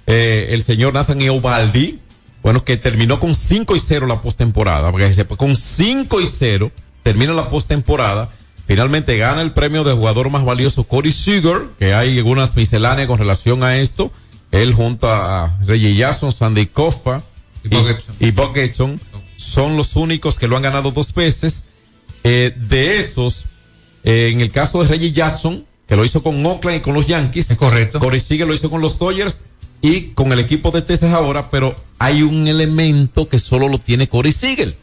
eh, 0.06 0.48
el 0.50 0.62
señor 0.62 0.94
Nathan 0.94 1.20
Eovaldi, 1.20 1.98
bueno, 2.42 2.64
que 2.64 2.76
terminó 2.76 3.20
con 3.20 3.34
5 3.34 3.76
y 3.76 3.80
0 3.80 4.06
la 4.06 4.22
postemporada, 4.22 4.90
porque 4.90 5.26
con 5.36 5.56
5 5.56 6.20
y 6.20 6.26
0 6.26 6.72
termina 7.02 7.32
la 7.32 7.48
postemporada. 7.48 8.30
Finalmente 8.66 9.16
gana 9.16 9.42
el 9.42 9.52
premio 9.52 9.82
de 9.82 9.94
jugador 9.94 10.30
más 10.30 10.44
valioso 10.44 10.84
Corey 10.84 11.12
Seager, 11.12 11.68
que 11.78 11.94
hay 11.94 12.18
algunas 12.18 12.54
misceláneas 12.54 13.09
con 13.09 13.18
relación 13.18 13.62
a 13.62 13.78
esto. 13.78 14.12
Él 14.50 14.74
junto 14.74 15.11
a 15.11 15.59
Reggie 15.66 15.94
Jackson, 15.94 16.32
Sandy 16.32 16.66
Koffa 16.66 17.22
y, 17.64 18.26
y 18.26 18.30
Buck 18.30 18.54
Gibson 18.54 19.00
son 19.36 19.76
los 19.76 19.96
únicos 19.96 20.38
que 20.38 20.48
lo 20.48 20.56
han 20.56 20.62
ganado 20.62 20.90
dos 20.90 21.14
veces. 21.14 21.64
Eh, 22.24 22.54
de 22.56 22.98
esos, 22.98 23.46
eh, 24.09 24.30
en 24.32 24.40
el 24.40 24.50
caso 24.50 24.82
de 24.82 24.88
Reggie 24.88 25.12
Jackson, 25.12 25.64
que 25.86 25.96
lo 25.96 26.04
hizo 26.04 26.22
con 26.22 26.44
Oakland 26.44 26.78
y 26.78 26.80
con 26.80 26.94
los 26.94 27.06
Yankees. 27.06 27.50
Es 27.50 27.59
correcto. 27.59 27.98
Corey 27.98 28.20
Seager 28.20 28.46
lo 28.46 28.54
hizo 28.54 28.70
con 28.70 28.80
los 28.80 28.98
Dodgers 28.98 29.40
y 29.80 30.09
con 30.14 30.32
el 30.32 30.38
equipo 30.40 30.70
de 30.70 30.82
Texas 30.82 31.12
ahora, 31.12 31.50
pero 31.50 31.74
hay 31.98 32.22
un 32.22 32.46
elemento 32.48 33.28
que 33.28 33.38
solo 33.38 33.68
lo 33.68 33.78
tiene 33.78 34.09
Corey 34.09 34.32
Seager. 34.32 34.76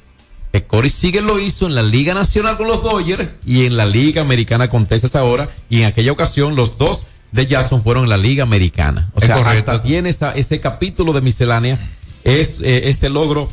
que 0.51 0.63
Corey 0.65 0.89
Seager 0.89 1.21
lo 1.23 1.37
hizo 1.39 1.65
en 1.67 1.75
la 1.75 1.83
Liga 1.83 2.13
Nacional 2.13 2.55
con 2.55 2.67
los 2.67 2.81
Dodgers 2.81 3.27
y 3.45 3.65
en 3.65 3.75
la 3.75 3.85
Liga 3.85 4.21
Americana 4.21 4.69
con 4.69 4.85
Texas 4.85 5.13
ahora. 5.15 5.49
Y 5.69 5.79
en 5.81 5.85
aquella 5.85 6.11
ocasión 6.13 6.55
los 6.55 6.77
dos 6.77 7.07
de 7.33 7.45
Jackson 7.45 7.83
fueron 7.83 8.03
en 8.05 8.09
la 8.09 8.17
Liga 8.17 8.43
Americana. 8.43 9.11
O 9.15 9.19
Es 9.19 9.25
sea, 9.27 9.35
correcto. 9.35 9.71
hasta 9.71 9.83
tiene 9.83 10.07
esa- 10.09 10.31
ese 10.33 10.61
capítulo 10.61 11.11
de 11.11 11.19
miscelánea 11.21 11.77
es 12.23 12.61
eh, 12.61 12.83
este 12.89 13.09
logro 13.09 13.49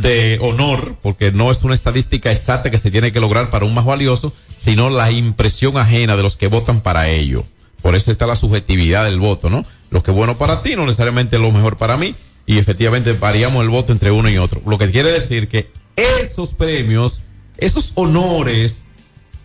de 0.00 0.38
honor, 0.40 0.96
porque 1.02 1.32
no 1.32 1.50
es 1.50 1.62
una 1.64 1.74
estadística 1.74 2.30
exacta 2.30 2.70
que 2.70 2.78
se 2.78 2.90
tiene 2.90 3.12
que 3.12 3.20
lograr 3.20 3.50
para 3.50 3.64
un 3.64 3.74
más 3.74 3.84
valioso, 3.84 4.32
sino 4.58 4.90
la 4.90 5.10
impresión 5.10 5.76
ajena 5.76 6.16
de 6.16 6.22
los 6.22 6.36
que 6.36 6.48
votan 6.48 6.80
para 6.80 7.08
ello. 7.08 7.44
Por 7.82 7.94
eso 7.94 8.10
está 8.10 8.26
la 8.26 8.36
subjetividad 8.36 9.04
del 9.04 9.18
voto, 9.18 9.50
¿no? 9.50 9.64
Lo 9.90 10.02
que 10.02 10.10
es 10.10 10.16
bueno 10.16 10.38
para 10.38 10.62
ti 10.62 10.74
no 10.76 10.86
necesariamente 10.86 11.36
es 11.36 11.42
lo 11.42 11.52
mejor 11.52 11.76
para 11.76 11.96
mí, 11.96 12.14
y 12.46 12.58
efectivamente 12.58 13.12
variamos 13.12 13.62
el 13.62 13.68
voto 13.68 13.92
entre 13.92 14.10
uno 14.10 14.28
y 14.28 14.38
otro. 14.38 14.62
Lo 14.66 14.78
que 14.78 14.90
quiere 14.90 15.12
decir 15.12 15.48
que 15.48 15.70
esos 15.96 16.54
premios, 16.54 17.22
esos 17.56 17.92
honores, 17.94 18.84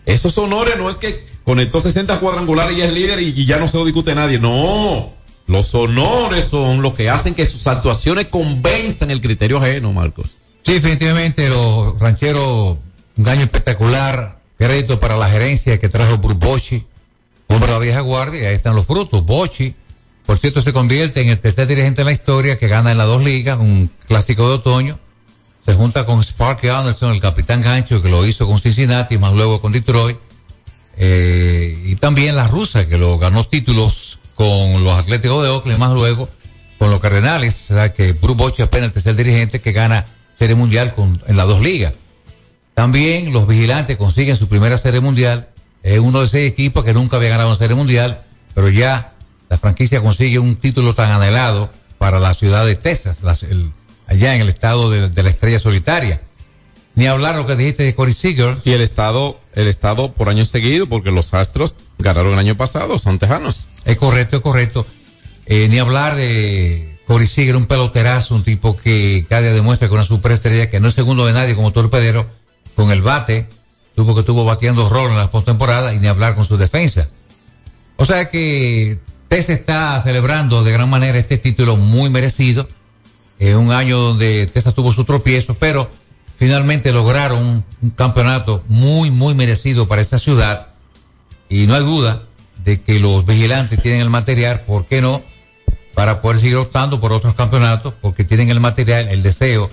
esos 0.06 0.36
honores 0.38 0.76
no 0.76 0.90
es 0.90 0.96
que 0.96 1.26
conectó 1.44 1.80
60 1.80 2.18
cuadrangulares 2.20 2.76
y 2.76 2.82
es 2.82 2.92
líder 2.92 3.20
y, 3.20 3.46
ya 3.46 3.58
no 3.58 3.68
se 3.68 3.76
lo 3.76 3.84
discute 3.84 4.14
nadie. 4.14 4.38
No. 4.38 5.12
Los 5.46 5.74
honores 5.74 6.44
son 6.44 6.82
lo 6.82 6.94
que 6.94 7.10
hacen 7.10 7.34
que 7.34 7.46
sus 7.46 7.66
actuaciones 7.66 8.26
convenzan 8.26 9.10
el 9.10 9.20
criterio 9.20 9.58
ajeno, 9.58 9.92
Marcos. 9.92 10.26
Sí, 10.70 10.74
definitivamente 10.74 11.48
los 11.48 11.98
rancheros, 11.98 12.76
un 13.16 13.28
año 13.28 13.40
espectacular, 13.40 14.38
crédito 14.56 15.00
para 15.00 15.16
la 15.16 15.28
gerencia 15.28 15.80
que 15.80 15.88
trajo 15.88 16.18
Bruce 16.18 16.38
Bochy, 16.38 16.86
hombre 17.48 17.66
de 17.66 17.72
la 17.72 17.78
vieja 17.80 18.00
guardia, 18.02 18.50
ahí 18.50 18.54
están 18.54 18.76
los 18.76 18.86
frutos. 18.86 19.26
Bochy, 19.26 19.74
por 20.24 20.38
cierto, 20.38 20.62
se 20.62 20.72
convierte 20.72 21.22
en 21.22 21.28
el 21.30 21.40
tercer 21.40 21.66
dirigente 21.66 22.02
en 22.02 22.06
la 22.06 22.12
historia 22.12 22.56
que 22.56 22.68
gana 22.68 22.92
en 22.92 22.98
las 22.98 23.08
dos 23.08 23.24
ligas, 23.24 23.58
un 23.58 23.90
clásico 24.06 24.46
de 24.46 24.54
otoño, 24.54 25.00
se 25.66 25.74
junta 25.74 26.06
con 26.06 26.22
Sparky 26.22 26.68
Anderson, 26.68 27.14
el 27.14 27.20
capitán 27.20 27.62
gancho 27.62 28.00
que 28.00 28.08
lo 28.08 28.24
hizo 28.24 28.46
con 28.46 28.60
Cincinnati, 28.60 29.18
más 29.18 29.32
luego 29.32 29.60
con 29.60 29.72
Detroit, 29.72 30.18
eh, 30.96 31.82
y 31.84 31.96
también 31.96 32.36
la 32.36 32.46
rusa 32.46 32.86
que 32.86 32.96
lo 32.96 33.18
ganó 33.18 33.42
títulos 33.42 34.20
con 34.36 34.84
los 34.84 34.96
Atléticos 34.96 35.42
de 35.42 35.48
Oakland, 35.48 35.80
más 35.80 35.92
luego 35.94 36.28
con 36.78 36.92
los 36.92 37.00
Cardenales, 37.00 37.72
o 37.72 37.74
sea 37.74 37.92
que 37.92 38.12
Bruce 38.12 38.36
Bochy 38.36 38.62
apenas 38.62 38.90
el 38.90 38.92
tercer 38.92 39.16
dirigente 39.16 39.60
que 39.60 39.72
gana 39.72 40.06
Serie 40.40 40.56
Mundial 40.56 40.94
con, 40.94 41.22
en 41.26 41.36
las 41.36 41.46
dos 41.46 41.60
ligas. 41.60 41.92
También 42.74 43.30
los 43.32 43.46
vigilantes 43.46 43.98
consiguen 43.98 44.36
su 44.36 44.48
primera 44.48 44.78
Serie 44.78 45.00
Mundial, 45.00 45.48
es 45.82 45.98
uno 45.98 46.22
de 46.22 46.28
seis 46.28 46.50
equipos 46.50 46.82
que 46.82 46.94
nunca 46.94 47.16
había 47.16 47.28
ganado 47.28 47.50
una 47.50 47.58
Serie 47.58 47.76
Mundial, 47.76 48.22
pero 48.54 48.70
ya 48.70 49.12
la 49.50 49.58
franquicia 49.58 50.00
consigue 50.00 50.38
un 50.38 50.56
título 50.56 50.94
tan 50.94 51.10
anhelado 51.12 51.70
para 51.98 52.18
la 52.18 52.32
ciudad 52.32 52.64
de 52.64 52.74
Texas, 52.76 53.18
las- 53.22 53.42
el- 53.42 53.70
allá 54.06 54.34
en 54.34 54.40
el 54.40 54.48
estado 54.48 54.90
de, 54.90 55.10
de 55.10 55.22
la 55.22 55.28
estrella 55.28 55.58
solitaria. 55.58 56.22
Ni 56.94 57.06
hablar 57.06 57.36
lo 57.36 57.46
que 57.46 57.54
dijiste 57.54 57.82
de 57.82 57.94
Corey 57.94 58.14
Seager. 58.14 58.56
Y 58.64 58.72
el 58.72 58.80
estado, 58.80 59.38
el 59.54 59.68
estado 59.68 60.12
por 60.14 60.28
año 60.30 60.44
seguido, 60.46 60.88
porque 60.88 61.10
los 61.12 61.34
Astros 61.34 61.76
ganaron 61.98 62.32
el 62.32 62.38
año 62.38 62.56
pasado, 62.56 62.98
son 62.98 63.18
tejanos. 63.18 63.66
Es 63.84 63.96
correcto, 63.98 64.36
es 64.38 64.42
correcto. 64.42 64.86
Eh, 65.46 65.68
ni 65.68 65.78
hablar 65.78 66.16
de 66.16 66.89
Corey 67.10 67.26
Seager, 67.26 67.56
un 67.56 67.66
peloterazo, 67.66 68.36
un 68.36 68.44
tipo 68.44 68.76
que 68.76 69.26
cada 69.28 69.42
día 69.42 69.52
demuestra 69.52 69.86
es 69.86 69.92
una 69.92 70.04
superestrella, 70.04 70.70
que 70.70 70.78
no 70.78 70.86
es 70.86 70.94
segundo 70.94 71.26
de 71.26 71.32
nadie 71.32 71.56
como 71.56 71.72
torpedero, 71.72 72.24
con 72.76 72.92
el 72.92 73.02
bate, 73.02 73.48
tuvo 73.96 74.14
que 74.14 74.20
estuvo 74.20 74.44
batiendo 74.44 74.88
rol 74.88 75.10
en 75.10 75.16
la 75.16 75.28
postemporada 75.28 75.92
y 75.92 75.98
ni 75.98 76.06
hablar 76.06 76.36
con 76.36 76.44
su 76.44 76.56
defensa. 76.56 77.08
O 77.96 78.04
sea 78.04 78.30
que 78.30 79.00
Texas 79.26 79.58
está 79.58 80.00
celebrando 80.04 80.62
de 80.62 80.70
gran 80.70 80.88
manera 80.88 81.18
este 81.18 81.36
título 81.36 81.76
muy 81.76 82.10
merecido. 82.10 82.68
Es 83.40 83.56
un 83.56 83.72
año 83.72 83.98
donde 83.98 84.46
Texas 84.46 84.76
tuvo 84.76 84.92
su 84.92 85.04
tropiezo, 85.04 85.54
pero 85.54 85.90
finalmente 86.36 86.92
lograron 86.92 87.44
un, 87.44 87.64
un 87.82 87.90
campeonato 87.90 88.62
muy, 88.68 89.10
muy 89.10 89.34
merecido 89.34 89.88
para 89.88 90.00
esta 90.00 90.20
ciudad. 90.20 90.68
Y 91.48 91.66
no 91.66 91.74
hay 91.74 91.82
duda 91.82 92.22
de 92.64 92.80
que 92.80 93.00
los 93.00 93.24
vigilantes 93.24 93.82
tienen 93.82 94.00
el 94.00 94.10
material, 94.10 94.60
¿por 94.60 94.86
qué 94.86 95.02
no? 95.02 95.24
Para 95.94 96.20
poder 96.20 96.40
seguir 96.40 96.56
optando 96.56 97.00
por 97.00 97.12
otros 97.12 97.34
campeonatos, 97.34 97.94
porque 98.00 98.24
tienen 98.24 98.50
el 98.50 98.60
material, 98.60 99.08
el 99.08 99.22
deseo, 99.22 99.68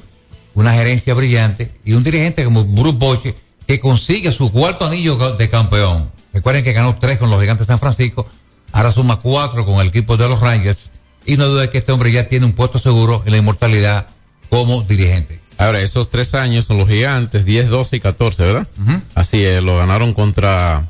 una 0.53 0.73
gerencia 0.73 1.13
brillante 1.13 1.71
y 1.85 1.93
un 1.93 2.03
dirigente 2.03 2.43
como 2.43 2.65
Bruce 2.65 2.97
Bochy 2.97 3.35
que 3.67 3.79
consigue 3.79 4.31
su 4.31 4.51
cuarto 4.51 4.85
anillo 4.85 5.15
de 5.33 5.49
campeón. 5.49 6.09
Recuerden 6.33 6.63
que 6.63 6.73
ganó 6.73 6.95
tres 6.97 7.19
con 7.19 7.29
los 7.29 7.39
gigantes 7.39 7.67
de 7.67 7.73
San 7.73 7.79
Francisco, 7.79 8.27
ahora 8.71 8.91
suma 8.91 9.17
cuatro 9.17 9.65
con 9.65 9.79
el 9.79 9.87
equipo 9.87 10.17
de 10.17 10.27
los 10.27 10.39
Rangers 10.39 10.91
y 11.25 11.37
no 11.37 11.47
duda 11.47 11.69
que 11.69 11.79
este 11.79 11.91
hombre 11.91 12.11
ya 12.11 12.27
tiene 12.27 12.45
un 12.45 12.53
puesto 12.53 12.79
seguro 12.79 13.21
en 13.25 13.31
la 13.31 13.37
inmortalidad 13.37 14.07
como 14.49 14.81
dirigente. 14.81 15.39
Ahora, 15.57 15.81
esos 15.81 16.09
tres 16.09 16.35
años 16.35 16.65
son 16.65 16.77
los 16.77 16.87
gigantes, 16.87 17.43
10, 17.43 17.69
12 17.69 17.95
y 17.95 17.99
14, 17.99 18.43
¿verdad? 18.43 18.67
Así 19.15 19.43
es, 19.43 19.61
lo 19.63 19.77
ganaron 19.77 20.13
contra 20.13 20.87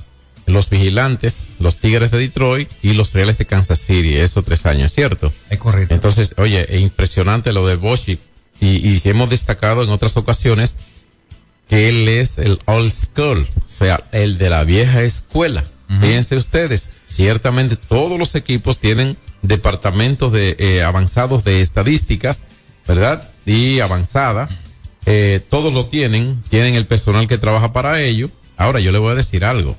los 0.47 0.69
vigilantes, 0.69 1.49
los 1.59 1.77
Tigres 1.77 2.09
de 2.09 2.17
Detroit 2.17 2.69
y 2.81 2.93
los 2.93 3.13
Reales 3.13 3.37
de 3.37 3.45
Kansas 3.45 3.79
City, 3.79 4.15
esos 4.17 4.43
tres 4.45 4.65
años, 4.65 4.91
¿cierto? 4.93 5.31
Es 5.49 5.59
correcto. 5.59 5.93
Entonces, 5.93 6.33
oye, 6.37 6.65
es 6.73 6.81
impresionante 6.81 7.53
lo 7.53 7.67
de 7.67 7.75
Boshi. 7.75 8.19
Y, 8.59 8.89
y 8.89 9.01
hemos 9.03 9.29
destacado 9.29 9.83
en 9.83 9.89
otras 9.89 10.17
ocasiones 10.17 10.77
que 11.67 11.89
él 11.89 12.07
es 12.07 12.39
el 12.39 12.59
old 12.65 12.91
school, 12.91 13.47
o 13.57 13.67
sea, 13.67 14.03
el 14.11 14.37
de 14.37 14.49
la 14.49 14.63
vieja 14.63 15.03
escuela. 15.03 15.63
Fíjense 16.01 16.35
ustedes, 16.35 16.89
ciertamente 17.05 17.77
todos 17.77 18.19
los 18.19 18.35
equipos 18.35 18.77
tienen 18.77 19.15
departamentos 19.41 20.33
de 20.33 20.57
eh, 20.59 20.83
avanzados 20.83 21.45
de 21.45 21.61
estadísticas, 21.61 22.41
¿verdad? 22.85 23.29
Y 23.45 23.79
avanzada. 23.79 24.49
Eh, 25.05 25.39
todos 25.49 25.73
lo 25.73 25.85
tienen, 25.85 26.43
tienen 26.49 26.75
el 26.75 26.85
personal 26.85 27.27
que 27.27 27.37
trabaja 27.37 27.71
para 27.71 28.01
ello. 28.01 28.29
Ahora 28.57 28.81
yo 28.81 28.91
le 28.91 28.97
voy 28.97 29.13
a 29.13 29.15
decir 29.15 29.45
algo. 29.45 29.77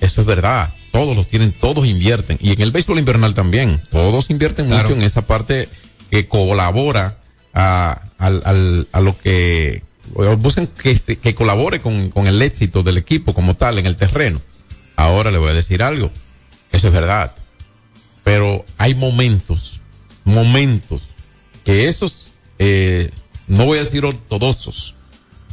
Eso 0.00 0.20
es 0.22 0.26
verdad. 0.26 0.72
Todos 0.92 1.16
los 1.16 1.28
tienen, 1.28 1.52
todos 1.52 1.86
invierten. 1.86 2.38
Y 2.40 2.52
en 2.52 2.60
el 2.62 2.72
béisbol 2.72 2.98
invernal 2.98 3.34
también. 3.34 3.82
Todos 3.90 4.30
invierten 4.30 4.66
Claro. 4.66 4.82
mucho 4.88 4.94
en 4.94 5.02
esa 5.02 5.26
parte 5.26 5.68
que 6.10 6.26
colabora 6.26 7.18
a, 7.54 8.02
a 8.18 9.00
lo 9.00 9.18
que 9.18 9.82
buscan 10.38 10.66
que, 10.66 10.96
se- 10.96 11.16
que 11.18 11.34
colabore 11.34 11.80
con, 11.80 12.10
con 12.10 12.26
el 12.26 12.40
éxito 12.42 12.82
del 12.82 12.98
equipo 12.98 13.34
como 13.34 13.54
tal 13.54 13.78
en 13.78 13.86
el 13.86 13.96
terreno. 13.96 14.40
Ahora 14.96 15.30
le 15.30 15.38
voy 15.38 15.50
a 15.50 15.54
decir 15.54 15.82
algo. 15.82 16.10
Eso 16.72 16.88
es 16.88 16.92
verdad. 16.92 17.32
Pero 18.24 18.64
hay 18.78 18.94
momentos, 18.94 19.80
momentos 20.24 21.02
que 21.64 21.88
esos, 21.88 22.32
eh, 22.58 23.10
no 23.46 23.64
voy 23.66 23.78
a 23.78 23.82
decir 23.82 24.04
ortodoxos, 24.04 24.94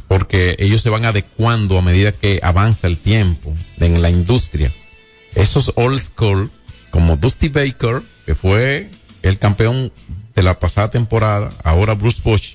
porque 0.08 0.56
ellos 0.58 0.82
se 0.82 0.90
van 0.90 1.04
adecuando 1.04 1.78
a 1.78 1.82
medida 1.82 2.12
que 2.12 2.40
avanza 2.42 2.86
el 2.86 2.96
tiempo 2.98 3.54
en 3.78 4.00
la 4.02 4.10
industria. 4.10 4.72
Esos 5.34 5.72
old 5.76 6.00
school, 6.00 6.50
como 6.90 7.16
Dusty 7.16 7.48
Baker, 7.48 8.02
que 8.26 8.34
fue 8.34 8.90
el 9.22 9.38
campeón 9.38 9.92
de 10.34 10.42
la 10.42 10.58
pasada 10.58 10.90
temporada, 10.90 11.52
ahora 11.62 11.94
Bruce 11.94 12.22
Bush, 12.24 12.54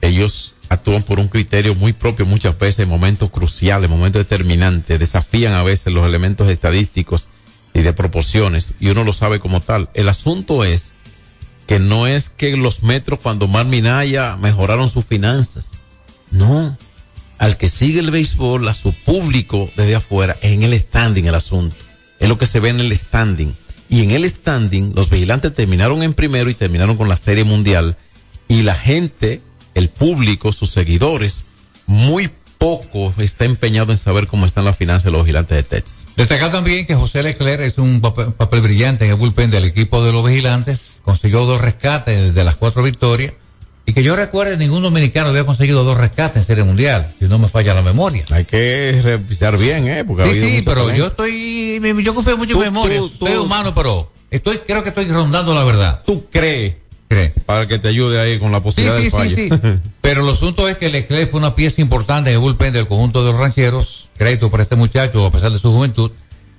ellos 0.00 0.56
actúan 0.68 1.02
por 1.02 1.20
un 1.20 1.28
criterio 1.28 1.74
muy 1.74 1.92
propio 1.92 2.26
muchas 2.26 2.58
veces 2.58 2.80
en 2.80 2.88
momentos 2.88 3.30
cruciales, 3.30 3.90
momentos 3.90 4.20
determinantes, 4.20 4.98
desafían 4.98 5.52
a 5.52 5.62
veces 5.62 5.92
los 5.92 6.06
elementos 6.06 6.48
estadísticos 6.48 7.28
y 7.74 7.82
de 7.82 7.92
proporciones, 7.92 8.72
y 8.80 8.88
uno 8.88 9.04
lo 9.04 9.12
sabe 9.12 9.40
como 9.40 9.60
tal. 9.60 9.90
El 9.94 10.08
asunto 10.08 10.64
es 10.64 10.94
que 11.66 11.78
no 11.78 12.06
es 12.06 12.28
que 12.30 12.56
los 12.56 12.82
metros 12.82 13.20
cuando 13.20 13.46
Mar 13.46 13.66
Minaya 13.66 14.36
mejoraron 14.36 14.88
sus 14.88 15.04
finanzas. 15.04 15.79
No. 16.30 16.76
Al 17.38 17.56
que 17.56 17.68
sigue 17.70 18.00
el 18.00 18.10
béisbol, 18.10 18.68
a 18.68 18.74
su 18.74 18.92
público 18.92 19.70
desde 19.76 19.94
afuera, 19.94 20.36
es 20.42 20.52
en 20.52 20.62
el 20.62 20.78
standing 20.78 21.24
el 21.26 21.34
asunto. 21.34 21.76
Es 22.18 22.28
lo 22.28 22.38
que 22.38 22.46
se 22.46 22.60
ve 22.60 22.68
en 22.68 22.80
el 22.80 22.96
standing. 22.96 23.56
Y 23.88 24.02
en 24.02 24.10
el 24.10 24.28
standing, 24.28 24.92
los 24.94 25.10
vigilantes 25.10 25.54
terminaron 25.54 26.02
en 26.02 26.14
primero 26.14 26.50
y 26.50 26.54
terminaron 26.54 26.96
con 26.96 27.08
la 27.08 27.16
serie 27.16 27.44
mundial. 27.44 27.96
Y 28.46 28.62
la 28.62 28.74
gente, 28.74 29.40
el 29.74 29.88
público, 29.88 30.52
sus 30.52 30.70
seguidores, 30.70 31.44
muy 31.86 32.30
poco 32.60 33.14
está 33.16 33.46
empeñado 33.46 33.90
en 33.90 33.96
saber 33.96 34.26
cómo 34.26 34.44
están 34.44 34.66
las 34.66 34.76
finanzas 34.76 35.04
de 35.04 35.12
los 35.12 35.24
vigilantes 35.24 35.56
de 35.56 35.62
Texas. 35.62 36.08
Destacar 36.14 36.52
también 36.52 36.86
que 36.86 36.94
José 36.94 37.22
Leclerc 37.22 37.62
es 37.62 37.78
un 37.78 38.02
papel, 38.02 38.34
papel 38.34 38.60
brillante 38.60 39.06
en 39.06 39.12
el 39.12 39.16
bullpen 39.16 39.50
del 39.50 39.64
equipo 39.64 40.04
de 40.04 40.12
los 40.12 40.24
vigilantes, 40.24 41.00
consiguió 41.02 41.46
dos 41.46 41.58
rescates 41.58 42.34
de 42.34 42.44
las 42.44 42.56
cuatro 42.56 42.82
victorias, 42.82 43.32
y 43.90 43.92
que 43.92 44.02
yo 44.04 44.14
recuerde 44.14 44.56
ningún 44.56 44.82
dominicano 44.84 45.30
había 45.30 45.44
conseguido 45.44 45.82
dos 45.82 45.98
rescates 45.98 46.36
en 46.36 46.46
Serie 46.46 46.62
Mundial, 46.62 47.12
si 47.18 47.24
no 47.26 47.38
me 47.40 47.48
falla 47.48 47.74
la 47.74 47.82
memoria. 47.82 48.24
Hay 48.30 48.44
que 48.44 49.00
revisar 49.02 49.58
bien, 49.58 49.88
¿eh? 49.88 50.04
Porque 50.04 50.22
ha 50.22 50.26
Sí, 50.26 50.30
habido 50.32 50.46
sí, 50.48 50.62
pero 50.64 50.80
talento. 50.82 50.98
yo 50.98 51.06
estoy, 51.08 52.02
yo 52.04 52.14
confío 52.14 52.36
mucho 52.36 52.52
en 52.52 52.58
mi 52.58 52.64
memoria, 52.66 52.98
tú- 52.98 53.08
tú- 53.10 53.26
soy 53.26 53.36
humano, 53.36 53.74
pero 53.74 54.12
estoy, 54.30 54.58
creo 54.58 54.82
que 54.84 54.90
estoy 54.90 55.06
rondando 55.06 55.52
la 55.54 55.64
verdad. 55.64 56.02
¿Tú 56.06 56.26
crees? 56.30 56.74
¿Crees? 57.08 57.32
Para 57.44 57.66
que 57.66 57.80
te 57.80 57.88
ayude 57.88 58.20
ahí 58.20 58.38
con 58.38 58.52
la 58.52 58.58
Sí, 58.58 58.64
posibilidad 58.64 58.96
sí, 58.96 59.02
del 59.02 59.10
sí, 59.10 59.16
fallo. 59.16 59.36
sí. 59.36 59.80
Pero 60.00 60.22
el 60.24 60.32
asunto 60.32 60.68
es 60.68 60.76
que 60.76 60.88
Leclerc 60.90 61.28
fue 61.28 61.38
una 61.40 61.56
pieza 61.56 61.80
importante 61.80 62.30
en 62.30 62.34
el 62.36 62.40
bullpen 62.40 62.72
del 62.72 62.86
conjunto 62.86 63.24
de 63.24 63.32
los 63.32 63.40
rancheros. 63.40 64.08
Crédito 64.16 64.48
para 64.50 64.62
este 64.62 64.76
muchacho, 64.76 65.26
a 65.26 65.30
pesar 65.32 65.50
de 65.50 65.58
su 65.58 65.72
juventud. 65.72 66.12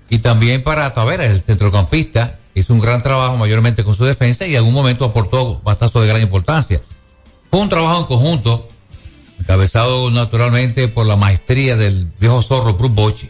Y 0.09 0.17
también 0.19 0.61
para 0.63 0.93
Tavera, 0.93 1.25
el 1.25 1.39
centrocampista. 1.39 2.37
Hizo 2.53 2.73
un 2.73 2.81
gran 2.81 3.01
trabajo 3.01 3.37
mayormente 3.37 3.85
con 3.85 3.95
su 3.95 4.03
defensa 4.03 4.45
y 4.45 4.51
en 4.51 4.57
algún 4.57 4.73
momento 4.73 5.05
aportó 5.05 5.61
bastante 5.63 5.99
de 5.99 6.07
gran 6.07 6.21
importancia. 6.21 6.81
Fue 7.51 7.59
un 7.59 7.67
trabajo 7.67 7.99
en 7.99 8.05
conjunto 8.05 8.69
encabezado 9.37 10.09
naturalmente 10.09 10.87
por 10.87 11.05
la 11.05 11.17
maestría 11.17 11.75
del 11.75 12.09
viejo 12.17 12.41
zorro 12.41 12.75
Bruce 12.75 12.95
Bochy 12.95 13.29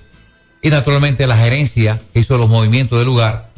y 0.62 0.70
naturalmente 0.70 1.26
la 1.26 1.38
gerencia 1.38 2.00
que 2.14 2.20
hizo 2.20 2.38
los 2.38 2.48
movimientos 2.48 3.00
del 3.00 3.08
lugar 3.08 3.50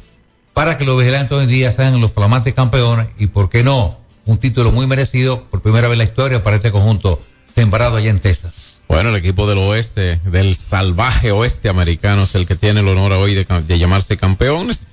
para 0.53 0.78
que 0.78 0.86
los 0.86 0.97
vigilantes 0.97 1.38
hoy 1.38 1.43
en 1.43 1.49
día 1.49 1.72
sean 1.74 1.99
los 1.99 2.14
flamantes 2.14 2.53
campeones 2.53 3.07
y, 3.20 3.28
por 3.28 3.49
qué 3.49 3.61
no, 3.61 3.97
un 4.26 4.38
título 4.38 4.72
muy 4.72 4.88
merecido 4.88 5.43
por 5.51 5.61
primera 5.61 5.89
vez 5.89 5.95
en 5.95 5.97
la 5.97 6.03
historia 6.05 6.43
para 6.43 6.55
este 6.55 6.72
conjunto 6.72 7.22
sembrado 7.53 7.97
allá 7.97 8.09
en 8.09 8.22
Texas. 8.22 8.80
Bueno, 8.88 9.09
el 9.09 9.18
equipo 9.18 9.49
del 9.49 9.57
oeste, 9.57 10.22
del 10.24 10.55
salvaje 10.55 11.34
oeste 11.34 11.68
americano, 11.68 12.24
es 12.24 12.36
el 12.36 12.45
que 12.45 12.55
tiene 12.55 12.80
el 12.80 12.88
honor 12.88 13.11
hoy 13.11 13.34
de 13.34 13.80
llamarse 13.80 14.16
campeones. 14.16 14.88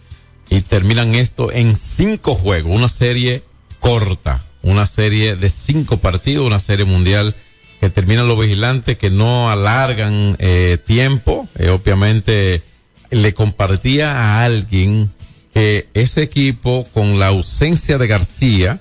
Y 0.48 0.62
terminan 0.62 1.14
esto 1.14 1.52
en 1.52 1.76
cinco 1.76 2.34
juegos, 2.34 2.72
una 2.74 2.88
serie 2.88 3.44
corta, 3.78 4.42
una 4.62 4.86
serie 4.86 5.36
de 5.36 5.48
cinco 5.48 5.98
partidos, 5.98 6.46
una 6.46 6.60
serie 6.60 6.84
mundial 6.84 7.34
que 7.80 7.90
terminan 7.90 8.28
los 8.28 8.38
vigilantes, 8.38 8.98
que 8.98 9.10
no 9.10 9.50
alargan 9.50 10.36
eh, 10.38 10.78
tiempo. 10.84 11.48
Eh, 11.56 11.70
obviamente 11.70 12.62
le 13.10 13.34
compartía 13.34 14.12
a 14.12 14.44
alguien 14.44 15.10
que 15.54 15.88
ese 15.94 16.22
equipo, 16.22 16.86
con 16.92 17.18
la 17.18 17.28
ausencia 17.28 17.98
de 17.98 18.06
García, 18.06 18.80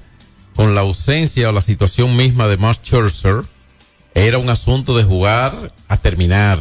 con 0.55 0.75
la 0.75 0.81
ausencia 0.81 1.49
o 1.49 1.51
la 1.51 1.61
situación 1.61 2.15
misma 2.17 2.47
de 2.47 2.57
Mark 2.57 2.79
Scherzer, 2.83 3.43
era 4.13 4.37
un 4.37 4.49
asunto 4.49 4.97
de 4.97 5.03
jugar 5.03 5.71
a 5.87 5.97
terminar. 5.97 6.59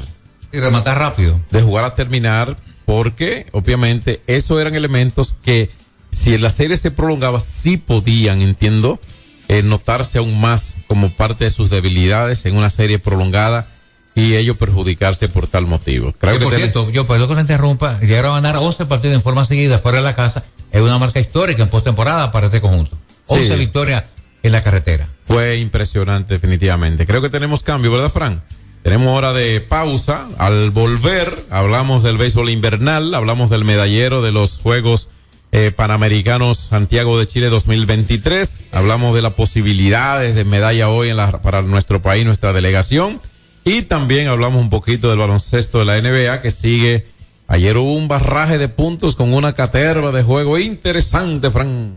Y 0.53 0.61
rematar 0.61 0.99
rápido. 0.99 1.41
De 1.51 1.61
jugar 1.61 1.85
a 1.85 1.95
terminar, 1.95 2.57
porque 2.87 3.47
obviamente 3.53 4.23
esos 4.27 4.61
eran 4.61 4.75
elementos 4.75 5.35
que 5.43 5.71
si 6.11 6.37
la 6.39 6.51
serie 6.51 6.77
se 6.77 6.91
prolongaba, 6.91 7.41
sí 7.41 7.77
podían, 7.77 8.41
entiendo, 8.43 9.01
eh, 9.49 9.63
notarse 9.63 10.19
aún 10.19 10.41
más 10.41 10.75
como 10.87 11.11
parte 11.11 11.45
de 11.45 11.51
sus 11.51 11.71
debilidades 11.71 12.45
en 12.47 12.57
una 12.57 12.71
serie 12.71 12.99
prolongada 12.99 13.69
y 14.15 14.35
ellos 14.35 14.57
perjudicarse 14.57 15.29
por 15.29 15.47
tal 15.49 15.67
motivo. 15.67 16.13
Creo 16.19 16.39
que 16.39 16.45
por 16.45 16.55
cierto, 16.55 16.91
yo 16.91 17.07
perdón 17.07 17.29
que 17.29 17.35
le 17.37 17.41
interrumpa, 17.43 18.01
llegaron 18.01 18.33
a 18.33 18.41
ganar 18.41 18.57
11 18.57 18.87
partidos 18.87 19.15
en 19.15 19.23
forma 19.23 19.45
seguida 19.45 19.79
fuera 19.79 19.99
de 19.99 20.05
la 20.05 20.17
casa. 20.17 20.45
Es 20.73 20.81
una 20.83 20.99
marca 20.99 21.21
histórica 21.21 21.63
en 21.63 21.69
postemporada 21.71 22.31
para 22.33 22.47
este 22.47 22.61
conjunto. 22.61 22.99
11 23.27 23.47
Sí. 23.49 23.55
victorias 23.59 24.05
en 24.43 24.53
la 24.53 24.63
carretera. 24.63 25.09
Fue 25.27 25.57
impresionante, 25.59 26.35
definitivamente. 26.35 27.07
Creo 27.07 27.23
que 27.23 27.31
tenemos 27.31 27.63
cambio, 27.63 27.91
¿verdad, 27.91 28.11
Fran? 28.11 28.43
Tenemos 28.83 29.17
hora 29.17 29.33
de 29.33 29.61
pausa. 29.61 30.29
Al 30.39 30.71
volver, 30.71 31.47
hablamos 31.51 32.03
del 32.03 32.17
béisbol 32.17 32.51
invernal, 32.51 33.15
hablamos 33.15 33.51
del 33.51 33.65
medallero 33.65 34.21
de 34.23 34.33
los 34.33 34.59
Juegos 34.61 35.11
eh, 35.53 35.73
Panamericanos 35.75 36.59
Santiago 36.59 37.19
de 37.19 37.27
Chile 37.27 37.49
2023. 37.49 38.61
Hablamos 38.73 39.15
de 39.15 39.23
las 39.23 39.33
posibilidades 39.33 40.35
de 40.35 40.45
medalla 40.45 40.89
hoy 40.89 41.11
para 41.43 41.63
nuestro 41.63 42.03
país, 42.03 42.25
nuestra 42.25 42.53
delegación. 42.53 43.21
Y 43.65 43.83
también 43.83 44.29
hablamos 44.29 44.61
un 44.61 44.71
poquito 44.71 45.11
del 45.11 45.19
baloncesto 45.19 45.79
de 45.79 45.85
la 45.85 46.01
NBA 46.01 46.43
que 46.43 46.51
sigue. 46.51 47.07
Ayer 47.47 47.77
hubo 47.79 47.95
un 47.95 48.09
barraje 48.09 48.59
de 48.59 48.69
puntos 48.69 49.17
con 49.17 49.33
una 49.33 49.55
caterva 49.55 50.13
de 50.13 50.23
juego 50.23 50.59
interesante, 50.59 51.51
Fran. 51.51 51.97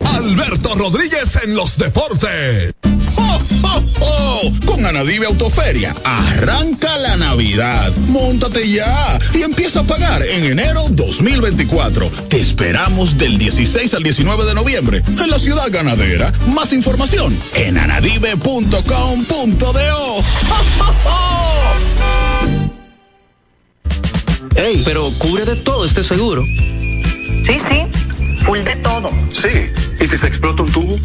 Alberto 0.00 0.74
Rodríguez 0.74 1.38
en 1.44 1.54
los 1.54 1.76
deportes. 1.76 2.74
¡Jo, 3.70 3.82
jo, 3.98 4.06
jo! 4.06 4.52
Con 4.66 4.84
Anadive 4.86 5.26
Autoferia, 5.26 5.94
arranca 6.04 6.96
la 6.98 7.16
Navidad. 7.16 7.92
Móntate 8.08 8.68
ya 8.68 9.18
y 9.34 9.42
empieza 9.42 9.80
a 9.80 9.84
pagar 9.84 10.22
en 10.22 10.44
enero 10.44 10.84
2024. 10.90 12.10
Te 12.28 12.40
esperamos 12.40 13.16
del 13.18 13.38
16 13.38 13.94
al 13.94 14.02
19 14.02 14.44
de 14.44 14.54
noviembre 14.54 15.02
en 15.06 15.30
la 15.30 15.38
ciudad 15.38 15.68
ganadera. 15.70 16.32
Más 16.54 16.72
información 16.72 17.36
en 17.54 17.78
anadive.com.do. 17.78 18.80
¡Jo, 18.80 20.22
jo, 20.78 20.84
jo! 21.04 21.20
Ey, 24.56 24.82
pero 24.84 25.10
cubre 25.18 25.44
de 25.44 25.56
todo 25.56 25.84
este 25.84 26.02
seguro. 26.02 26.44
Sí, 26.44 27.58
sí, 27.58 27.86
full 28.44 28.58
de 28.58 28.76
todo. 28.76 29.10
Sí. 29.30 29.48
¿Y 30.00 30.06
si 30.06 30.16
se 30.16 30.26
explota 30.26 30.62
un 30.62 30.72
tubo? 30.72 30.98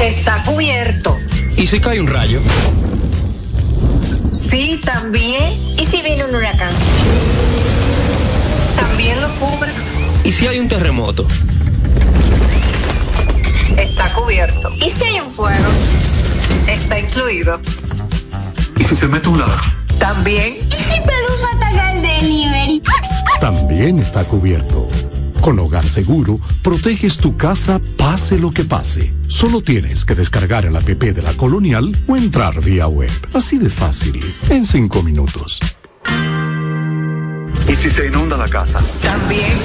Está 0.00 0.42
cubierto. 0.44 1.18
¿Y 1.56 1.66
si 1.66 1.80
cae 1.80 2.00
un 2.00 2.06
rayo? 2.06 2.40
Sí, 4.48 4.80
también. 4.84 5.52
¿Y 5.76 5.84
si 5.84 6.02
viene 6.02 6.24
un 6.24 6.34
huracán? 6.34 6.72
También 8.76 9.20
lo 9.20 9.28
cubre. 9.34 9.70
¿Y 10.24 10.32
si 10.32 10.46
hay 10.46 10.60
un 10.60 10.68
terremoto? 10.68 11.26
Está 13.76 14.12
cubierto. 14.14 14.70
¿Y 14.76 14.90
si 14.90 15.04
hay 15.04 15.20
un 15.20 15.30
fuego? 15.30 15.68
Está 16.68 16.98
incluido. 16.98 17.60
¿Y 18.78 18.84
si 18.84 18.94
se 18.94 19.08
mete 19.08 19.28
un 19.28 19.40
ladrón? 19.40 19.58
También. 19.98 20.58
¿Y 20.68 20.94
si 20.94 21.00
Pelusa 21.00 21.48
ataca 21.56 21.92
el 21.92 22.02
delivery? 22.02 22.82
También 23.40 23.98
está 23.98 24.24
cubierto. 24.24 24.88
Con 25.48 25.60
Hogar 25.60 25.88
Seguro, 25.88 26.38
proteges 26.62 27.16
tu 27.16 27.38
casa 27.38 27.80
pase 27.96 28.38
lo 28.38 28.50
que 28.50 28.64
pase. 28.64 29.14
Solo 29.28 29.62
tienes 29.62 30.04
que 30.04 30.14
descargar 30.14 30.66
el 30.66 30.76
app 30.76 30.84
de 30.84 31.22
la 31.22 31.32
Colonial 31.32 31.96
o 32.06 32.18
entrar 32.18 32.62
vía 32.62 32.86
web. 32.86 33.10
Así 33.32 33.56
de 33.56 33.70
fácil, 33.70 34.20
en 34.50 34.62
cinco 34.66 35.02
minutos. 35.02 35.58
¿Y 37.66 37.74
si 37.76 37.88
se 37.88 38.08
inunda 38.08 38.36
la 38.36 38.46
casa? 38.46 38.78
También. 39.00 39.56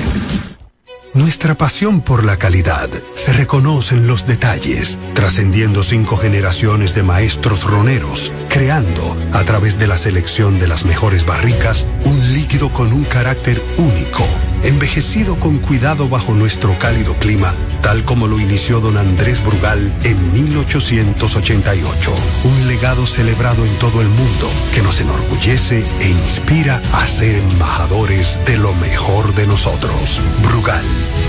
Nuestra 1.13 1.55
pasión 1.55 1.99
por 1.99 2.23
la 2.23 2.37
calidad 2.37 2.89
se 3.13 3.33
reconoce 3.33 3.95
en 3.95 4.07
los 4.07 4.25
detalles, 4.25 4.97
trascendiendo 5.13 5.83
cinco 5.83 6.15
generaciones 6.15 6.95
de 6.95 7.03
maestros 7.03 7.65
roneros, 7.65 8.31
creando, 8.47 9.17
a 9.33 9.43
través 9.43 9.77
de 9.77 9.87
la 9.87 9.97
selección 9.97 10.59
de 10.59 10.67
las 10.67 10.85
mejores 10.85 11.25
barricas, 11.25 11.85
un 12.05 12.33
líquido 12.33 12.69
con 12.69 12.93
un 12.93 13.03
carácter 13.03 13.61
único, 13.77 14.25
envejecido 14.63 15.39
con 15.39 15.59
cuidado 15.59 16.09
bajo 16.09 16.33
nuestro 16.33 16.77
cálido 16.79 17.15
clima, 17.15 17.53
tal 17.81 18.05
como 18.05 18.27
lo 18.27 18.39
inició 18.39 18.79
don 18.79 18.97
Andrés 18.97 19.43
Brugal 19.43 19.93
en 20.03 20.33
1888. 20.33 22.13
Un 22.45 22.67
legado 22.67 23.05
celebrado 23.05 23.65
en 23.65 23.73
todo 23.79 24.01
el 24.01 24.07
mundo 24.07 24.49
que 24.73 24.81
nos 24.81 24.99
enorgullece 25.01 25.83
e 25.99 26.09
inspira 26.09 26.81
a 26.93 27.05
ser 27.05 27.35
embajadores 27.35 28.39
de 28.45 28.57
lo 28.57 28.73
mejor 28.75 29.33
de 29.35 29.47
nosotros. 29.47 30.21
Brugal, 30.41 30.83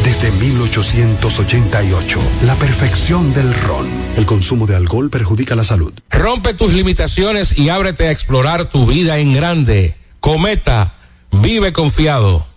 desde 0.05 0.31
1888, 0.31 2.21
la 2.47 2.55
perfección 2.55 3.35
del 3.35 3.53
ron. 3.53 3.89
El 4.17 4.27
consumo 4.27 4.67
de 4.67 4.77
alcohol 4.77 5.11
perjudica 5.11 5.57
la 5.57 5.65
salud. 5.65 5.93
Rompe 6.11 6.55
tus 6.55 6.73
limitaciones 6.73 7.59
y 7.59 7.69
ábrete 7.69 8.07
a 8.07 8.11
explorar 8.11 8.69
tu 8.69 8.87
vida 8.87 9.19
en 9.19 9.35
grande. 9.35 9.97
Cometa, 10.21 10.95
vive 11.33 11.73
confiado. 11.73 12.54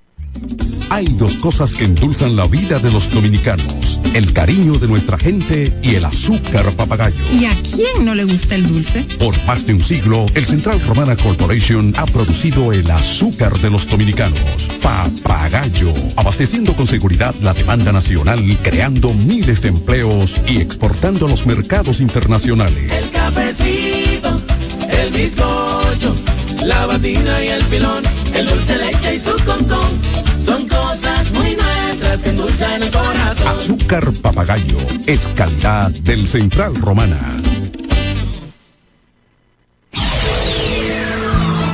Hay 0.89 1.05
dos 1.17 1.35
cosas 1.35 1.73
que 1.73 1.83
endulzan 1.83 2.35
la 2.35 2.47
vida 2.47 2.79
de 2.79 2.91
los 2.91 3.09
dominicanos: 3.09 3.99
el 4.13 4.31
cariño 4.31 4.79
de 4.79 4.87
nuestra 4.87 5.17
gente 5.17 5.77
y 5.83 5.95
el 5.95 6.05
azúcar 6.05 6.71
papagayo. 6.71 7.17
¿Y 7.31 7.45
a 7.45 7.55
quién 7.61 8.05
no 8.05 8.15
le 8.15 8.23
gusta 8.23 8.55
el 8.55 8.67
dulce? 8.67 9.05
Por 9.19 9.35
más 9.45 9.67
de 9.67 9.73
un 9.73 9.81
siglo, 9.81 10.25
el 10.33 10.45
Central 10.45 10.79
Romana 10.79 11.17
Corporation 11.17 11.93
ha 11.97 12.05
producido 12.05 12.71
el 12.71 12.89
azúcar 12.89 13.59
de 13.59 13.69
los 13.69 13.87
dominicanos, 13.87 14.69
papagayo, 14.81 15.93
abasteciendo 16.15 16.73
con 16.75 16.87
seguridad 16.87 17.35
la 17.41 17.53
demanda 17.53 17.91
nacional, 17.91 18.57
creando 18.63 19.13
miles 19.13 19.61
de 19.61 19.69
empleos 19.69 20.41
y 20.47 20.57
exportando 20.57 21.25
a 21.25 21.29
los 21.29 21.45
mercados 21.45 21.99
internacionales. 21.99 23.03
El 23.03 23.11
cafecito, 23.11 24.41
el 24.89 25.11
bizcocho, 25.11 26.15
la 26.63 26.85
batina 26.85 27.43
y 27.43 27.49
el 27.49 27.63
filón, 27.63 28.03
el 28.33 28.47
dulce 28.47 28.77
leche 28.77 29.15
y 29.15 29.19
su 29.19 29.35
concón. 29.43 30.16
Son 30.47 30.65
cosas 30.65 31.29
muy 31.33 31.57
nuestras 31.57 32.23
que 32.23 32.29
endulzan 32.29 32.81
el 32.81 32.89
corazón. 32.89 33.47
Azúcar 33.49 34.13
papagayo 34.21 34.77
es 35.05 35.29
calidad 35.35 35.91
del 35.91 36.25
Central 36.25 36.73
Romana. 36.75 37.19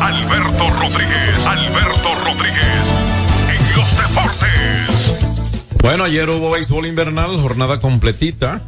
Alberto 0.01 0.69
Rodríguez, 0.71 1.45
Alberto 1.45 2.15
Rodríguez, 2.25 2.83
en 3.51 3.77
los 3.77 3.89
deportes. 3.95 5.77
Bueno, 5.83 6.05
ayer 6.05 6.27
hubo 6.31 6.49
béisbol 6.49 6.87
invernal, 6.87 7.39
jornada 7.39 7.79
completita. 7.79 8.63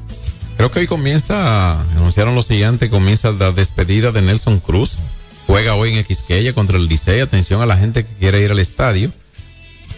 Creo 0.55 0.69
que 0.69 0.81
hoy 0.81 0.87
comienza, 0.87 1.81
anunciaron 1.81 2.35
lo 2.35 2.43
siguiente, 2.43 2.91
comienza 2.91 3.31
la 3.31 3.51
despedida 3.51 4.11
de 4.11 4.21
Nelson 4.21 4.59
Cruz. 4.59 4.99
Juega 5.47 5.73
hoy 5.73 5.97
en 5.97 6.03
Xqueya 6.03 6.53
contra 6.53 6.77
el 6.77 6.87
Licey. 6.87 7.21
Atención 7.21 7.63
a 7.63 7.65
la 7.65 7.75
gente 7.75 8.05
que 8.05 8.13
quiere 8.13 8.41
ir 8.41 8.51
al 8.51 8.59
estadio. 8.59 9.11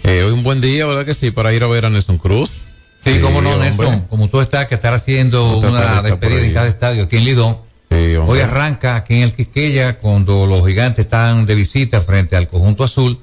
Eh, 0.07 0.23
hoy 0.23 0.31
un 0.31 0.41
buen 0.41 0.61
día, 0.61 0.85
¿verdad 0.85 1.05
que 1.05 1.13
sí? 1.13 1.31
Para 1.31 1.53
ir 1.53 1.63
a 1.63 1.67
ver 1.67 1.85
a 1.85 1.89
Nelson 1.89 2.17
Cruz. 2.17 2.61
Sí, 3.03 3.19
cómo 3.19 3.41
no, 3.41 3.51
hombre. 3.55 3.71
Nelson. 3.71 4.01
Como 4.09 4.29
tú 4.29 4.39
estás, 4.39 4.65
que 4.67 4.75
estar 4.75 4.93
haciendo 4.93 5.57
una 5.57 6.01
despedida 6.01 6.45
en 6.45 6.53
cada 6.53 6.67
estadio 6.67 7.03
aquí 7.03 7.17
en 7.17 7.25
Lidón. 7.25 7.57
Sí. 7.91 8.15
Hoy 8.15 8.39
arranca 8.39 8.95
aquí 8.95 9.15
en 9.15 9.23
el 9.23 9.33
Quisqueya 9.33 9.97
cuando 9.97 10.45
los 10.45 10.65
gigantes 10.65 11.05
están 11.05 11.45
de 11.45 11.55
visita 11.55 11.99
frente 11.99 12.37
al 12.37 12.47
conjunto 12.47 12.85
azul. 12.85 13.19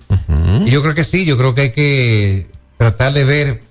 Y 0.67 0.71
yo 0.71 0.83
creo 0.83 0.95
que 0.95 1.05
sí, 1.05 1.25
yo 1.25 1.39
creo 1.39 1.55
que 1.55 1.61
hay 1.63 1.71
que 1.73 2.47
tratar 2.77 3.15
de 3.15 3.25
ver 3.25 3.63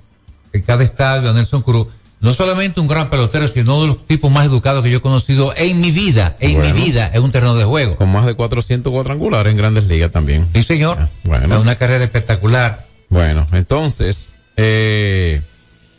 en 0.52 0.62
cada 0.64 0.84
estadio 0.84 1.30
a 1.30 1.34
Nelson 1.34 1.62
Cruz 1.62 1.88
no 2.20 2.34
solamente 2.34 2.80
un 2.80 2.88
gran 2.88 3.10
pelotero, 3.10 3.48
sino 3.50 3.74
uno 3.76 3.82
de 3.82 3.88
los 3.90 4.08
tipos 4.08 4.32
más 4.32 4.46
educados 4.46 4.82
que 4.82 4.90
yo 4.90 5.00
he 5.00 5.02
conocido 5.02 5.54
en 5.58 5.82
mi 5.82 5.92
vida, 5.92 6.38
en 6.40 6.54
Bueno. 6.56 6.74
mi 6.74 6.82
vida, 6.82 7.12
en 7.14 7.22
un 7.22 7.32
terreno 7.34 7.54
de 7.54 7.66
juego. 7.66 7.98
Con 7.98 8.10
más 8.14 8.26
de 8.26 8.34
400 8.34 8.92
cuadrangulares 8.94 9.52
en 9.52 9.58
grandes 9.58 9.84
ligas 9.88 10.10
también. 10.10 10.48
Sí, 10.56 10.64
señor. 10.64 11.10
Bueno. 11.26 11.60
Una 11.60 11.76
carrera 11.76 12.02
espectacular. 12.06 12.86
Bueno, 13.14 13.46
entonces, 13.52 14.30
eh, 14.58 15.44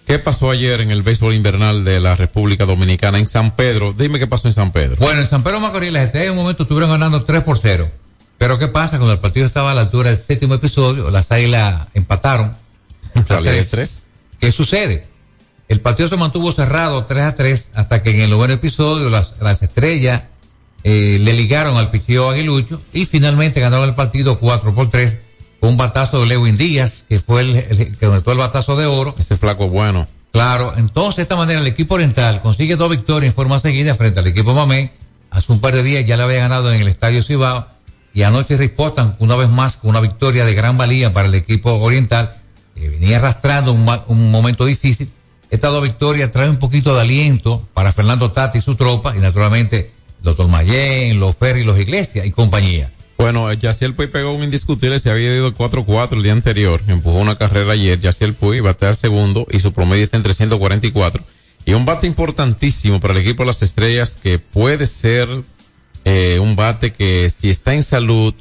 ¿qué 0.04 0.18
pasó 0.18 0.50
ayer 0.50 0.80
en 0.80 0.90
el 0.90 1.04
béisbol 1.04 1.32
invernal 1.32 1.84
de 1.84 2.00
la 2.00 2.16
República 2.16 2.64
Dominicana 2.64 3.20
en 3.20 3.28
San 3.28 3.54
Pedro? 3.54 3.92
Dime 3.96 4.18
qué 4.18 4.26
pasó 4.26 4.48
en 4.48 4.54
San 4.54 4.72
Pedro. 4.72 4.96
Bueno, 4.98 5.20
en 5.20 5.28
San 5.28 5.44
Pedro 5.44 5.60
Macorís, 5.60 5.92
las 5.92 6.06
estrellas 6.06 6.26
en 6.26 6.32
un 6.32 6.38
momento 6.38 6.64
estuvieron 6.64 6.90
ganando 6.90 7.22
3 7.22 7.44
por 7.44 7.60
0. 7.60 7.88
Pero 8.36 8.58
¿qué 8.58 8.66
pasa? 8.66 8.96
Cuando 8.96 9.12
el 9.12 9.20
partido 9.20 9.46
estaba 9.46 9.70
a 9.70 9.74
la 9.74 9.82
altura 9.82 10.10
del 10.10 10.18
séptimo 10.18 10.54
episodio, 10.54 11.08
las 11.08 11.30
águilas 11.30 11.86
empataron. 11.94 12.52
A 13.14 13.38
tres. 13.40 13.70
tres. 13.70 14.02
¿Qué 14.40 14.50
sucede? 14.50 15.06
El 15.68 15.80
partido 15.80 16.08
se 16.08 16.16
mantuvo 16.16 16.50
cerrado 16.50 17.04
3 17.04 17.24
a 17.24 17.34
3 17.36 17.68
hasta 17.74 18.02
que 18.02 18.10
en 18.10 18.22
el 18.22 18.30
noveno 18.30 18.54
episodio 18.54 19.08
las, 19.08 19.34
las 19.40 19.62
estrellas 19.62 20.24
eh, 20.82 21.18
le 21.20 21.32
ligaron 21.32 21.76
al 21.76 21.92
picheo 21.92 22.28
aguilucho 22.28 22.82
y 22.92 23.04
finalmente 23.04 23.60
ganaron 23.60 23.88
el 23.88 23.94
partido 23.94 24.40
4 24.40 24.74
por 24.74 24.90
3 24.90 25.12
con 25.12 25.20
un 25.68 25.76
batazo 25.76 26.20
de 26.20 26.26
Lewin 26.26 26.56
Díaz, 26.56 27.04
que 27.08 27.20
fue 27.20 27.42
el, 27.42 27.56
el 27.56 27.96
que 27.96 28.06
conectó 28.06 28.32
el 28.32 28.38
batazo 28.38 28.76
de 28.76 28.86
oro. 28.86 29.14
Ese 29.18 29.36
flaco 29.36 29.68
bueno. 29.68 30.08
Claro, 30.34 30.74
entonces 30.76 31.18
de 31.18 31.22
esta 31.22 31.36
manera 31.36 31.60
el 31.60 31.66
equipo 31.68 31.94
oriental 31.94 32.42
consigue 32.42 32.74
dos 32.74 32.90
victorias 32.90 33.30
en 33.30 33.36
forma 33.36 33.60
seguida 33.60 33.94
frente 33.94 34.18
al 34.18 34.26
equipo 34.26 34.52
Mamé. 34.52 34.90
Hace 35.30 35.52
un 35.52 35.60
par 35.60 35.74
de 35.74 35.84
días 35.84 36.04
ya 36.06 36.16
le 36.16 36.24
había 36.24 36.40
ganado 36.40 36.72
en 36.72 36.80
el 36.80 36.88
Estadio 36.88 37.22
Cibao 37.22 37.68
y 38.12 38.22
anoche 38.22 38.56
reportan 38.56 39.16
una 39.18 39.36
vez 39.36 39.48
más 39.48 39.76
con 39.76 39.90
una 39.90 40.00
victoria 40.00 40.44
de 40.44 40.54
gran 40.54 40.76
valía 40.76 41.12
para 41.12 41.28
el 41.28 41.34
equipo 41.34 41.74
oriental 41.74 42.36
que 42.74 42.88
venía 42.88 43.18
arrastrando 43.18 43.72
un, 43.72 44.30
momento 44.30 44.64
difícil. 44.64 45.08
Estas 45.50 45.70
dos 45.70 45.82
victorias 45.82 46.30
traen 46.30 46.50
un 46.50 46.56
poquito 46.58 46.94
de 46.94 47.02
aliento 47.02 47.66
para 47.72 47.92
Fernando 47.92 48.32
Tati 48.32 48.58
y 48.58 48.60
su 48.60 48.74
tropa 48.74 49.16
y 49.16 49.20
naturalmente 49.20 49.92
el 50.18 50.24
doctor 50.24 50.48
Mayén, 50.48 51.20
los 51.20 51.36
Ferry, 51.36 51.64
los 51.64 51.78
Iglesias 51.78 52.26
y 52.26 52.30
compañía. 52.30 52.90
Bueno, 53.16 53.50
eh, 53.50 53.58
Yaciel 53.58 53.94
Puy 53.94 54.08
pegó 54.08 54.32
un 54.32 54.42
indiscutible, 54.42 54.98
se 54.98 55.10
había 55.10 55.34
ido 55.34 55.54
4-4 55.54 56.16
el 56.16 56.22
día 56.22 56.32
anterior, 56.32 56.82
empujó 56.88 57.18
una 57.18 57.36
carrera 57.36 57.72
ayer, 57.72 58.00
Yaciel 58.00 58.34
Puy 58.34 58.60
batea 58.60 58.94
segundo 58.94 59.46
y 59.50 59.60
su 59.60 59.72
promedio 59.72 60.04
está 60.04 60.16
en 60.16 60.24
344. 60.24 61.24
Y 61.66 61.72
un 61.72 61.84
bate 61.84 62.06
importantísimo 62.06 63.00
para 63.00 63.14
el 63.14 63.20
equipo 63.20 63.44
de 63.44 63.48
las 63.48 63.62
estrellas 63.62 64.18
que 64.20 64.38
puede 64.38 64.86
ser 64.86 65.28
eh, 66.04 66.38
un 66.40 66.56
bate 66.56 66.92
que 66.92 67.30
si 67.30 67.48
está 67.48 67.74
en 67.74 67.82
salud 67.82 68.34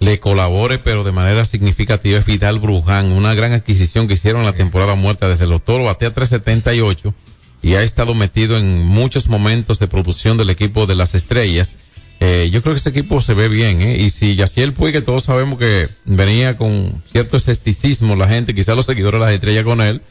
le 0.00 0.18
colabore 0.18 0.78
pero 0.78 1.04
de 1.04 1.12
manera 1.12 1.46
significativa 1.46 2.18
es 2.18 2.26
Vidal 2.26 2.58
Bruján, 2.58 3.12
una 3.12 3.34
gran 3.34 3.52
adquisición 3.52 4.08
que 4.08 4.14
hicieron 4.14 4.40
en 4.40 4.46
la 4.46 4.52
temporada 4.52 4.96
muerta 4.96 5.28
desde 5.28 5.46
los 5.46 5.62
toros, 5.62 5.86
batea 5.86 6.12
378 6.12 7.14
y 7.62 7.74
ha 7.74 7.82
estado 7.82 8.14
metido 8.14 8.58
en 8.58 8.82
muchos 8.82 9.28
momentos 9.28 9.78
de 9.78 9.86
producción 9.86 10.36
del 10.36 10.50
equipo 10.50 10.86
de 10.86 10.96
las 10.96 11.14
estrellas. 11.14 11.76
Eh, 12.24 12.50
yo 12.52 12.62
creo 12.62 12.72
que 12.72 12.78
ese 12.78 12.90
equipo 12.90 13.20
se 13.20 13.34
ve 13.34 13.48
bien, 13.48 13.82
¿eh? 13.82 13.96
Y 13.96 14.10
si 14.10 14.36
Yaciel 14.36 14.74
Puig, 14.74 14.92
que 14.92 15.02
todos 15.02 15.24
sabemos 15.24 15.58
que 15.58 15.88
venía 16.04 16.56
con 16.56 17.02
cierto 17.10 17.36
escepticismo 17.36 18.14
la 18.14 18.28
gente, 18.28 18.54
quizás 18.54 18.76
los 18.76 18.86
seguidores 18.86 19.18
de 19.18 19.26
las 19.26 19.34
estrellas 19.34 19.64
con 19.64 19.80
él, 19.80 20.02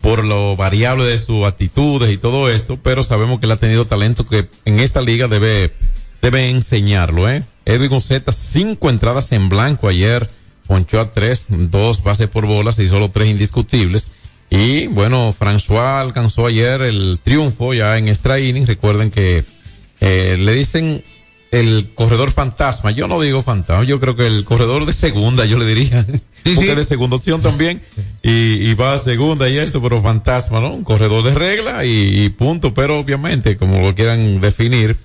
por 0.00 0.22
lo 0.22 0.54
variable 0.54 1.06
de 1.06 1.18
sus 1.18 1.44
actitudes 1.44 2.12
y 2.12 2.18
todo 2.18 2.48
esto, 2.48 2.78
pero 2.80 3.02
sabemos 3.02 3.40
que 3.40 3.46
él 3.46 3.50
ha 3.50 3.56
tenido 3.56 3.84
talento 3.84 4.28
que 4.28 4.48
en 4.64 4.78
esta 4.78 5.00
liga 5.00 5.26
debe, 5.26 5.72
debe 6.22 6.50
enseñarlo, 6.50 7.28
¿eh? 7.28 7.42
Edwin 7.64 7.90
Gonzeta, 7.90 8.30
cinco 8.30 8.88
entradas 8.88 9.32
en 9.32 9.48
blanco 9.48 9.88
ayer, 9.88 10.30
ponchó 10.68 11.00
a 11.00 11.10
tres, 11.10 11.46
dos 11.48 12.04
bases 12.04 12.28
por 12.28 12.46
bolas 12.46 12.78
y 12.78 12.88
solo 12.88 13.10
tres 13.10 13.28
indiscutibles. 13.28 14.12
Y 14.50 14.86
bueno, 14.86 15.34
François 15.36 16.00
alcanzó 16.00 16.46
ayer 16.46 16.80
el 16.82 17.18
triunfo 17.24 17.74
ya 17.74 17.98
en 17.98 18.06
extra 18.06 18.38
inning. 18.38 18.68
Recuerden 18.68 19.10
que 19.10 19.44
eh, 19.98 20.36
le 20.38 20.52
dicen 20.52 21.02
el 21.50 21.90
corredor 21.94 22.30
fantasma. 22.32 22.90
Yo 22.90 23.08
no 23.08 23.20
digo 23.20 23.42
fantasma, 23.42 23.84
yo 23.84 24.00
creo 24.00 24.16
que 24.16 24.26
el 24.26 24.44
corredor 24.44 24.84
de 24.86 24.92
segunda, 24.92 25.44
yo 25.44 25.58
le 25.58 25.64
diría. 25.66 26.06
Porque 26.54 26.74
de 26.76 26.84
segunda 26.84 27.16
opción 27.16 27.42
también. 27.42 27.82
Y, 28.22 28.30
y 28.70 28.74
va 28.74 28.94
a 28.94 28.98
segunda 28.98 29.48
y 29.48 29.58
esto, 29.58 29.82
pero 29.82 30.00
fantasma, 30.00 30.60
¿no? 30.60 30.72
Un 30.72 30.84
corredor 30.84 31.22
de 31.24 31.34
regla 31.34 31.84
y, 31.84 32.24
y 32.24 32.28
punto. 32.30 32.72
Pero 32.74 32.98
obviamente, 33.00 33.56
como 33.56 33.80
lo 33.80 33.94
quieran 33.94 34.40
definir, 34.40 34.96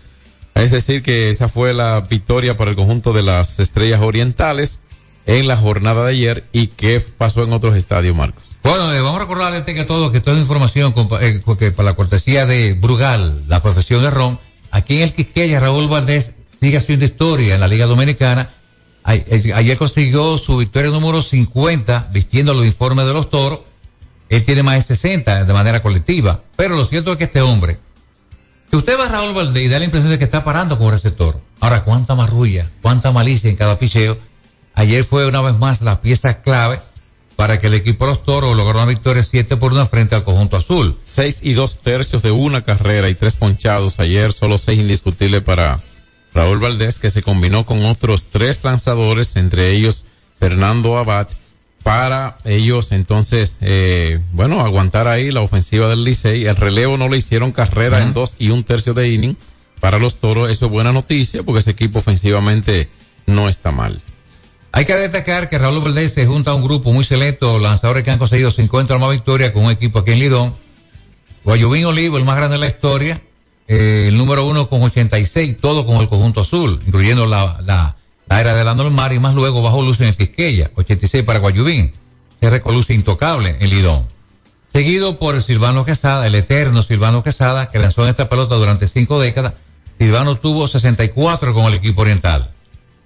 es 0.53 0.71
decir, 0.71 1.01
que 1.01 1.29
esa 1.29 1.47
fue 1.49 1.73
la 1.73 2.01
victoria 2.01 2.57
para 2.57 2.69
el 2.71 2.75
conjunto 2.75 3.11
de 3.13 3.23
las 3.23 3.59
estrellas 3.59 4.01
orientales 4.01 4.81
en 5.25 5.47
la 5.47 5.57
jornada 5.57 6.03
de 6.05 6.11
ayer. 6.11 6.43
¿Y 6.51 6.67
qué 6.67 6.99
pasó 6.99 7.43
en 7.43 7.53
otros 7.53 7.75
estadios, 7.75 8.15
Marcos? 8.15 8.43
Bueno, 8.63 8.93
eh, 8.93 9.01
vamos 9.01 9.15
a 9.19 9.23
recordarles 9.23 9.63
que 9.63 9.83
todo, 9.85 10.11
que 10.11 10.19
toda 10.19 10.37
información 10.37 10.93
compa- 10.93 11.19
eh, 11.21 11.41
que 11.57 11.71
para 11.71 11.89
la 11.89 11.95
cortesía 11.95 12.45
de 12.45 12.73
Brugal, 12.75 13.45
la 13.47 13.63
profesión 13.63 14.03
de 14.03 14.11
Ron, 14.11 14.39
aquí 14.71 14.97
en 14.97 15.03
el 15.03 15.13
Quisqueya, 15.13 15.59
Raúl 15.59 15.87
Valdés 15.87 16.31
sigue 16.59 16.77
haciendo 16.77 17.05
historia 17.05 17.55
en 17.55 17.61
la 17.61 17.67
Liga 17.67 17.85
Dominicana. 17.85 18.49
Ayer 19.03 19.77
consiguió 19.77 20.37
su 20.37 20.57
victoria 20.57 20.91
número 20.91 21.21
50 21.21 22.09
vistiendo 22.11 22.53
los 22.53 22.65
informes 22.65 23.05
de 23.05 23.13
los 23.13 23.29
toros. 23.29 23.61
Él 24.29 24.43
tiene 24.43 24.63
más 24.63 24.75
de 24.75 24.95
60 24.95 25.45
de 25.45 25.53
manera 25.53 25.81
colectiva. 25.81 26.41
Pero 26.55 26.75
lo 26.75 26.85
cierto 26.85 27.11
es 27.11 27.17
que 27.17 27.25
este 27.25 27.41
hombre, 27.41 27.77
que 28.69 28.77
usted 28.77 28.97
va 28.97 29.07
a 29.07 29.09
Raúl 29.09 29.33
Valdés 29.33 29.63
y 29.63 29.67
da 29.67 29.79
la 29.79 29.85
impresión 29.85 30.11
de 30.11 30.17
que 30.17 30.23
está 30.23 30.43
parando 30.43 30.77
con 30.77 30.91
receptor. 30.91 31.41
Ahora, 31.59 31.83
cuánta 31.83 32.15
marrulla, 32.15 32.69
cuánta 32.81 33.11
malicia 33.11 33.49
en 33.49 33.55
cada 33.55 33.77
picheo. 33.77 34.17
Ayer 34.73 35.03
fue 35.03 35.27
una 35.27 35.41
vez 35.41 35.57
más 35.57 35.81
la 35.81 35.99
pieza 35.99 36.41
clave 36.41 36.79
para 37.41 37.59
que 37.59 37.65
el 37.65 37.73
equipo 37.73 38.05
de 38.05 38.11
los 38.11 38.23
toros 38.23 38.55
lograra 38.55 38.83
una 38.83 38.91
victoria 38.91 39.23
7 39.23 39.57
por 39.57 39.73
1 39.73 39.87
frente 39.87 40.13
al 40.13 40.23
conjunto 40.23 40.57
azul. 40.57 40.95
Seis 41.03 41.39
y 41.41 41.53
dos 41.53 41.79
tercios 41.79 42.21
de 42.21 42.29
una 42.29 42.61
carrera 42.61 43.09
y 43.09 43.15
tres 43.15 43.35
ponchados 43.35 43.99
ayer, 43.99 44.31
solo 44.31 44.59
seis 44.59 44.79
indiscutibles 44.79 45.41
para 45.41 45.81
Raúl 46.35 46.59
Valdés, 46.59 46.99
que 46.99 47.09
se 47.09 47.23
combinó 47.23 47.65
con 47.65 47.83
otros 47.83 48.27
tres 48.31 48.63
lanzadores, 48.63 49.35
entre 49.37 49.71
ellos 49.71 50.05
Fernando 50.39 50.99
Abad, 50.99 51.29
para 51.81 52.37
ellos 52.45 52.91
entonces, 52.91 53.57
eh, 53.61 54.19
bueno, 54.33 54.61
aguantar 54.61 55.07
ahí 55.07 55.31
la 55.31 55.41
ofensiva 55.41 55.89
del 55.89 56.03
Licey. 56.03 56.45
El 56.45 56.57
relevo 56.57 56.95
no 56.97 57.09
le 57.09 57.17
hicieron 57.17 57.51
carrera 57.51 58.03
en 58.03 58.13
dos 58.13 58.35
y 58.37 58.51
un 58.51 58.63
tercio 58.63 58.93
de 58.93 59.09
inning 59.09 59.35
para 59.79 59.97
los 59.97 60.17
toros. 60.17 60.51
Eso 60.51 60.67
es 60.67 60.71
buena 60.71 60.91
noticia 60.91 61.41
porque 61.41 61.61
ese 61.61 61.71
equipo 61.71 61.97
ofensivamente 61.97 62.87
no 63.25 63.49
está 63.49 63.71
mal. 63.71 63.99
Hay 64.73 64.85
que 64.85 64.95
destacar 64.95 65.49
que 65.49 65.57
Raúl 65.57 65.83
Valdés 65.83 66.13
se 66.13 66.25
junta 66.25 66.51
a 66.51 66.53
un 66.53 66.63
grupo 66.63 66.93
muy 66.93 67.03
selecto, 67.03 67.59
lanzadores 67.59 68.03
que 68.03 68.11
han 68.11 68.19
conseguido 68.19 68.51
50 68.51 68.95
o 68.95 68.99
más 68.99 69.11
victorias 69.11 69.51
con 69.51 69.65
un 69.65 69.71
equipo 69.71 69.99
aquí 69.99 70.11
en 70.11 70.19
Lidón. 70.19 70.55
Guayubín 71.43 71.85
Olivo, 71.85 72.17
el 72.17 72.23
más 72.23 72.37
grande 72.37 72.55
de 72.55 72.59
la 72.59 72.67
historia, 72.67 73.21
eh, 73.67 74.05
el 74.07 74.17
número 74.17 74.45
uno 74.45 74.69
con 74.69 74.81
86, 74.81 75.57
todo 75.59 75.85
con 75.85 75.97
el 75.97 76.07
conjunto 76.07 76.41
azul, 76.41 76.79
incluyendo 76.85 77.25
la, 77.25 77.59
la, 77.65 77.97
la 78.29 78.41
era 78.41 78.53
de 78.53 78.63
Lando 78.63 78.89
Mar 78.91 79.11
y 79.11 79.19
más 79.19 79.35
luego 79.35 79.61
bajo 79.61 79.81
luz 79.81 79.99
en 79.99 80.13
Quisqueya, 80.13 80.71
86 80.75 81.23
para 81.23 81.39
Guayubín, 81.39 81.93
se 82.39 82.61
luz 82.71 82.89
intocable 82.89 83.57
en 83.59 83.69
Lidón. 83.69 84.07
Seguido 84.71 85.17
por 85.17 85.35
el 85.35 85.43
Silvano 85.43 85.83
Quesada, 85.83 86.25
el 86.27 86.35
eterno 86.35 86.81
Silvano 86.81 87.23
Quesada, 87.23 87.69
que 87.69 87.79
lanzó 87.79 88.03
en 88.03 88.09
esta 88.09 88.29
pelota 88.29 88.55
durante 88.55 88.87
cinco 88.87 89.19
décadas. 89.19 89.55
Silvano 89.99 90.37
tuvo 90.37 90.67
64 90.67 91.53
con 91.53 91.65
el 91.65 91.73
equipo 91.73 92.01
oriental. 92.01 92.51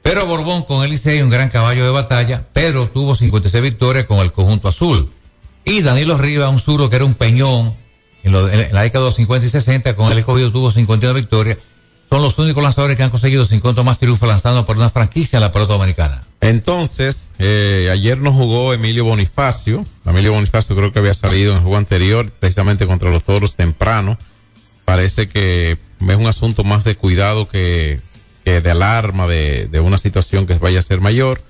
Pero 0.06 0.28
Borbón 0.28 0.62
con 0.62 0.84
el 0.84 0.92
Licey, 0.92 1.24
un 1.24 1.32
gran 1.32 1.50
caballo 1.50 1.84
de 1.84 1.90
batalla. 1.90 2.46
Pedro 2.54 2.88
tuvo 2.90 3.16
56 3.16 3.64
victorias 3.64 4.06
con 4.06 4.20
el 4.20 4.32
conjunto 4.32 4.68
azul. 4.68 5.10
Y 5.66 5.82
Danilo 5.82 6.16
Rivas, 6.16 6.52
un 6.52 6.60
zurdo 6.60 6.92
que 6.92 6.98
era 6.98 7.06
un 7.06 7.16
peñón, 7.16 7.76
en, 8.22 8.32
la 8.32 8.84
década 8.84 9.04
de 9.04 9.10
los 9.10 9.16
50 9.16 9.48
y 9.48 9.50
60, 9.50 9.96
con 9.96 10.12
el 10.12 10.20
escogido 10.20 10.52
tuvo 10.52 10.70
51 10.70 11.12
victorias. 11.16 11.58
Son 12.12 12.22
los 12.22 12.38
únicos 12.38 12.62
lanzadores 12.62 12.96
que 12.98 13.02
han 13.02 13.10
conseguido 13.10 13.46
50 13.46 13.82
o 13.82 13.84
más 13.84 13.98
triunfos 13.98 14.30
lanzando 14.30 14.64
por 14.64 14.78
una 14.78 14.90
franquicia 14.90 15.38
en 15.38 15.42
la 15.42 15.52
pelota 15.52 15.74
dominicana. 15.74 16.24
Entonces, 16.40 17.32
eh, 17.40 17.90
ayer 17.92 18.20
no 18.20 18.32
jugó 18.32 18.76
Emilio 18.76 19.06
Bonifacio. 19.06 19.88
Emilio 20.06 20.34
Bonifacio 20.34 20.76
creo 20.76 20.92
que 20.92 21.00
había 21.00 21.16
salido 21.16 21.54
en 21.54 21.58
el 21.58 21.64
juego 21.64 21.78
anterior, 21.78 22.32
precisamente 22.32 22.86
contra 22.86 23.10
los 23.10 23.24
toros 23.24 23.56
temprano. 23.56 24.20
Parece 24.86 25.28
que 25.28 25.80
es 26.00 26.16
un 26.16 26.28
asunto 26.28 26.64
más 26.64 26.84
de 26.84 26.96
cuidado 26.96 27.50
que, 27.50 28.02
que 28.46 28.62
de 28.62 28.72
alarma 28.72 29.28
de, 29.28 29.68
de 29.68 29.80
una 29.82 29.98
situación 29.98 30.46
que 30.46 30.54
vaya 30.54 30.80
a 30.80 30.84
ser 30.84 31.02
mayor. 31.02 31.42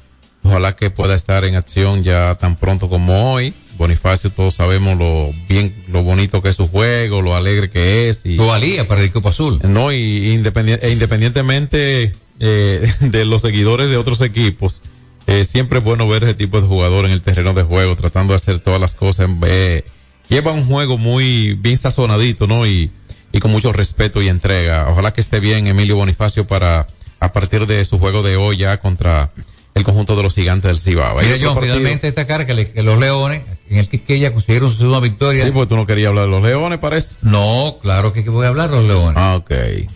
Ojalá 0.43 0.75
que 0.75 0.89
pueda 0.91 1.15
estar 1.15 1.43
en 1.43 1.55
acción 1.55 2.03
ya 2.03 2.35
tan 2.35 2.55
pronto 2.55 2.87
como 2.89 3.33
hoy. 3.33 3.53
Bonifacio, 3.77 4.29
todos 4.29 4.53
sabemos 4.55 4.97
lo 4.97 5.33
bien, 5.49 5.75
lo 5.89 6.03
bonito 6.03 6.41
que 6.41 6.49
es 6.49 6.55
su 6.55 6.67
juego, 6.67 7.21
lo 7.21 7.35
alegre 7.35 7.69
que 7.69 8.07
es. 8.09 8.21
Y, 8.25 8.35
Lo 8.37 8.47
valía 8.47 8.87
para 8.87 9.01
el 9.01 9.07
equipo 9.07 9.27
azul. 9.29 9.59
no, 9.67 9.91
y 9.91 10.33
independien- 10.35 10.79
e 10.81 10.91
independientemente 10.91 12.13
eh, 12.39 12.93
de 13.01 13.25
los 13.25 13.41
seguidores 13.41 13.89
de 13.89 13.97
otros 13.97 14.21
equipos, 14.21 14.81
eh, 15.27 15.43
siempre 15.45 15.79
es 15.79 15.83
bueno 15.85 16.07
ver 16.07 16.23
ese 16.23 16.35
tipo 16.35 16.61
de 16.61 16.67
jugador 16.67 17.05
en 17.05 17.11
el 17.11 17.21
terreno 17.21 17.53
de 17.53 17.63
juego, 17.63 17.95
tratando 17.95 18.33
de 18.33 18.37
hacer 18.37 18.59
todas 18.59 18.79
las 18.79 18.95
cosas. 18.95 19.29
eh, 19.47 19.83
lleva 20.29 20.51
un 20.53 20.65
juego 20.65 20.97
muy 20.97 21.53
bien 21.55 21.77
sazonadito, 21.77 22.47
¿no? 22.47 22.65
Y, 22.65 22.91
y 23.35 23.39
con 23.39 23.51
mucho 23.51 23.73
respeto 23.73 24.21
y 24.21 24.29
entrega. 24.29 24.87
Ojalá 24.89 25.11
que 25.11 25.19
esté 25.19 25.41
bien 25.41 25.67
Emilio 25.67 25.97
Bonifacio 25.97 26.47
para, 26.47 26.87
a 27.19 27.33
partir 27.33 27.67
de 27.67 27.83
su 27.83 27.99
juego 27.99 28.23
de 28.23 28.37
hoy 28.37 28.55
ya 28.55 28.79
contra 28.79 29.31
el 29.73 29.83
conjunto 29.83 30.15
de 30.15 30.23
los 30.23 30.33
gigantes 30.33 30.69
del 30.71 30.79
Cibao. 30.79 31.17
Mira, 31.21 31.35
John, 31.41 31.53
partido- 31.55 31.75
finalmente 31.75 32.07
destacar 32.07 32.45
que, 32.47 32.53
le- 32.53 32.71
que 32.71 32.81
los 32.81 32.97
Leones, 32.97 33.41
en 33.69 33.77
el 33.77 33.89
Quisqueya, 33.89 34.31
consiguieron 34.31 34.71
su 34.71 34.77
segunda 34.77 35.01
victoria. 35.01 35.43
Sí, 35.43 35.51
porque 35.51 35.67
tú 35.67 35.75
no 35.75 35.85
querías 35.85 36.07
hablar 36.09 36.25
de 36.25 36.31
los 36.31 36.41
Leones, 36.43 36.79
parece. 36.79 37.15
No, 37.23 37.77
claro 37.81 38.13
que 38.13 38.21
voy 38.21 38.45
a 38.45 38.47
hablar 38.47 38.69
de 38.69 38.77
los 38.77 38.85
Leones. 38.85 39.15
Ah, 39.17 39.35
ok. 39.35 39.51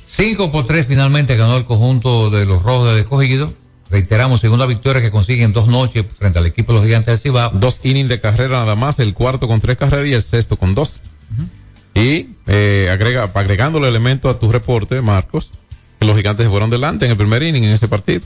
5 0.05 0.51
por 0.51 0.67
3 0.67 0.85
finalmente 0.85 1.37
ganó 1.37 1.55
el 1.55 1.63
conjunto 1.63 2.29
de 2.29 2.45
los 2.45 2.61
Rojos 2.61 2.93
de 2.93 2.99
Escogido. 2.99 3.53
Reiteramos, 3.89 4.41
segunda 4.41 4.65
victoria 4.65 5.01
que 5.01 5.11
consiguen 5.11 5.53
dos 5.53 5.67
noches 5.69 6.05
frente 6.17 6.39
al 6.39 6.45
equipo 6.45 6.73
de 6.73 6.79
los 6.79 6.85
Gigantes 6.85 7.13
del 7.13 7.19
Cibao. 7.19 7.51
Dos 7.53 7.79
innings 7.83 8.09
de 8.09 8.19
carrera 8.19 8.59
nada 8.59 8.75
más, 8.75 8.99
el 8.99 9.13
cuarto 9.13 9.47
con 9.47 9.61
tres 9.61 9.77
carreras 9.77 10.07
y 10.09 10.13
el 10.13 10.23
sexto 10.23 10.57
con 10.57 10.75
dos. 10.75 10.99
Y 11.95 12.27
eh, 12.49 12.89
agrega, 12.91 13.29
agregándole 13.33 13.87
elemento 13.87 14.27
a 14.27 14.39
tu 14.39 14.51
reporte, 14.51 15.01
Marcos, 15.01 15.51
que 15.99 16.07
los 16.07 16.17
gigantes 16.17 16.45
se 16.45 16.49
fueron 16.49 16.71
delante 16.71 17.05
en 17.05 17.11
el 17.11 17.17
primer 17.17 17.43
inning 17.43 17.63
en 17.63 17.71
ese 17.71 17.87
partido. 17.87 18.25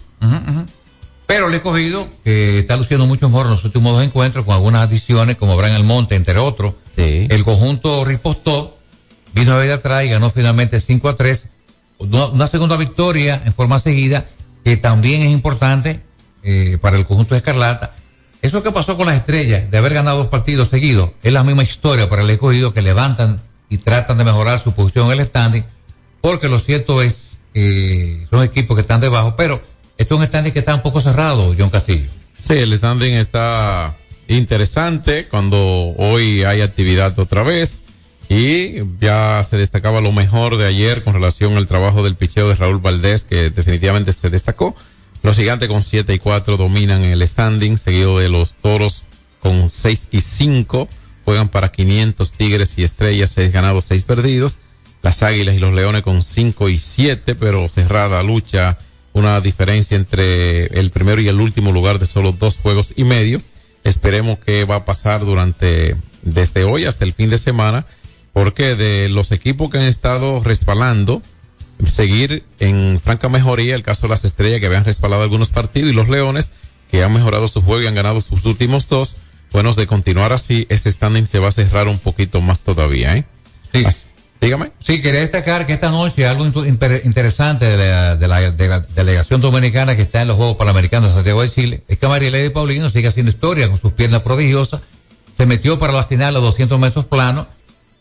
Pero 1.28 1.50
el 1.50 1.54
escogido, 1.54 2.08
que 2.24 2.60
está 2.60 2.78
luciendo 2.78 3.06
mucho 3.06 3.28
mejor 3.28 3.48
en 3.48 3.52
los 3.52 3.66
últimos 3.66 3.94
dos 3.94 4.04
encuentros, 4.04 4.46
con 4.46 4.56
algunas 4.56 4.84
adiciones, 4.84 5.36
como 5.36 5.58
Bran 5.58 5.74
Almonte, 5.74 6.16
entre 6.16 6.38
otros. 6.38 6.74
El 6.96 7.44
conjunto 7.44 8.06
ripostó, 8.06 8.78
vino 9.34 9.54
a 9.54 9.58
ver 9.58 9.72
atrás 9.72 10.06
y 10.06 10.10
ganó 10.10 10.30
finalmente 10.30 10.80
5 10.80 11.10
a 11.10 11.16
3. 11.18 11.48
Una, 11.98 12.28
una 12.28 12.48
segunda 12.48 12.78
victoria 12.78 13.42
en 13.46 13.54
forma 13.54 13.80
seguida, 13.80 14.28
que 14.64 14.78
también 14.78 15.22
es 15.22 15.32
importante 15.32 16.02
eh, 16.44 16.78
para 16.80 16.98
el 16.98 17.06
conjunto 17.06 17.36
de 17.36 17.40
Escarlata. 17.40 17.96
Eso 18.42 18.64
que 18.64 18.72
pasó 18.72 18.96
con 18.96 19.08
las 19.08 19.16
estrellas, 19.16 19.70
de 19.70 19.78
haber 19.78 19.94
ganado 19.94 20.18
dos 20.18 20.28
partidos 20.28 20.70
seguidos, 20.70 21.12
es 21.24 21.34
la 21.34 21.44
misma 21.44 21.64
historia 21.64 22.10
para 22.10 22.22
el 22.22 22.30
escogido 22.30 22.74
que 22.74 22.82
levantan 22.82 23.42
y 23.70 23.78
tratan 23.78 24.18
de 24.18 24.24
mejorar 24.24 24.62
su 24.62 24.74
posición 24.74 25.12
en 25.12 25.20
el 25.20 25.26
standing, 25.26 25.64
porque 26.22 26.48
lo 26.48 26.60
cierto 26.60 27.02
es 27.02 27.38
que 27.54 28.28
son 28.30 28.44
equipos 28.44 28.76
que 28.76 28.82
están 28.82 29.00
debajo, 29.00 29.36
pero 29.36 29.62
esto 29.98 30.16
es 30.16 30.20
un 30.20 30.26
standing 30.26 30.52
que 30.52 30.60
está 30.60 30.76
un 30.76 30.82
poco 30.82 31.02
cerrado, 31.02 31.54
John 31.58 31.70
Castillo. 31.70 32.10
Sí, 32.48 32.54
el 32.54 32.78
standing 32.78 33.14
está 33.14 33.96
interesante 34.28 35.28
cuando 35.28 35.58
hoy 35.98 36.44
hay 36.44 36.62
actividad 36.62 37.18
otra 37.20 37.44
vez 37.44 37.84
y 38.30 38.82
ya 39.00 39.46
se 39.48 39.58
destacaba 39.58 40.02
lo 40.02 40.12
mejor 40.12 40.58
de 40.58 40.66
ayer 40.66 41.04
con 41.04 41.14
relación 41.14 41.58
al 41.58 41.68
trabajo 41.68 42.04
del 42.04 42.16
picheo 42.16 42.50
de 42.50 42.56
Raúl 42.56 42.80
Valdés 42.80 43.26
que 43.26 43.50
definitivamente 43.50 44.14
se 44.14 44.30
destacó. 44.30 44.76
Los 45.22 45.38
gigantes 45.38 45.70
con 45.70 45.84
7 45.84 46.14
y 46.14 46.20
4 46.20 46.58
dominan 46.58 47.04
el 47.04 47.26
standing, 47.26 47.78
seguido 47.78 48.20
de 48.20 48.30
los 48.30 48.56
toros 48.56 49.04
con 49.40 49.70
6 49.70 50.10
y 50.12 50.22
5, 50.22 50.90
juegan 51.26 51.50
para 51.50 51.72
500 51.72 52.32
tigres 52.34 52.78
y 52.78 52.84
estrellas, 52.84 53.32
6 53.36 53.52
ganados, 53.52 53.86
6 53.86 54.04
perdidos. 54.04 54.60
Las 55.02 55.22
águilas 55.22 55.56
y 55.56 55.60
los 55.60 55.74
leones 55.74 56.02
con 56.02 56.24
5 56.24 56.70
y 56.70 56.78
7, 56.78 57.36
pero 57.36 57.68
cerrada 57.68 58.24
lucha, 58.24 58.78
una 59.12 59.40
diferencia 59.42 59.98
entre 59.98 60.68
el 60.80 60.92
primero 60.92 61.22
y 61.22 61.28
el 61.28 61.42
último 61.42 61.72
lugar 61.72 62.00
de 62.00 62.06
solo 62.06 62.32
dos 62.32 62.60
juegos 62.60 62.94
y 62.96 63.04
medio. 63.04 63.42
Esperemos 63.84 64.40
que 64.40 64.64
va 64.64 64.78
a 64.78 64.86
pasar 64.86 65.26
durante, 65.26 65.98
desde 66.22 66.64
hoy 66.64 66.86
hasta 66.86 67.04
el 67.04 67.14
fin 67.14 67.30
de 67.30 67.38
semana, 67.38 67.86
porque 68.32 68.76
de 68.76 69.10
los 69.10 69.32
equipos 69.32 69.70
que 69.70 69.78
han 69.78 69.84
estado 69.84 70.42
respaldando, 70.42 71.22
seguir 71.86 72.44
en 72.60 73.02
franca 73.04 73.30
mejoría 73.30 73.76
el 73.76 73.84
caso 73.84 74.04
de 74.04 74.10
las 74.10 74.26
estrellas 74.26 74.60
que 74.60 74.68
habían 74.68 74.86
respaldado 74.86 75.24
algunos 75.24 75.50
partidos 75.50 75.92
y 75.92 75.94
los 75.94 76.08
leones 76.08 76.54
que 76.90 77.04
han 77.04 77.12
mejorado 77.12 77.48
su 77.48 77.62
juego 77.62 77.82
y 77.82 77.88
han 77.88 77.96
ganado 77.96 78.22
sus 78.22 78.46
últimos 78.46 78.88
dos. 78.88 79.16
Bueno, 79.54 79.72
de 79.74 79.88
continuar 79.88 80.34
así, 80.34 80.66
ese 80.70 80.92
standing 80.92 81.28
se 81.28 81.40
va 81.40 81.48
a 81.50 81.52
cerrar 81.52 81.88
un 81.88 82.00
poquito 82.00 82.42
más 82.42 82.60
todavía, 82.62 83.16
¿eh? 83.16 83.26
Sí. 83.72 83.86
Así- 83.86 84.04
dígame. 84.42 84.72
Sí, 84.80 85.02
quería 85.02 85.22
destacar 85.22 85.66
que 85.66 85.72
esta 85.74 85.90
noche 85.90 86.28
algo 86.28 86.46
interesante 86.46 87.66
de 87.66 87.78
la, 87.78 88.16
de, 88.18 88.28
la, 88.28 88.52
de 88.52 88.68
la 88.68 88.80
delegación 88.82 89.40
dominicana 89.40 89.96
que 89.96 90.02
está 90.02 90.22
en 90.24 90.28
los 90.28 90.36
Juegos 90.38 90.58
Panamericanos 90.58 91.10
de 91.10 91.16
Santiago 91.16 91.42
de 91.44 91.50
Chile 91.50 91.84
es 91.88 91.98
que 91.98 92.08
María 92.10 92.30
Lady 92.30 92.50
Paulino 92.50 92.90
sigue 92.90 93.08
haciendo 93.08 93.30
historia 93.32 93.70
con 93.70 93.80
sus 93.80 93.94
piernas 93.94 94.22
prodigiosas. 94.22 94.82
Se 95.38 95.46
metió 95.46 95.80
para 95.80 95.94
la 95.94 96.04
final 96.04 96.36
a 96.36 96.40
200 96.40 96.78
metros 96.78 97.06
planos, 97.06 97.48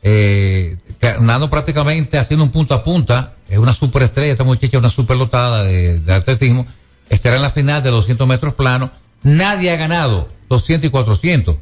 eh, 0.03 0.77
ganando 1.01 1.49
prácticamente 1.49 2.19
haciendo 2.19 2.45
un 2.45 2.51
punto 2.51 2.75
a 2.75 2.83
punta. 2.83 3.35
Es 3.49 3.59
una 3.59 3.73
superestrella, 3.75 4.33
esta 4.33 4.45
muchacha 4.45 4.77
es 4.79 4.81
una 4.81 4.91
superlotada 4.91 5.63
de, 5.63 6.01
de 6.01 6.13
atletismo. 6.13 6.67
Estará 7.09 7.37
en 7.37 7.43
la 7.43 7.51
final 7.51 7.83
de 7.83 7.91
200 7.91 8.27
metros 8.27 8.55
planos. 8.55 8.91
Nadie 9.23 9.71
ha 9.71 9.77
ganado 9.77 10.29
200 10.53 10.89
y 10.89 10.91
400. 10.91 11.57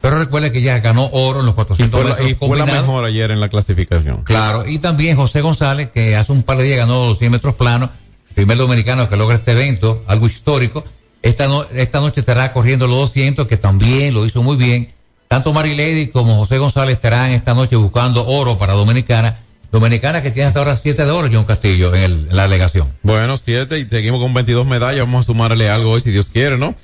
Pero 0.00 0.18
recuerde 0.18 0.52
que 0.52 0.60
ya 0.60 0.78
ganó 0.80 1.08
oro 1.12 1.40
en 1.40 1.46
los 1.46 1.54
Y 1.54 1.56
400 1.56 1.98
fue, 2.00 2.08
la, 2.10 2.14
metros 2.16 2.30
y 2.30 2.34
fue 2.34 2.58
la 2.58 2.66
mejor 2.66 3.04
ayer 3.06 3.30
en 3.30 3.40
la 3.40 3.48
clasificación. 3.48 4.22
Claro, 4.22 4.68
y 4.68 4.78
también 4.78 5.16
José 5.16 5.40
González, 5.40 5.90
que 5.92 6.14
hace 6.14 6.30
un 6.30 6.42
par 6.42 6.58
de 6.58 6.64
días 6.64 6.76
ganó 6.78 7.08
los 7.08 7.18
100 7.18 7.32
metros 7.32 7.54
planos, 7.54 7.90
primer 8.34 8.58
dominicano 8.58 9.08
que 9.08 9.16
logra 9.16 9.34
este 9.36 9.52
evento, 9.52 10.02
algo 10.06 10.26
histórico. 10.26 10.84
Esta, 11.22 11.48
no- 11.48 11.64
esta 11.74 12.00
noche 12.00 12.20
estará 12.20 12.52
corriendo 12.52 12.86
los 12.86 12.98
200, 12.98 13.48
que 13.48 13.56
también 13.56 14.12
lo 14.12 14.26
hizo 14.26 14.42
muy 14.42 14.56
bien. 14.56 14.92
Tanto 15.28 15.54
Marilady 15.54 16.08
como 16.08 16.36
José 16.36 16.58
González 16.58 16.96
estarán 16.96 17.30
esta 17.30 17.54
noche 17.54 17.76
buscando 17.76 18.26
oro 18.26 18.58
para 18.58 18.74
Dominicana. 18.74 19.38
Dominicana 19.72 20.22
que 20.22 20.30
tiene 20.30 20.48
hasta 20.48 20.58
ahora 20.60 20.76
7 20.76 21.02
de 21.04 21.10
oro, 21.10 21.28
John 21.32 21.44
Castillo, 21.44 21.94
en, 21.94 22.02
el- 22.02 22.26
en 22.30 22.36
la 22.36 22.42
delegación. 22.42 22.88
Bueno, 23.02 23.38
siete 23.38 23.78
y 23.80 23.88
seguimos 23.88 24.20
con 24.20 24.34
22 24.34 24.66
medallas. 24.66 25.00
Vamos 25.06 25.24
a 25.24 25.26
sumarle 25.28 25.70
algo 25.70 25.92
hoy 25.92 26.02
si 26.02 26.10
Dios 26.10 26.28
quiere, 26.30 26.58
¿no? 26.58 26.74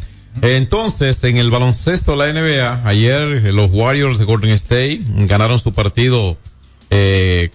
Entonces, 0.43 1.23
en 1.25 1.37
el 1.37 1.51
baloncesto 1.51 2.17
de 2.17 2.19
la 2.19 2.33
NBA, 2.33 2.89
ayer 2.89 3.47
eh, 3.47 3.53
los 3.53 3.71
Warriors 3.73 4.19
de 4.19 4.25
Golden 4.25 4.51
State 4.51 5.01
ganaron 5.27 5.59
su 5.59 5.73
partido 5.73 6.39
eh, 6.89 7.51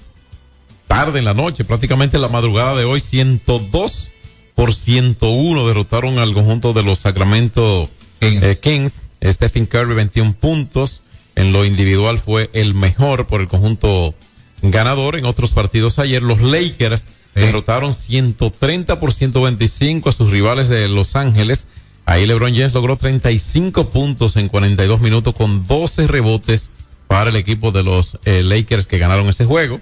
tarde 0.88 1.20
en 1.20 1.26
la 1.26 1.34
noche, 1.34 1.64
prácticamente 1.66 2.18
en 2.18 2.22
la 2.22 2.30
madrugada 2.30 2.76
de 2.76 2.86
hoy, 2.86 3.00
102 3.00 4.14
por 4.56 4.74
101 4.74 5.68
derrotaron 5.68 6.18
al 6.18 6.34
conjunto 6.34 6.74
de 6.74 6.84
los 6.84 7.00
Sacramento 7.00 7.90
eh, 8.22 8.58
Kings. 8.62 9.02
Stephen 9.22 9.66
Curry 9.66 9.96
21 9.96 10.34
puntos. 10.34 11.02
En 11.36 11.52
lo 11.52 11.66
individual 11.66 12.18
fue 12.20 12.50
el 12.54 12.74
mejor 12.74 13.28
por 13.28 13.42
el 13.42 13.50
conjunto 13.50 14.16
ganador. 14.62 15.18
En 15.18 15.26
otros 15.26 15.52
partidos 15.52 16.00
ayer, 16.00 16.24
los 16.24 16.42
Lakers 16.42 17.08
derrotaron 17.34 17.94
130 17.94 19.00
por 19.00 19.14
125 19.14 20.10
a 20.10 20.14
sus 20.14 20.32
rivales 20.32 20.70
de 20.70 20.88
Los 20.88 21.18
Ángeles. 21.18 21.68
Ahí 22.06 22.26
LeBron 22.26 22.54
James 22.54 22.74
logró 22.74 22.98
35 22.98 23.90
puntos 23.90 24.38
en 24.38 24.48
42 24.48 25.02
minutos 25.02 25.34
con 25.34 25.66
12 25.68 26.08
rebotes 26.08 26.70
para 27.08 27.30
el 27.30 27.36
equipo 27.36 27.72
de 27.72 27.84
los 27.84 28.20
eh, 28.26 28.44
Lakers 28.44 28.88
que 28.88 29.00
ganaron 29.00 29.28
ese 29.28 29.46
juego. 29.46 29.82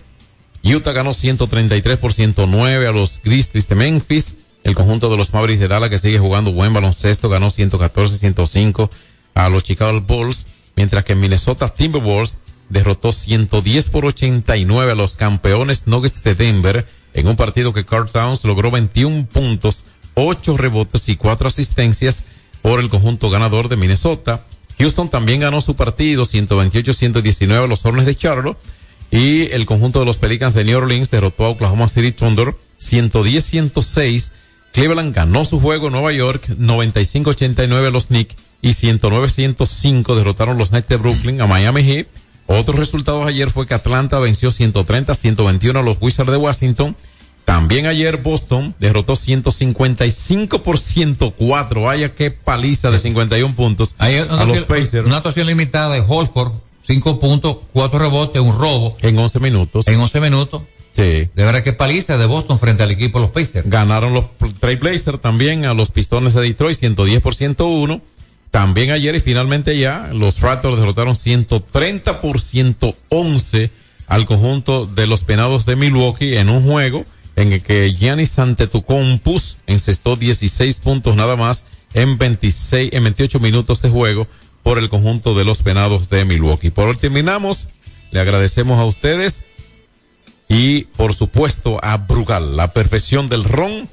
Utah 0.63 0.93
ganó 0.93 1.13
133 1.13 1.97
por 1.97 2.13
109 2.13 2.87
a 2.87 2.91
los 2.91 3.19
Grizzlies 3.23 3.67
de 3.67 3.75
Memphis. 3.75 4.35
El 4.63 4.75
conjunto 4.75 5.09
de 5.09 5.17
los 5.17 5.33
Mavericks 5.33 5.59
de 5.59 5.67
Dallas 5.67 5.89
que 5.89 5.99
sigue 5.99 6.19
jugando 6.19 6.53
buen 6.53 6.73
baloncesto 6.73 7.27
ganó 7.27 7.49
114-105 7.49 8.89
a 9.33 9.49
los 9.49 9.63
Chicago 9.63 9.99
Bulls. 9.99 10.47
Mientras 10.77 11.03
que 11.03 11.15
Minnesota 11.15 11.67
Timberwolves 11.67 12.37
derrotó 12.69 13.11
110 13.11 13.89
por 13.89 14.05
89 14.05 14.93
a 14.93 14.95
los 14.95 15.17
campeones 15.17 15.85
Nuggets 15.85 16.23
de 16.23 16.35
Denver 16.35 16.87
en 17.13 17.27
un 17.27 17.35
partido 17.35 17.73
que 17.73 17.85
Carl 17.85 18.09
Towns 18.09 18.43
logró 18.43 18.71
21 18.71 19.27
puntos, 19.27 19.85
8 20.15 20.57
rebotes 20.57 21.09
y 21.09 21.15
4 21.15 21.47
asistencias 21.47 22.25
por 22.61 22.79
el 22.79 22.89
conjunto 22.89 23.29
ganador 23.29 23.69
de 23.69 23.77
Minnesota. 23.77 24.45
Houston 24.79 25.09
también 25.09 25.41
ganó 25.41 25.61
su 25.61 25.75
partido 25.75 26.25
128-119 26.25 27.63
a 27.63 27.67
los 27.67 27.85
Hornets 27.85 28.07
de 28.07 28.15
Charlotte. 28.15 28.57
Y 29.11 29.51
el 29.51 29.67
conjunto 29.67 29.99
de 29.99 30.05
los 30.05 30.17
Pelicans 30.17 30.55
de 30.55 30.63
New 30.63 30.77
Orleans 30.77 31.11
derrotó 31.11 31.45
a 31.45 31.49
Oklahoma 31.49 31.87
City 31.87 32.11
Thunder 32.11 32.55
110-106. 32.81 34.31
Cleveland 34.71 35.15
ganó 35.15 35.45
su 35.45 35.59
juego 35.59 35.87
en 35.87 35.93
Nueva 35.93 36.11
York 36.13 36.47
95-89 36.47 37.87
a 37.87 37.91
los 37.91 38.07
Knicks 38.07 38.35
y 38.63 38.69
109-105 38.69 40.15
derrotaron 40.15 40.57
los 40.57 40.71
Nets 40.71 40.87
de 40.87 40.97
Brooklyn 40.97 41.41
a 41.41 41.47
Miami 41.47 41.83
Heat. 41.83 42.07
Otros 42.47 42.77
resultados 42.77 43.27
ayer 43.27 43.51
fue 43.51 43.67
que 43.67 43.75
Atlanta 43.75 44.19
venció 44.19 44.49
130-121 44.49 45.77
a 45.77 45.83
los 45.83 45.97
Wizards 46.01 46.31
de 46.31 46.37
Washington. 46.37 46.95
También 47.45 47.87
ayer 47.87 48.17
Boston 48.17 48.73
derrotó 48.79 49.15
155 49.15 50.63
por 50.63 50.79
104. 50.79 51.81
Vaya 51.81 52.15
qué 52.15 52.31
paliza 52.31 52.89
de 52.89 52.99
51 52.99 53.55
puntos 53.55 53.95
Hay 53.97 54.15
a 54.15 54.45
los 54.45 54.59
Pacers 54.59 55.05
una 55.05 55.17
actuación 55.17 55.47
limitada 55.47 55.93
de 55.93 56.03
Holford, 56.07 56.53
5 56.87 57.19
puntos, 57.19 57.57
4 57.73 57.99
rebotes, 57.99 58.41
un 58.41 58.57
robo. 58.57 58.95
en 59.01 59.17
11 59.17 59.39
minutos. 59.39 59.85
En 59.87 59.99
11 59.99 60.21
minutos. 60.21 60.61
Sí. 60.93 61.01
De 61.01 61.29
verdad 61.43 61.63
que 61.63 61.73
paliza 61.73 62.17
de 62.17 62.25
Boston 62.27 62.59
frente 62.59 62.83
al 62.83 62.91
equipo 62.91 63.19
de 63.19 63.25
los 63.25 63.31
Pacers. 63.31 63.67
Ganaron 63.69 64.13
los 64.13 64.25
Trailblazers 64.59 65.19
también 65.19 65.65
a 65.65 65.73
los 65.73 65.91
Pistones 65.91 66.33
de 66.33 66.41
Detroit 66.41 66.77
110 66.77 67.21
por 67.21 67.35
101. 67.35 68.01
También 68.51 68.91
ayer 68.91 69.15
y 69.15 69.19
finalmente 69.19 69.77
ya 69.77 70.11
los 70.13 70.39
Raptors 70.39 70.77
derrotaron 70.77 71.15
130 71.15 72.21
por 72.21 72.39
111 72.39 73.71
al 74.05 74.25
conjunto 74.27 74.85
de 74.85 75.07
los 75.07 75.23
Penados 75.23 75.65
de 75.65 75.75
Milwaukee 75.75 76.37
en 76.37 76.49
un 76.49 76.61
juego 76.61 77.03
en 77.35 77.53
el 77.53 77.61
que 77.61 77.93
Giannis 77.93 78.37
Antetokounmpo 78.39 79.35
encestó 79.67 80.15
16 80.15 80.75
puntos 80.77 81.15
nada 81.15 81.35
más 81.35 81.65
en 81.93 82.17
26 82.17 82.93
en 82.93 83.03
28 83.03 83.39
minutos 83.39 83.81
de 83.81 83.89
juego 83.89 84.27
por 84.63 84.77
el 84.77 84.89
conjunto 84.89 85.35
de 85.35 85.43
los 85.43 85.61
Penados 85.61 86.09
de 86.09 86.25
Milwaukee. 86.25 86.69
Por 86.69 86.87
hoy 86.87 86.95
terminamos. 86.95 87.67
Le 88.11 88.19
agradecemos 88.19 88.79
a 88.79 88.85
ustedes 88.85 89.43
y 90.47 90.83
por 90.83 91.15
supuesto 91.15 91.83
a 91.83 91.97
Brugal, 91.97 92.55
la 92.55 92.73
perfección 92.73 93.27
del 93.27 93.43
ron 93.43 93.89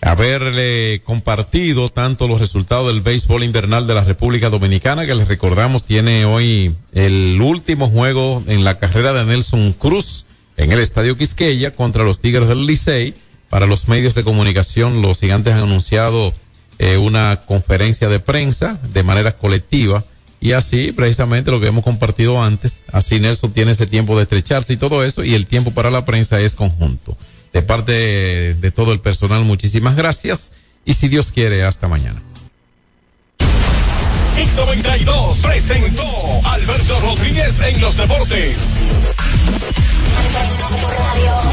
haberle 0.00 1.00
compartido 1.04 1.88
tanto 1.88 2.26
los 2.26 2.40
resultados 2.40 2.88
del 2.88 3.02
béisbol 3.02 3.44
invernal 3.44 3.86
de 3.86 3.94
la 3.94 4.02
República 4.02 4.50
Dominicana, 4.50 5.06
que 5.06 5.14
les 5.14 5.28
recordamos 5.28 5.84
tiene 5.84 6.24
hoy 6.24 6.74
el 6.92 7.40
último 7.40 7.88
juego 7.88 8.42
en 8.48 8.64
la 8.64 8.78
carrera 8.78 9.12
de 9.12 9.24
Nelson 9.24 9.72
Cruz 9.74 10.24
en 10.56 10.72
el 10.72 10.80
Estadio 10.80 11.16
Quisqueya 11.16 11.72
contra 11.72 12.04
los 12.04 12.20
Tigres 12.20 12.48
del 12.48 12.66
Licey. 12.66 13.14
Para 13.48 13.66
los 13.66 13.88
medios 13.88 14.14
de 14.14 14.24
comunicación, 14.24 15.02
los 15.02 15.20
gigantes 15.20 15.52
han 15.52 15.64
anunciado 15.64 16.32
eh, 16.78 16.96
una 16.96 17.42
conferencia 17.46 18.08
de 18.08 18.18
prensa 18.18 18.80
de 18.92 19.02
manera 19.02 19.36
colectiva 19.36 20.04
y 20.40 20.52
así 20.52 20.90
precisamente 20.90 21.52
lo 21.52 21.60
que 21.60 21.68
hemos 21.68 21.84
compartido 21.84 22.42
antes, 22.42 22.82
así 22.90 23.20
Nelson 23.20 23.52
tiene 23.52 23.70
ese 23.70 23.86
tiempo 23.86 24.16
de 24.16 24.24
estrecharse 24.24 24.72
y 24.72 24.76
todo 24.76 25.04
eso 25.04 25.22
y 25.22 25.34
el 25.34 25.46
tiempo 25.46 25.70
para 25.70 25.90
la 25.90 26.04
prensa 26.04 26.40
es 26.40 26.54
conjunto 26.54 27.16
de 27.52 27.62
parte 27.62 28.54
de, 28.54 28.70
todo 28.72 28.92
el 28.92 29.00
personal, 29.00 29.44
muchísimas 29.44 29.94
gracias 29.94 30.52
y 30.84 30.94
si 30.94 31.08
Dios 31.08 31.30
quiere, 31.30 31.64
hasta 31.64 31.86
mañana. 31.86 32.20
X92 33.38 35.42
presentó 35.42 36.02
Alberto 36.44 37.00
Rodríguez 37.00 37.60
en 37.60 37.80
los 37.80 37.96
deportes. 37.96 38.78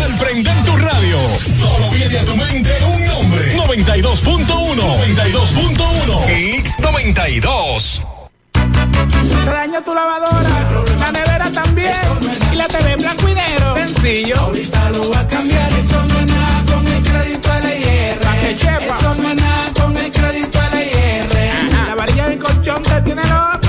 Al 0.04 0.18
prender 0.18 0.64
tu 0.64 0.76
radio, 0.78 1.18
solo 1.60 1.90
viene 1.92 2.20
a 2.20 2.26
tu 2.26 2.36
mente 2.36 2.72
un 2.86 3.06
nombre. 3.06 3.56
92.1. 3.56 4.76
92.1. 4.76 6.26
X92. 6.28 8.04
Se 9.30 9.46
dañó 9.46 9.82
tu 9.82 9.94
lavadora, 9.94 10.86
la 11.00 11.12
nevera 11.12 11.52
también. 11.52 11.94
Y 12.52 12.56
la 12.56 12.68
TV 12.68 12.94
en 12.94 13.00
blanco 13.00 13.30
y 13.30 13.34
negro. 13.34 13.74
Sencillo. 13.76 14.36
Ahorita 14.40 14.90
lo 14.92 15.10
va 15.12 15.20
a 15.20 15.28
cambiar. 15.28 15.72
Eso 15.74 16.04
no 16.06 16.20
es 16.20 16.26
nada 16.28 16.64
con 16.72 16.88
el 16.88 17.04
crédito 17.04 17.50
LIR. 17.60 18.20
Eso 18.50 19.16
no 19.16 19.30
es 19.30 19.36
nada 19.36 19.72
con 19.74 19.98
el 19.98 20.12
crédito 20.12 20.60
LIR. 20.74 21.88
La 21.88 21.96
varilla 21.96 22.28
de 22.30 22.38
colchón 22.38 22.82
te 22.84 23.02
tiene 23.02 23.24
loco. 23.24 23.69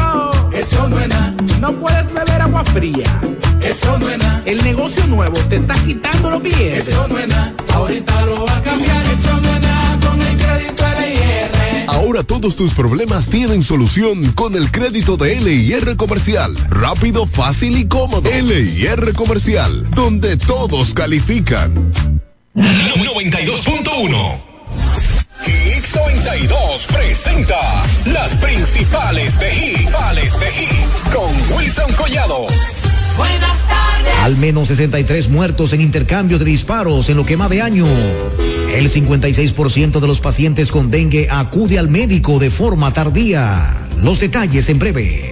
No 1.10 1.16
es 1.16 1.52
nada. 1.52 1.58
No 1.60 1.80
puedes 1.80 2.12
beber 2.12 2.42
agua 2.42 2.64
fría. 2.64 3.20
Eso 3.62 3.98
no 3.98 4.08
es 4.08 4.18
nada. 4.18 4.42
El 4.44 4.62
negocio 4.62 5.06
nuevo 5.06 5.38
te 5.48 5.56
está 5.56 5.74
quitando 5.84 6.30
los 6.30 6.40
clientes. 6.40 6.88
Eso 6.88 7.06
no 7.08 7.18
es 7.18 7.28
nada. 7.28 7.54
Ahorita 7.72 8.26
lo 8.26 8.46
va 8.46 8.56
a 8.56 8.62
cambiar. 8.62 9.06
Eso 9.06 9.40
no 9.40 9.54
es 9.54 9.60
nada 9.60 9.98
con 10.06 10.22
el 10.22 10.36
crédito 10.36 10.84
LIR. 11.00 11.88
Ahora 11.88 12.22
todos 12.22 12.56
tus 12.56 12.74
problemas 12.74 13.26
tienen 13.26 13.62
solución 13.62 14.32
con 14.32 14.54
el 14.54 14.70
crédito 14.70 15.16
de 15.16 15.40
LIR 15.40 15.96
Comercial. 15.96 16.54
Rápido, 16.68 17.26
fácil 17.26 17.76
y 17.78 17.86
cómodo. 17.86 18.30
LIR 18.30 19.12
Comercial, 19.14 19.90
donde 19.90 20.36
todos 20.36 20.94
califican. 20.94 21.92
92.1 22.54 24.49
X92 25.80 26.86
presenta 26.88 27.58
las 28.04 28.34
principales 28.34 29.38
de 29.38 29.48
hits, 29.48 30.38
de 30.38 30.48
hits 30.48 31.14
con 31.14 31.56
Wilson 31.56 31.90
Collado. 31.94 32.46
Buenas 33.16 33.66
tardes. 33.66 34.14
Al 34.22 34.36
menos 34.36 34.68
63 34.68 35.30
muertos 35.30 35.72
en 35.72 35.80
intercambio 35.80 36.38
de 36.38 36.44
disparos 36.44 37.08
en 37.08 37.16
lo 37.16 37.24
que 37.24 37.36
va 37.36 37.48
de 37.48 37.62
año. 37.62 37.86
El 38.74 38.90
56% 38.90 40.00
de 40.00 40.06
los 40.06 40.20
pacientes 40.20 40.70
con 40.70 40.90
dengue 40.90 41.28
acude 41.30 41.78
al 41.78 41.88
médico 41.88 42.38
de 42.38 42.50
forma 42.50 42.92
tardía. 42.92 43.88
Los 44.02 44.20
detalles 44.20 44.68
en 44.68 44.78
breve. 44.78 45.29